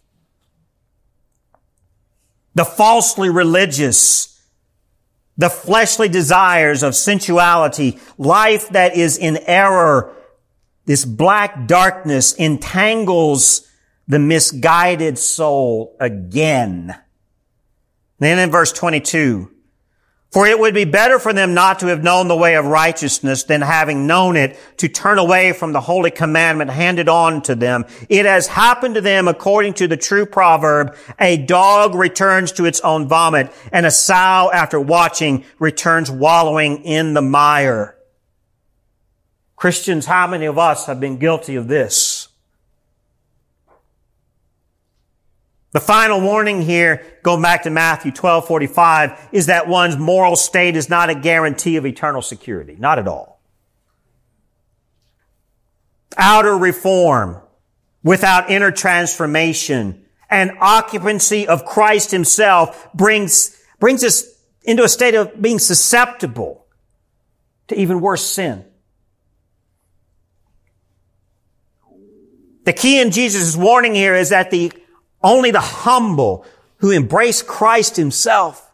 The 2.56 2.64
falsely 2.64 3.30
religious, 3.30 4.42
the 5.38 5.48
fleshly 5.48 6.08
desires 6.08 6.82
of 6.82 6.96
sensuality, 6.96 8.00
life 8.18 8.68
that 8.70 8.96
is 8.96 9.16
in 9.16 9.36
error, 9.46 10.12
this 10.86 11.04
black 11.04 11.68
darkness 11.68 12.34
entangles 12.34 13.68
the 14.08 14.18
misguided 14.18 15.16
soul 15.16 15.96
again. 16.00 16.96
Then 18.18 18.40
in 18.40 18.50
verse 18.50 18.72
22, 18.72 19.48
for 20.30 20.46
it 20.46 20.58
would 20.58 20.74
be 20.74 20.84
better 20.84 21.18
for 21.18 21.32
them 21.32 21.54
not 21.54 21.80
to 21.80 21.86
have 21.86 22.04
known 22.04 22.28
the 22.28 22.36
way 22.36 22.54
of 22.54 22.64
righteousness 22.64 23.42
than 23.42 23.62
having 23.62 24.06
known 24.06 24.36
it 24.36 24.58
to 24.76 24.88
turn 24.88 25.18
away 25.18 25.52
from 25.52 25.72
the 25.72 25.80
holy 25.80 26.10
commandment 26.10 26.70
handed 26.70 27.08
on 27.08 27.42
to 27.42 27.54
them. 27.54 27.84
It 28.08 28.26
has 28.26 28.46
happened 28.46 28.94
to 28.94 29.00
them 29.00 29.26
according 29.26 29.74
to 29.74 29.88
the 29.88 29.96
true 29.96 30.26
proverb, 30.26 30.94
a 31.18 31.36
dog 31.36 31.94
returns 31.94 32.52
to 32.52 32.64
its 32.64 32.80
own 32.80 33.08
vomit 33.08 33.52
and 33.72 33.84
a 33.84 33.90
sow 33.90 34.50
after 34.52 34.78
watching 34.78 35.44
returns 35.58 36.10
wallowing 36.10 36.84
in 36.84 37.14
the 37.14 37.22
mire. 37.22 37.96
Christians, 39.56 40.06
how 40.06 40.26
many 40.26 40.46
of 40.46 40.58
us 40.58 40.86
have 40.86 41.00
been 41.00 41.18
guilty 41.18 41.56
of 41.56 41.66
this? 41.66 42.19
The 45.72 45.80
final 45.80 46.20
warning 46.20 46.62
here, 46.62 47.06
going 47.22 47.42
back 47.42 47.62
to 47.62 47.70
Matthew 47.70 48.10
12, 48.10 48.46
45, 48.46 49.28
is 49.30 49.46
that 49.46 49.68
one's 49.68 49.96
moral 49.96 50.34
state 50.34 50.74
is 50.74 50.88
not 50.88 51.10
a 51.10 51.14
guarantee 51.14 51.76
of 51.76 51.86
eternal 51.86 52.22
security. 52.22 52.76
Not 52.78 52.98
at 52.98 53.06
all. 53.06 53.40
Outer 56.16 56.56
reform 56.56 57.40
without 58.02 58.50
inner 58.50 58.72
transformation 58.72 60.04
and 60.28 60.52
occupancy 60.60 61.46
of 61.46 61.64
Christ 61.64 62.10
himself 62.10 62.88
brings, 62.92 63.56
brings 63.78 64.02
us 64.02 64.24
into 64.62 64.82
a 64.82 64.88
state 64.88 65.14
of 65.14 65.40
being 65.40 65.60
susceptible 65.60 66.66
to 67.68 67.78
even 67.78 68.00
worse 68.00 68.26
sin. 68.26 68.64
The 72.64 72.72
key 72.72 73.00
in 73.00 73.12
Jesus' 73.12 73.56
warning 73.56 73.94
here 73.94 74.14
is 74.14 74.30
that 74.30 74.50
the 74.50 74.72
only 75.22 75.50
the 75.50 75.60
humble 75.60 76.44
who 76.78 76.90
embrace 76.90 77.42
Christ 77.42 77.96
himself, 77.96 78.70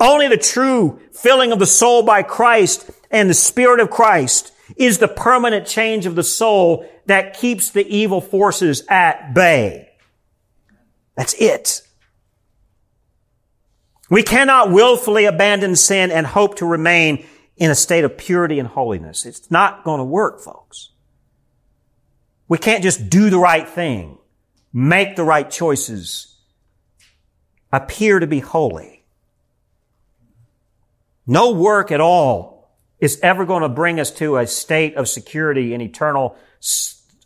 only 0.00 0.28
the 0.28 0.36
true 0.36 1.00
filling 1.12 1.52
of 1.52 1.58
the 1.58 1.66
soul 1.66 2.02
by 2.02 2.22
Christ 2.22 2.90
and 3.10 3.28
the 3.28 3.34
Spirit 3.34 3.80
of 3.80 3.90
Christ 3.90 4.52
is 4.76 4.98
the 4.98 5.08
permanent 5.08 5.66
change 5.66 6.06
of 6.06 6.14
the 6.14 6.22
soul 6.22 6.88
that 7.06 7.36
keeps 7.36 7.70
the 7.70 7.86
evil 7.86 8.20
forces 8.20 8.84
at 8.88 9.34
bay. 9.34 9.90
That's 11.16 11.34
it. 11.34 11.82
We 14.08 14.22
cannot 14.22 14.70
willfully 14.70 15.24
abandon 15.24 15.76
sin 15.76 16.10
and 16.10 16.26
hope 16.26 16.56
to 16.56 16.66
remain 16.66 17.26
in 17.56 17.70
a 17.70 17.74
state 17.74 18.04
of 18.04 18.16
purity 18.16 18.58
and 18.58 18.68
holiness. 18.68 19.24
It's 19.24 19.50
not 19.50 19.84
going 19.84 19.98
to 19.98 20.04
work, 20.04 20.40
folks. 20.40 20.90
We 22.48 22.58
can't 22.58 22.82
just 22.82 23.08
do 23.08 23.30
the 23.30 23.38
right 23.38 23.68
thing, 23.68 24.18
make 24.72 25.16
the 25.16 25.24
right 25.24 25.50
choices, 25.50 26.36
appear 27.72 28.18
to 28.18 28.26
be 28.26 28.40
holy. 28.40 29.04
No 31.26 31.52
work 31.52 31.90
at 31.92 32.00
all 32.00 32.76
is 33.00 33.18
ever 33.22 33.44
going 33.44 33.62
to 33.62 33.68
bring 33.68 34.00
us 34.00 34.10
to 34.12 34.36
a 34.36 34.46
state 34.46 34.94
of 34.96 35.08
security 35.08 35.74
and 35.74 35.82
eternal, 35.82 36.36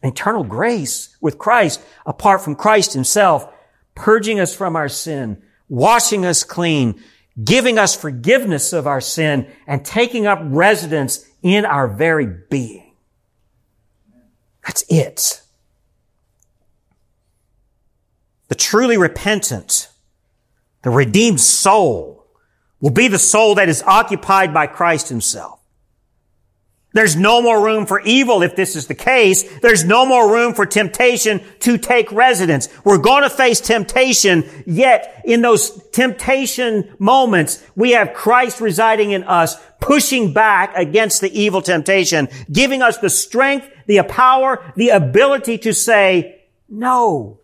eternal 0.02 0.44
grace 0.44 1.16
with 1.20 1.38
Christ 1.38 1.80
apart 2.04 2.42
from 2.42 2.56
Christ 2.56 2.92
himself, 2.92 3.52
purging 3.94 4.40
us 4.40 4.54
from 4.54 4.76
our 4.76 4.88
sin, 4.88 5.42
washing 5.68 6.24
us 6.24 6.44
clean, 6.44 7.02
giving 7.42 7.78
us 7.78 7.94
forgiveness 7.94 8.72
of 8.72 8.86
our 8.86 9.00
sin, 9.00 9.50
and 9.66 9.84
taking 9.84 10.26
up 10.26 10.40
residence 10.42 11.26
in 11.42 11.64
our 11.64 11.88
very 11.88 12.26
being. 12.26 12.94
That's 14.64 14.84
it. 14.88 15.42
The 18.48 18.54
truly 18.54 18.96
repentant, 18.96 19.88
the 20.82 20.90
redeemed 20.90 21.40
soul 21.40 22.26
will 22.80 22.90
be 22.90 23.08
the 23.08 23.18
soul 23.18 23.56
that 23.56 23.68
is 23.68 23.82
occupied 23.82 24.54
by 24.54 24.66
Christ 24.66 25.08
himself. 25.08 25.56
There's 26.92 27.14
no 27.14 27.42
more 27.42 27.62
room 27.62 27.84
for 27.84 28.00
evil 28.00 28.42
if 28.42 28.56
this 28.56 28.74
is 28.74 28.86
the 28.86 28.94
case. 28.94 29.42
There's 29.58 29.84
no 29.84 30.06
more 30.06 30.32
room 30.32 30.54
for 30.54 30.64
temptation 30.64 31.42
to 31.60 31.76
take 31.76 32.10
residence. 32.10 32.70
We're 32.84 32.96
going 32.96 33.22
to 33.22 33.28
face 33.28 33.60
temptation, 33.60 34.48
yet 34.64 35.20
in 35.26 35.42
those 35.42 35.78
temptation 35.90 36.96
moments, 36.98 37.62
we 37.74 37.90
have 37.90 38.14
Christ 38.14 38.62
residing 38.62 39.10
in 39.10 39.24
us, 39.24 39.56
pushing 39.78 40.32
back 40.32 40.74
against 40.74 41.20
the 41.20 41.38
evil 41.38 41.60
temptation, 41.60 42.28
giving 42.50 42.80
us 42.80 42.96
the 42.96 43.10
strength, 43.10 43.68
the 43.86 44.02
power, 44.04 44.64
the 44.76 44.88
ability 44.88 45.58
to 45.58 45.74
say 45.74 46.44
no. 46.66 47.40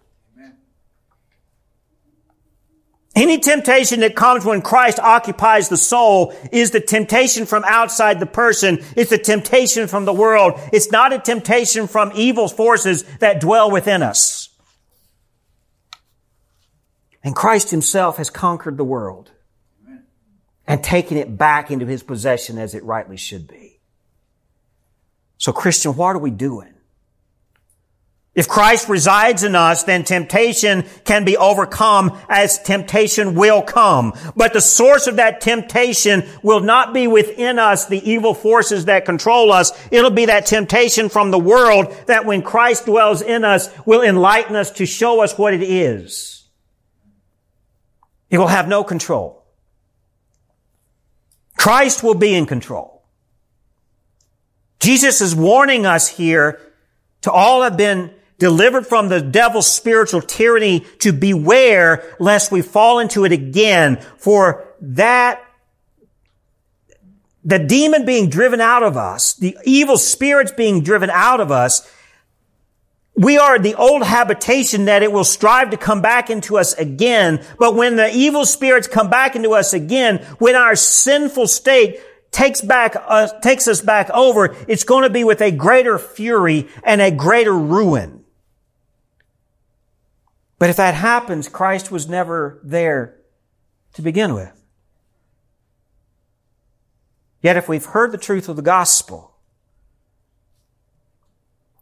Any 3.14 3.38
temptation 3.38 4.00
that 4.00 4.16
comes 4.16 4.44
when 4.44 4.62
Christ 4.62 4.98
occupies 4.98 5.68
the 5.68 5.76
soul 5.76 6.34
is 6.50 6.70
the 6.70 6.80
temptation 6.80 7.44
from 7.44 7.62
outside 7.66 8.20
the 8.20 8.26
person. 8.26 8.82
It's 8.96 9.10
the 9.10 9.18
temptation 9.18 9.86
from 9.86 10.06
the 10.06 10.14
world. 10.14 10.58
It's 10.72 10.90
not 10.90 11.12
a 11.12 11.18
temptation 11.18 11.88
from 11.88 12.12
evil 12.14 12.48
forces 12.48 13.04
that 13.18 13.40
dwell 13.40 13.70
within 13.70 14.02
us. 14.02 14.48
And 17.22 17.36
Christ 17.36 17.70
himself 17.70 18.16
has 18.16 18.30
conquered 18.30 18.78
the 18.78 18.84
world 18.84 19.30
and 20.66 20.82
taken 20.82 21.18
it 21.18 21.36
back 21.36 21.70
into 21.70 21.84
his 21.84 22.02
possession 22.02 22.56
as 22.56 22.74
it 22.74 22.82
rightly 22.82 23.18
should 23.18 23.46
be. 23.46 23.78
So 25.36 25.52
Christian, 25.52 25.96
what 25.96 26.16
are 26.16 26.20
we 26.20 26.30
doing? 26.30 26.72
If 28.34 28.48
Christ 28.48 28.88
resides 28.88 29.44
in 29.44 29.54
us, 29.54 29.82
then 29.82 30.04
temptation 30.04 30.84
can 31.04 31.26
be 31.26 31.36
overcome 31.36 32.18
as 32.30 32.58
temptation 32.58 33.34
will 33.34 33.60
come. 33.60 34.14
But 34.34 34.54
the 34.54 34.60
source 34.62 35.06
of 35.06 35.16
that 35.16 35.42
temptation 35.42 36.26
will 36.42 36.60
not 36.60 36.94
be 36.94 37.06
within 37.06 37.58
us, 37.58 37.84
the 37.86 38.10
evil 38.10 38.32
forces 38.32 38.86
that 38.86 39.04
control 39.04 39.52
us. 39.52 39.72
It'll 39.90 40.10
be 40.10 40.26
that 40.26 40.46
temptation 40.46 41.10
from 41.10 41.30
the 41.30 41.38
world 41.38 41.94
that 42.06 42.24
when 42.24 42.40
Christ 42.40 42.86
dwells 42.86 43.20
in 43.20 43.44
us 43.44 43.68
will 43.84 44.00
enlighten 44.00 44.56
us 44.56 44.70
to 44.72 44.86
show 44.86 45.20
us 45.20 45.36
what 45.36 45.52
it 45.52 45.62
is. 45.62 46.48
It 48.30 48.38
will 48.38 48.46
have 48.46 48.66
no 48.66 48.82
control. 48.82 49.44
Christ 51.58 52.02
will 52.02 52.14
be 52.14 52.34
in 52.34 52.46
control. 52.46 53.04
Jesus 54.80 55.20
is 55.20 55.36
warning 55.36 55.84
us 55.84 56.08
here 56.08 56.58
to 57.20 57.30
all 57.30 57.62
have 57.62 57.76
been 57.76 58.10
delivered 58.42 58.84
from 58.88 59.08
the 59.08 59.20
devil's 59.20 59.70
spiritual 59.70 60.20
tyranny 60.20 60.80
to 60.98 61.12
beware 61.12 62.02
lest 62.18 62.50
we 62.50 62.60
fall 62.60 62.98
into 62.98 63.24
it 63.24 63.30
again. 63.30 64.00
For 64.18 64.66
that, 64.80 65.40
the 67.44 67.60
demon 67.60 68.04
being 68.04 68.28
driven 68.28 68.60
out 68.60 68.82
of 68.82 68.96
us, 68.96 69.34
the 69.34 69.56
evil 69.64 69.96
spirits 69.96 70.50
being 70.50 70.82
driven 70.82 71.08
out 71.08 71.38
of 71.38 71.52
us, 71.52 71.88
we 73.14 73.38
are 73.38 73.60
the 73.60 73.76
old 73.76 74.02
habitation 74.02 74.86
that 74.86 75.04
it 75.04 75.12
will 75.12 75.22
strive 75.22 75.70
to 75.70 75.76
come 75.76 76.02
back 76.02 76.28
into 76.28 76.58
us 76.58 76.74
again. 76.74 77.44
But 77.60 77.76
when 77.76 77.94
the 77.94 78.10
evil 78.12 78.44
spirits 78.44 78.88
come 78.88 79.08
back 79.08 79.36
into 79.36 79.52
us 79.52 79.72
again, 79.72 80.18
when 80.40 80.56
our 80.56 80.74
sinful 80.74 81.46
state 81.46 82.00
takes 82.32 82.60
back, 82.60 82.96
uh, 82.96 83.28
takes 83.38 83.68
us 83.68 83.80
back 83.80 84.10
over, 84.10 84.56
it's 84.66 84.82
going 84.82 85.04
to 85.04 85.10
be 85.10 85.22
with 85.22 85.40
a 85.40 85.52
greater 85.52 85.96
fury 85.96 86.66
and 86.82 87.00
a 87.00 87.12
greater 87.12 87.56
ruin. 87.56 88.21
But 90.62 90.70
if 90.70 90.76
that 90.76 90.94
happens, 90.94 91.48
Christ 91.48 91.90
was 91.90 92.08
never 92.08 92.60
there 92.62 93.16
to 93.94 94.00
begin 94.00 94.32
with. 94.32 94.62
Yet 97.40 97.56
if 97.56 97.68
we've 97.68 97.84
heard 97.84 98.12
the 98.12 98.16
truth 98.16 98.48
of 98.48 98.54
the 98.54 98.62
gospel, 98.62 99.34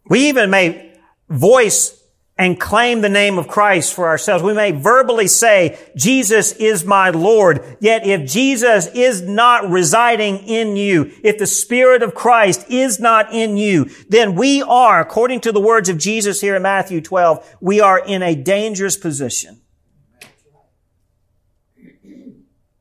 we 0.09 0.31
even 0.31 0.49
may 0.49 0.99
voice 1.29 2.00
and 2.41 2.59
claim 2.59 3.03
the 3.03 3.09
name 3.11 3.37
of 3.37 3.49
Christ 3.49 3.93
for 3.93 4.09
ourselves. 4.09 4.43
We 4.43 4.55
may 4.55 4.73
verbally 4.73 5.27
say, 5.27 5.79
Jesus 5.95 6.53
is 6.53 6.87
my 6.87 7.11
Lord. 7.11 7.77
Yet 7.81 8.07
if 8.07 8.27
Jesus 8.27 8.87
is 8.95 9.21
not 9.21 9.69
residing 9.69 10.39
in 10.39 10.75
you, 10.75 11.13
if 11.23 11.37
the 11.37 11.47
Spirit 11.47 12.03
of 12.03 12.15
Christ 12.15 12.65
is 12.71 12.99
not 12.99 13.35
in 13.35 13.59
you, 13.59 13.91
then 14.09 14.37
we 14.37 14.63
are, 14.63 15.01
according 15.01 15.43
to 15.43 15.53
the 15.53 15.61
words 15.61 15.91
of 15.91 15.99
Jesus 15.99 16.41
here 16.41 16.57
in 16.57 16.63
Matthew 16.63 17.03
12, 17.03 17.57
we 17.61 17.83
are 17.83 17.99
in 17.99 18.23
a 18.23 18.35
dangerous 18.35 18.97
position. 18.97 19.61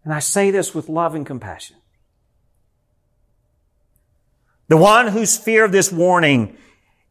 And 0.05 0.14
I 0.14 0.20
say 0.20 0.51
this 0.51 0.74
with 0.74 0.88
love 0.88 1.16
and 1.16 1.26
compassion. 1.26 1.76
The 4.70 4.78
one 4.78 5.07
whose 5.07 5.38
fear 5.38 5.66
of 5.66 5.74
this 5.74 5.91
warning 5.91 6.55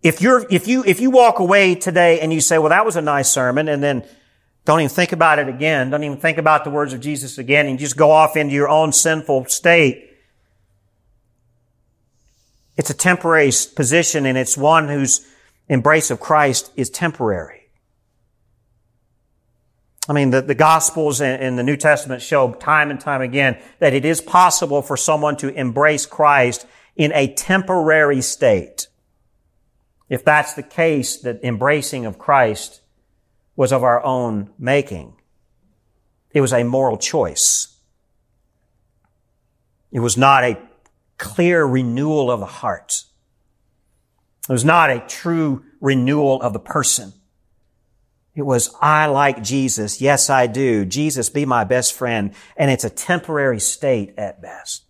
if 0.03 0.20
you're, 0.22 0.46
if 0.51 0.68
you, 0.68 0.84
if 0.84 1.01
you 1.01 1.11
walk 1.11 1.38
away 1.38 1.74
today 1.74 2.20
and 2.20 2.32
you 2.32 2.40
say, 2.40 2.59
well, 2.59 2.70
that 2.70 2.84
was 2.84 2.96
a 2.96 3.03
nice 3.03 3.30
sermon, 3.30 3.68
and 3.68 3.82
then 3.82 4.05
don't 4.64 4.80
even 4.80 4.90
think 4.90 5.12
about 5.12 5.38
it 5.38 5.49
again, 5.49 5.90
don't 5.90 6.05
even 6.05 6.18
think 6.18 6.38
about 6.38 6.64
the 6.64 6.70
words 6.70 6.92
of 6.92 7.01
Jesus 7.01 7.38
again, 7.38 7.66
and 7.66 7.78
just 7.78 7.96
go 7.96 8.11
off 8.11 8.36
into 8.36 8.55
your 8.55 8.68
own 8.68 8.92
sinful 8.92 9.46
state, 9.46 10.09
it's 12.76 12.90
a 12.90 12.94
temporary 12.94 13.51
position 13.74 14.24
and 14.24 14.38
it's 14.38 14.57
one 14.57 14.88
whose 14.88 15.26
embrace 15.68 16.11
of 16.11 16.20
Christ 16.20 16.70
is 16.76 16.88
temporary. 16.88 17.68
I 20.09 20.14
mean, 20.14 20.30
the, 20.30 20.40
the 20.40 20.55
Gospels 20.55 21.20
and, 21.20 21.59
the 21.59 21.62
New 21.62 21.76
Testament 21.76 22.22
show 22.22 22.53
time 22.53 22.90
and 22.90 22.99
time 22.99 23.20
again 23.20 23.59
that 23.78 23.92
it 23.92 24.05
is 24.05 24.22
possible 24.22 24.80
for 24.80 24.96
someone 24.96 25.36
to 25.38 25.49
embrace 25.49 26.07
Christ 26.07 26.66
in 26.96 27.12
a 27.12 27.32
temporary 27.34 28.22
state. 28.22 28.88
If 30.09 30.24
that's 30.24 30.54
the 30.54 30.62
case, 30.62 31.18
that 31.18 31.44
embracing 31.44 32.06
of 32.06 32.18
Christ 32.18 32.80
was 33.56 33.72
of 33.72 33.82
our 33.82 34.02
own 34.04 34.50
making. 34.59 35.14
It 36.32 36.40
was 36.40 36.52
a 36.52 36.62
moral 36.64 36.96
choice. 36.96 37.76
It 39.90 40.00
was 40.00 40.16
not 40.16 40.44
a 40.44 40.59
clear 41.16 41.64
renewal 41.64 42.30
of 42.30 42.40
the 42.40 42.46
heart. 42.46 43.04
It 44.48 44.52
was 44.52 44.64
not 44.64 44.90
a 44.90 45.00
true 45.00 45.64
renewal 45.80 46.40
of 46.40 46.52
the 46.52 46.59
person. 46.59 47.12
It 48.34 48.42
was, 48.42 48.72
I 48.80 49.06
like 49.06 49.42
Jesus. 49.42 50.00
Yes, 50.00 50.30
I 50.30 50.46
do. 50.46 50.84
Jesus, 50.84 51.28
be 51.28 51.44
my 51.44 51.64
best 51.64 51.92
friend. 51.92 52.32
And 52.56 52.70
it's 52.70 52.84
a 52.84 52.90
temporary 52.90 53.59
state 53.59 54.14
at 54.16 54.40
best. 54.40 54.84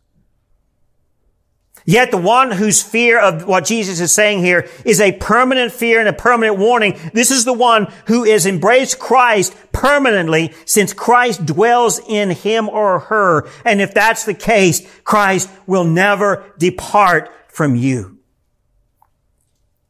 Yet 1.89 2.11
the 2.11 2.19
one 2.19 2.51
whose 2.51 2.83
fear 2.83 3.19
of 3.19 3.47
what 3.47 3.65
Jesus 3.65 3.99
is 3.99 4.13
saying 4.13 4.41
here 4.41 4.69
is 4.85 5.01
a 5.01 5.13
permanent 5.13 5.73
fear 5.73 6.01
and 6.01 6.07
a 6.07 6.13
permanent 6.13 6.59
warning. 6.59 6.99
This 7.15 7.31
is 7.31 7.47
the 7.47 7.55
one 7.55 7.91
who 8.09 8.25
has 8.25 8.45
embraced 8.45 8.99
Christ 8.99 9.57
permanently 9.73 10.53
since 10.67 10.93
Christ 10.93 11.47
dwells 11.47 11.99
in 12.07 12.29
him 12.29 12.69
or 12.69 12.99
her. 12.99 13.49
And 13.65 13.81
if 13.81 13.95
that's 13.95 14.27
the 14.27 14.35
case, 14.35 14.87
Christ 15.03 15.49
will 15.67 15.85
never 15.85 16.53
depart 16.59 17.31
from 17.49 17.75
you. 17.75 18.19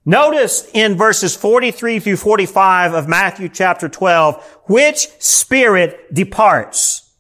Notice 0.05 0.71
in 0.73 0.95
verses 0.97 1.35
43 1.35 1.99
through 1.99 2.17
45 2.19 2.95
of 2.95 3.09
Matthew 3.09 3.49
chapter 3.49 3.89
12, 3.89 4.59
which 4.67 5.09
spirit 5.19 6.15
departs? 6.15 7.11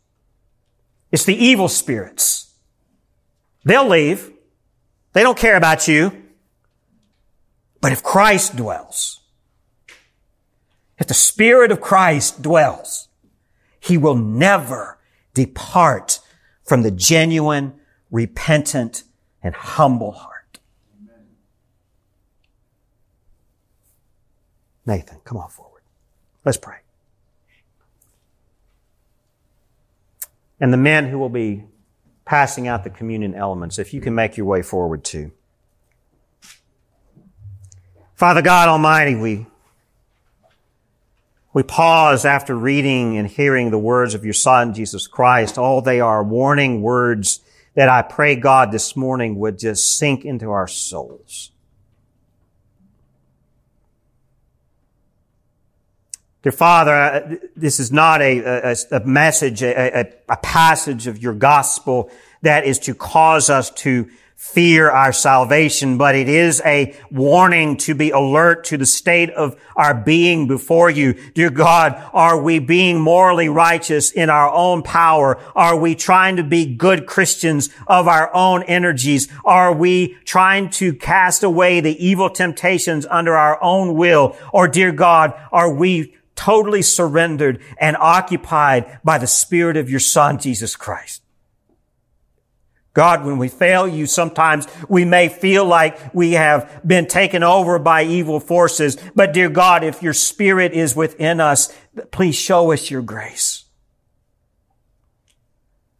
It's 1.10 1.24
the 1.24 1.34
evil 1.34 1.66
spirits. 1.66 2.54
They'll 3.64 3.88
leave. 3.88 4.34
They 5.18 5.24
don't 5.24 5.36
care 5.36 5.56
about 5.56 5.88
you. 5.88 6.12
But 7.80 7.90
if 7.90 8.04
Christ 8.04 8.54
dwells, 8.54 9.18
if 10.96 11.08
the 11.08 11.12
Spirit 11.12 11.72
of 11.72 11.80
Christ 11.80 12.40
dwells, 12.40 13.08
He 13.80 13.98
will 13.98 14.14
never 14.14 14.96
depart 15.34 16.20
from 16.62 16.82
the 16.82 16.92
genuine, 16.92 17.80
repentant, 18.12 19.02
and 19.42 19.56
humble 19.56 20.12
heart. 20.12 20.60
Nathan, 24.86 25.18
come 25.24 25.38
on 25.38 25.50
forward. 25.50 25.82
Let's 26.44 26.58
pray. 26.58 26.76
And 30.60 30.72
the 30.72 30.76
men 30.76 31.08
who 31.08 31.18
will 31.18 31.28
be 31.28 31.64
passing 32.28 32.68
out 32.68 32.84
the 32.84 32.90
communion 32.90 33.34
elements, 33.34 33.78
if 33.78 33.94
you 33.94 34.02
can 34.02 34.14
make 34.14 34.36
your 34.36 34.44
way 34.44 34.60
forward 34.60 35.02
too. 35.02 35.32
Father 38.14 38.42
God 38.42 38.68
Almighty, 38.68 39.14
we, 39.14 39.46
we 41.54 41.62
pause 41.62 42.26
after 42.26 42.54
reading 42.54 43.16
and 43.16 43.26
hearing 43.26 43.70
the 43.70 43.78
words 43.78 44.12
of 44.12 44.24
your 44.24 44.34
Son, 44.34 44.74
Jesus 44.74 45.06
Christ. 45.06 45.56
All 45.56 45.80
they 45.80 46.00
are 46.00 46.22
warning 46.22 46.82
words 46.82 47.40
that 47.74 47.88
I 47.88 48.02
pray 48.02 48.36
God 48.36 48.72
this 48.72 48.94
morning 48.94 49.38
would 49.38 49.58
just 49.58 49.96
sink 49.96 50.26
into 50.26 50.50
our 50.50 50.68
souls. 50.68 51.50
Dear 56.44 56.52
Father, 56.52 57.40
this 57.56 57.80
is 57.80 57.90
not 57.90 58.22
a, 58.22 58.38
a, 58.38 58.76
a 58.92 59.04
message, 59.04 59.60
a, 59.60 60.06
a, 60.28 60.36
passage 60.36 61.08
of 61.08 61.20
your 61.20 61.34
gospel 61.34 62.12
that 62.42 62.64
is 62.64 62.78
to 62.78 62.94
cause 62.94 63.50
us 63.50 63.70
to 63.70 64.08
fear 64.36 64.88
our 64.88 65.12
salvation, 65.12 65.98
but 65.98 66.14
it 66.14 66.28
is 66.28 66.62
a 66.64 66.94
warning 67.10 67.76
to 67.76 67.92
be 67.92 68.10
alert 68.10 68.62
to 68.66 68.76
the 68.76 68.86
state 68.86 69.30
of 69.30 69.60
our 69.74 69.92
being 69.92 70.46
before 70.46 70.88
you. 70.88 71.14
Dear 71.34 71.50
God, 71.50 72.00
are 72.12 72.40
we 72.40 72.60
being 72.60 73.00
morally 73.00 73.48
righteous 73.48 74.12
in 74.12 74.30
our 74.30 74.48
own 74.54 74.84
power? 74.84 75.40
Are 75.56 75.76
we 75.76 75.96
trying 75.96 76.36
to 76.36 76.44
be 76.44 76.72
good 76.72 77.04
Christians 77.04 77.68
of 77.88 78.06
our 78.06 78.32
own 78.32 78.62
energies? 78.62 79.26
Are 79.44 79.74
we 79.74 80.16
trying 80.24 80.70
to 80.70 80.92
cast 80.94 81.42
away 81.42 81.80
the 81.80 82.06
evil 82.06 82.30
temptations 82.30 83.06
under 83.10 83.34
our 83.34 83.60
own 83.60 83.96
will? 83.96 84.36
Or 84.52 84.68
dear 84.68 84.92
God, 84.92 85.34
are 85.50 85.74
we 85.74 86.14
totally 86.38 86.82
surrendered 86.82 87.60
and 87.78 87.96
occupied 87.96 89.00
by 89.02 89.18
the 89.18 89.26
Spirit 89.26 89.76
of 89.76 89.90
your 89.90 89.98
Son, 89.98 90.38
Jesus 90.38 90.76
Christ. 90.76 91.20
God, 92.94 93.24
when 93.24 93.38
we 93.38 93.48
fail 93.48 93.86
you, 93.86 94.06
sometimes 94.06 94.66
we 94.88 95.04
may 95.04 95.28
feel 95.28 95.64
like 95.64 96.14
we 96.14 96.32
have 96.32 96.80
been 96.86 97.06
taken 97.06 97.42
over 97.42 97.78
by 97.80 98.04
evil 98.04 98.38
forces. 98.38 98.96
But 99.16 99.32
dear 99.32 99.48
God, 99.48 99.82
if 99.82 100.00
your 100.00 100.12
Spirit 100.12 100.72
is 100.72 100.94
within 100.94 101.40
us, 101.40 101.76
please 102.12 102.36
show 102.36 102.72
us 102.72 102.88
your 102.88 103.02
grace. 103.02 103.64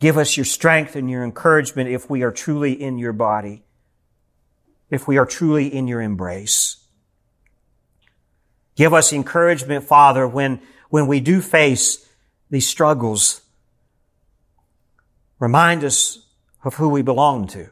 Give 0.01 0.17
us 0.17 0.37
your 0.37 0.47
strength 0.47 0.95
and 0.95 1.11
your 1.11 1.25
encouragement 1.25 1.91
if 1.91 2.09
we 2.09 2.23
are 2.23 2.31
truly 2.31 2.81
in 2.81 2.99
your 2.99 3.13
body, 3.13 3.65
if 4.89 5.09
we 5.09 5.19
are 5.19 5.27
truly 5.27 5.67
in 5.67 5.89
your 5.89 6.01
embrace. 6.01 6.77
Give 8.79 8.95
us 8.95 9.13
encouragement, 9.13 9.83
Father, 9.83 10.25
when, 10.25 10.61
when 10.89 11.09
we 11.09 11.19
do 11.19 11.41
face 11.41 12.09
these 12.49 12.69
struggles. 12.69 13.41
Remind 15.41 15.83
us 15.83 16.25
of 16.63 16.77
who 16.77 16.89
we 16.89 17.03
belong 17.03 17.49
to. 17.49 17.71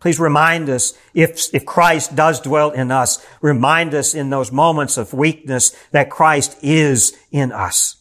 Please 0.00 0.18
remind 0.18 0.70
us 0.70 0.94
if, 1.12 1.54
if 1.54 1.66
Christ 1.66 2.16
does 2.16 2.40
dwell 2.40 2.70
in 2.70 2.90
us, 2.90 3.24
remind 3.42 3.94
us 3.94 4.14
in 4.14 4.30
those 4.30 4.50
moments 4.50 4.96
of 4.96 5.12
weakness 5.12 5.76
that 5.90 6.08
Christ 6.08 6.56
is 6.62 7.14
in 7.30 7.52
us. 7.52 7.96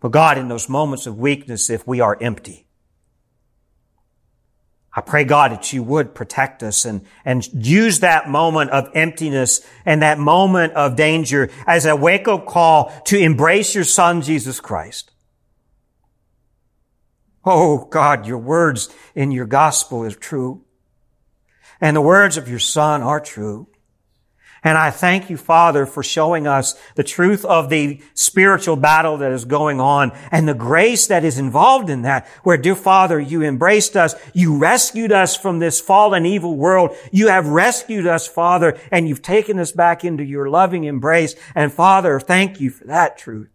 But 0.00 0.12
God, 0.12 0.38
in 0.38 0.48
those 0.48 0.66
moments 0.66 1.06
of 1.06 1.18
weakness, 1.18 1.68
if 1.68 1.86
we 1.86 2.00
are 2.00 2.16
empty, 2.22 2.69
I 4.92 5.00
pray 5.02 5.22
God 5.24 5.52
that 5.52 5.72
you 5.72 5.84
would 5.84 6.14
protect 6.14 6.62
us 6.64 6.84
and, 6.84 7.06
and 7.24 7.46
use 7.54 8.00
that 8.00 8.28
moment 8.28 8.72
of 8.72 8.88
emptiness 8.92 9.64
and 9.84 10.02
that 10.02 10.18
moment 10.18 10.72
of 10.72 10.96
danger 10.96 11.48
as 11.66 11.86
a 11.86 11.94
wake 11.94 12.26
up 12.26 12.46
call 12.46 12.92
to 13.04 13.18
embrace 13.18 13.74
your 13.74 13.84
son, 13.84 14.20
Jesus 14.20 14.58
Christ. 14.58 15.12
Oh 17.44 17.86
God, 17.86 18.26
your 18.26 18.38
words 18.38 18.88
in 19.14 19.30
your 19.30 19.46
gospel 19.46 20.04
is 20.04 20.16
true. 20.16 20.64
And 21.80 21.96
the 21.96 22.02
words 22.02 22.36
of 22.36 22.48
your 22.48 22.58
son 22.58 23.02
are 23.02 23.20
true. 23.20 23.68
And 24.62 24.76
I 24.76 24.90
thank 24.90 25.30
you, 25.30 25.36
Father, 25.36 25.86
for 25.86 26.02
showing 26.02 26.46
us 26.46 26.78
the 26.94 27.04
truth 27.04 27.44
of 27.44 27.70
the 27.70 28.02
spiritual 28.14 28.76
battle 28.76 29.16
that 29.18 29.32
is 29.32 29.44
going 29.44 29.80
on 29.80 30.12
and 30.30 30.46
the 30.46 30.54
grace 30.54 31.06
that 31.06 31.24
is 31.24 31.38
involved 31.38 31.88
in 31.88 32.02
that. 32.02 32.26
Where, 32.42 32.56
dear 32.56 32.74
Father, 32.74 33.18
you 33.18 33.42
embraced 33.42 33.96
us. 33.96 34.14
You 34.34 34.58
rescued 34.58 35.12
us 35.12 35.36
from 35.36 35.58
this 35.58 35.80
fallen 35.80 36.26
evil 36.26 36.56
world. 36.56 36.94
You 37.10 37.28
have 37.28 37.48
rescued 37.48 38.06
us, 38.06 38.28
Father, 38.28 38.78
and 38.90 39.08
you've 39.08 39.22
taken 39.22 39.58
us 39.58 39.72
back 39.72 40.04
into 40.04 40.24
your 40.24 40.50
loving 40.50 40.84
embrace. 40.84 41.34
And 41.54 41.72
Father, 41.72 42.20
thank 42.20 42.60
you 42.60 42.70
for 42.70 42.84
that 42.84 43.16
truth. 43.16 43.48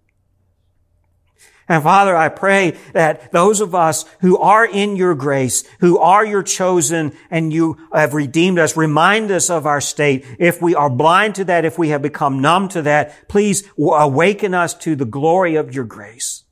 And 1.67 1.81
Father, 1.81 2.15
I 2.15 2.29
pray 2.29 2.77
that 2.93 3.31
those 3.31 3.59
of 3.59 3.73
us 3.73 4.05
who 4.21 4.37
are 4.37 4.65
in 4.65 4.95
your 4.95 5.15
grace, 5.15 5.63
who 5.79 5.97
are 5.97 6.23
your 6.23 6.43
chosen 6.43 7.13
and 7.31 7.51
you 7.51 7.77
have 7.91 8.13
redeemed 8.13 8.59
us, 8.59 8.77
remind 8.77 9.31
us 9.31 9.49
of 9.49 9.65
our 9.65 9.81
state. 9.81 10.25
If 10.37 10.61
we 10.61 10.75
are 10.75 10.91
blind 10.91 11.35
to 11.35 11.45
that, 11.45 11.65
if 11.65 11.79
we 11.79 11.89
have 11.89 12.03
become 12.03 12.39
numb 12.39 12.67
to 12.69 12.83
that, 12.83 13.27
please 13.27 13.63
awaken 13.77 14.53
us 14.53 14.75
to 14.75 14.95
the 14.95 15.05
glory 15.05 15.55
of 15.55 15.73
your 15.73 15.85
grace. 15.85 16.43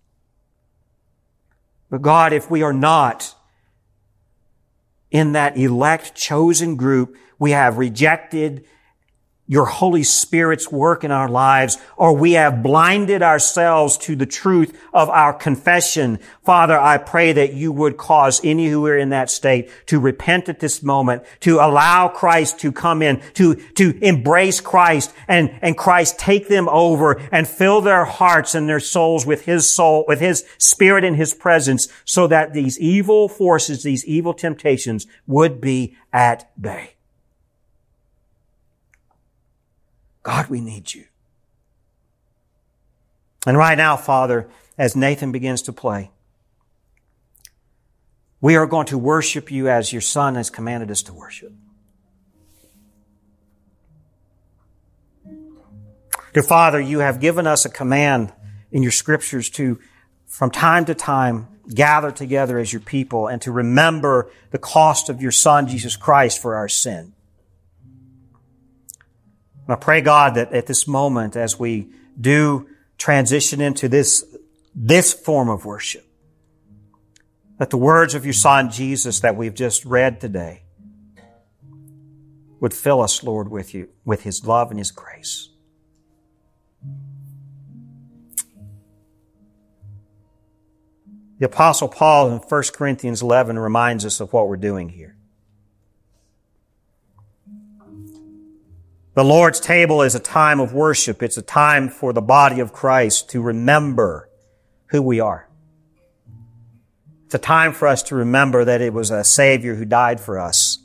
But 1.91 2.01
God, 2.01 2.33
if 2.33 2.49
we 2.49 2.63
are 2.63 2.73
not 2.73 3.35
in 5.11 5.33
that 5.33 5.57
elect 5.57 6.15
chosen 6.15 6.75
group, 6.75 7.15
we 7.37 7.51
have 7.51 7.77
rejected 7.77 8.65
your 9.45 9.65
Holy 9.65 10.03
Spirit's 10.03 10.71
work 10.71 11.03
in 11.03 11.11
our 11.11 11.27
lives, 11.27 11.77
or 11.97 12.15
we 12.15 12.33
have 12.33 12.63
blinded 12.63 13.21
ourselves 13.21 13.97
to 13.97 14.15
the 14.15 14.25
truth 14.25 14.79
of 14.93 15.09
our 15.09 15.33
confession. 15.33 16.17
Father, 16.43 16.79
I 16.79 16.97
pray 16.97 17.33
that 17.33 17.53
you 17.53 17.73
would 17.73 17.97
cause 17.97 18.39
any 18.43 18.67
who 18.67 18.85
are 18.85 18.97
in 18.97 19.09
that 19.09 19.29
state 19.29 19.69
to 19.87 19.99
repent 19.99 20.47
at 20.47 20.61
this 20.61 20.81
moment, 20.81 21.23
to 21.41 21.55
allow 21.55 22.07
Christ 22.07 22.59
to 22.61 22.71
come 22.71 23.01
in, 23.01 23.21
to, 23.33 23.55
to 23.73 23.97
embrace 24.01 24.61
Christ 24.61 25.13
and, 25.27 25.53
and 25.61 25.77
Christ 25.77 26.17
take 26.17 26.47
them 26.47 26.69
over 26.69 27.21
and 27.31 27.45
fill 27.45 27.81
their 27.81 28.05
hearts 28.05 28.55
and 28.55 28.69
their 28.69 28.79
souls 28.79 29.25
with 29.25 29.43
His 29.43 29.69
soul, 29.73 30.05
with 30.07 30.21
His 30.21 30.45
Spirit 30.57 31.03
and 31.03 31.17
His 31.17 31.33
presence 31.33 31.89
so 32.05 32.27
that 32.27 32.53
these 32.53 32.79
evil 32.79 33.27
forces, 33.27 33.83
these 33.83 34.05
evil 34.05 34.33
temptations 34.33 35.05
would 35.27 35.59
be 35.59 35.97
at 36.13 36.49
bay. 36.61 36.92
God, 40.23 40.47
we 40.47 40.61
need 40.61 40.93
you. 40.93 41.05
And 43.45 43.57
right 43.57 43.77
now, 43.77 43.97
Father, 43.97 44.49
as 44.77 44.95
Nathan 44.95 45.31
begins 45.31 45.61
to 45.63 45.73
play, 45.73 46.11
we 48.39 48.55
are 48.55 48.65
going 48.65 48.87
to 48.87 48.97
worship 48.97 49.51
you 49.51 49.69
as 49.69 49.91
your 49.91 50.01
Son 50.01 50.35
has 50.35 50.49
commanded 50.49 50.89
us 50.91 51.03
to 51.03 51.13
worship. 51.13 51.53
Dear 56.33 56.43
Father, 56.43 56.79
you 56.79 56.99
have 56.99 57.19
given 57.19 57.45
us 57.45 57.63
a 57.63 57.69
command 57.69 58.33
in 58.71 58.81
your 58.81 58.91
scriptures 58.91 59.49
to, 59.51 59.79
from 60.25 60.49
time 60.49 60.85
to 60.85 60.95
time, 60.95 61.47
gather 61.73 62.11
together 62.11 62.57
as 62.57 62.73
your 62.73 62.81
people 62.81 63.27
and 63.27 63.41
to 63.43 63.51
remember 63.51 64.31
the 64.51 64.57
cost 64.57 65.09
of 65.09 65.21
your 65.21 65.31
Son, 65.31 65.67
Jesus 65.67 65.95
Christ, 65.95 66.41
for 66.41 66.55
our 66.55 66.67
sin. 66.67 67.12
I 69.67 69.75
pray, 69.75 70.01
God, 70.01 70.35
that 70.35 70.51
at 70.51 70.67
this 70.67 70.87
moment, 70.87 71.35
as 71.35 71.57
we 71.57 71.87
do 72.19 72.67
transition 72.97 73.61
into 73.61 73.87
this, 73.87 74.25
this 74.75 75.13
form 75.13 75.49
of 75.49 75.65
worship, 75.65 76.05
that 77.59 77.69
the 77.69 77.77
words 77.77 78.13
of 78.13 78.25
your 78.25 78.33
Son, 78.33 78.69
Jesus, 78.69 79.21
that 79.21 79.37
we've 79.37 79.53
just 79.53 79.85
read 79.85 80.19
today, 80.19 80.63
would 82.59 82.73
fill 82.73 83.01
us, 83.01 83.23
Lord, 83.23 83.49
with 83.49 83.73
you, 83.73 83.89
with 84.03 84.23
His 84.23 84.45
love 84.45 84.69
and 84.69 84.79
His 84.79 84.91
grace. 84.91 85.49
The 91.39 91.45
Apostle 91.45 91.89
Paul 91.89 92.31
in 92.31 92.37
1 92.37 92.63
Corinthians 92.73 93.21
11 93.21 93.59
reminds 93.59 94.05
us 94.05 94.19
of 94.19 94.31
what 94.31 94.47
we're 94.47 94.55
doing 94.55 94.89
here. 94.89 95.12
The 99.15 99.23
Lord's 99.23 99.59
table 99.59 100.01
is 100.01 100.15
a 100.15 100.19
time 100.19 100.59
of 100.59 100.73
worship. 100.73 101.21
It's 101.21 101.37
a 101.37 101.43
time 101.43 101.89
for 101.89 102.13
the 102.13 102.21
body 102.21 102.59
of 102.59 102.73
Christ 102.73 103.29
to 103.29 103.41
remember 103.41 104.27
who 104.87 105.01
we 105.03 105.19
are. 105.19 105.47
It's 107.25 107.35
a 107.35 107.39
time 107.39 107.73
for 107.73 107.87
us 107.87 108.01
to 108.03 108.15
remember 108.15 108.65
that 108.65 108.81
it 108.81 108.91
was 108.91 109.11
a 109.11 109.23
Savior 109.23 109.75
who 109.75 109.85
died 109.85 110.19
for 110.19 110.39
us. 110.39 110.79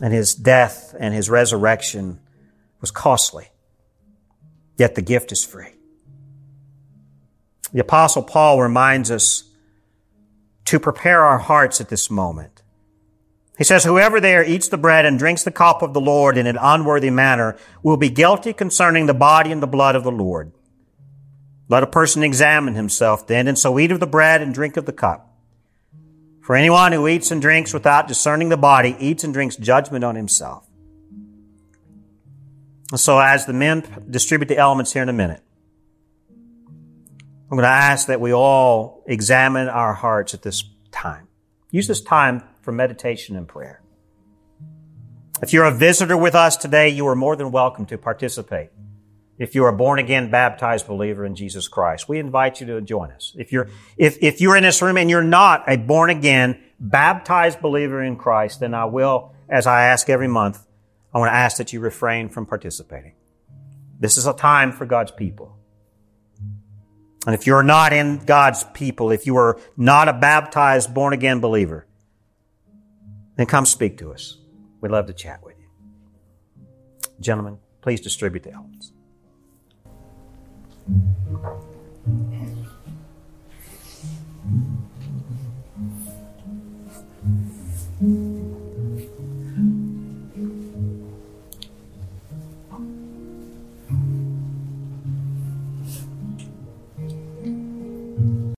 And 0.00 0.12
His 0.12 0.34
death 0.34 0.94
and 0.98 1.14
His 1.14 1.30
resurrection 1.30 2.20
was 2.82 2.90
costly. 2.90 3.48
Yet 4.76 4.94
the 4.94 5.02
gift 5.02 5.32
is 5.32 5.44
free. 5.44 5.72
The 7.72 7.80
apostle 7.80 8.22
Paul 8.22 8.60
reminds 8.60 9.10
us 9.10 9.44
to 10.66 10.78
prepare 10.78 11.24
our 11.24 11.38
hearts 11.38 11.80
at 11.80 11.88
this 11.88 12.10
moment 12.10 12.61
he 13.62 13.64
says, 13.64 13.84
whoever 13.84 14.18
there 14.18 14.42
eats 14.42 14.66
the 14.66 14.76
bread 14.76 15.06
and 15.06 15.16
drinks 15.16 15.44
the 15.44 15.52
cup 15.52 15.82
of 15.82 15.94
the 15.94 16.00
Lord 16.00 16.36
in 16.36 16.48
an 16.48 16.58
unworthy 16.60 17.10
manner 17.10 17.56
will 17.80 17.96
be 17.96 18.10
guilty 18.10 18.52
concerning 18.52 19.06
the 19.06 19.14
body 19.14 19.52
and 19.52 19.62
the 19.62 19.68
blood 19.68 19.94
of 19.94 20.02
the 20.02 20.10
Lord. 20.10 20.50
Let 21.68 21.84
a 21.84 21.86
person 21.86 22.24
examine 22.24 22.74
himself 22.74 23.24
then, 23.28 23.46
and 23.46 23.56
so 23.56 23.78
eat 23.78 23.92
of 23.92 24.00
the 24.00 24.06
bread 24.08 24.42
and 24.42 24.52
drink 24.52 24.76
of 24.76 24.84
the 24.84 24.92
cup. 24.92 25.38
For 26.40 26.56
anyone 26.56 26.90
who 26.90 27.06
eats 27.06 27.30
and 27.30 27.40
drinks 27.40 27.72
without 27.72 28.08
discerning 28.08 28.48
the 28.48 28.56
body 28.56 28.96
eats 28.98 29.22
and 29.22 29.32
drinks 29.32 29.54
judgment 29.54 30.02
on 30.02 30.16
himself. 30.16 30.66
So 32.96 33.20
as 33.20 33.46
the 33.46 33.52
men 33.52 33.84
distribute 34.10 34.48
the 34.48 34.58
elements 34.58 34.92
here 34.92 35.04
in 35.04 35.08
a 35.08 35.12
minute, 35.12 35.40
I'm 36.28 37.56
going 37.56 37.62
to 37.62 37.68
ask 37.68 38.08
that 38.08 38.20
we 38.20 38.34
all 38.34 39.04
examine 39.06 39.68
our 39.68 39.94
hearts 39.94 40.34
at 40.34 40.42
this 40.42 40.64
time. 40.90 41.28
Use 41.70 41.86
this 41.86 42.00
time 42.00 42.42
for 42.62 42.72
meditation 42.72 43.36
and 43.36 43.46
prayer. 43.46 43.82
If 45.42 45.52
you're 45.52 45.64
a 45.64 45.74
visitor 45.74 46.16
with 46.16 46.34
us 46.34 46.56
today, 46.56 46.88
you 46.88 47.06
are 47.08 47.16
more 47.16 47.36
than 47.36 47.50
welcome 47.50 47.84
to 47.86 47.98
participate. 47.98 48.70
If 49.38 49.56
you're 49.56 49.68
a 49.68 49.72
born 49.72 49.98
again 49.98 50.30
baptized 50.30 50.86
believer 50.86 51.24
in 51.24 51.34
Jesus 51.34 51.66
Christ, 51.66 52.08
we 52.08 52.20
invite 52.20 52.60
you 52.60 52.66
to 52.68 52.80
join 52.80 53.10
us. 53.10 53.34
If 53.36 53.50
you're, 53.50 53.68
if, 53.96 54.18
if 54.22 54.40
you're 54.40 54.56
in 54.56 54.62
this 54.62 54.80
room 54.80 54.96
and 54.96 55.10
you're 55.10 55.22
not 55.22 55.64
a 55.68 55.76
born 55.76 56.10
again 56.10 56.62
baptized 56.78 57.60
believer 57.60 58.00
in 58.02 58.16
Christ, 58.16 58.60
then 58.60 58.72
I 58.72 58.84
will, 58.84 59.34
as 59.48 59.66
I 59.66 59.86
ask 59.86 60.08
every 60.08 60.28
month, 60.28 60.64
I 61.12 61.18
want 61.18 61.30
to 61.30 61.34
ask 61.34 61.56
that 61.56 61.72
you 61.72 61.80
refrain 61.80 62.28
from 62.28 62.46
participating. 62.46 63.14
This 63.98 64.16
is 64.16 64.26
a 64.26 64.32
time 64.32 64.70
for 64.70 64.86
God's 64.86 65.10
people. 65.10 65.56
And 67.26 67.34
if 67.34 67.46
you're 67.46 67.62
not 67.62 67.92
in 67.92 68.18
God's 68.18 68.64
people, 68.74 69.10
if 69.10 69.26
you 69.26 69.36
are 69.36 69.60
not 69.76 70.08
a 70.08 70.12
baptized 70.12 70.92
born 70.92 71.12
again 71.12 71.40
believer, 71.40 71.86
then 73.36 73.46
come 73.46 73.66
speak 73.66 73.98
to 73.98 74.12
us. 74.12 74.38
We'd 74.80 74.92
love 74.92 75.06
to 75.06 75.12
chat 75.12 75.42
with 75.42 75.56
you. 75.58 75.66
Gentlemen, 77.20 77.58
please 77.80 78.00
distribute 78.00 78.42
the 78.42 78.52
elements. 78.52 78.92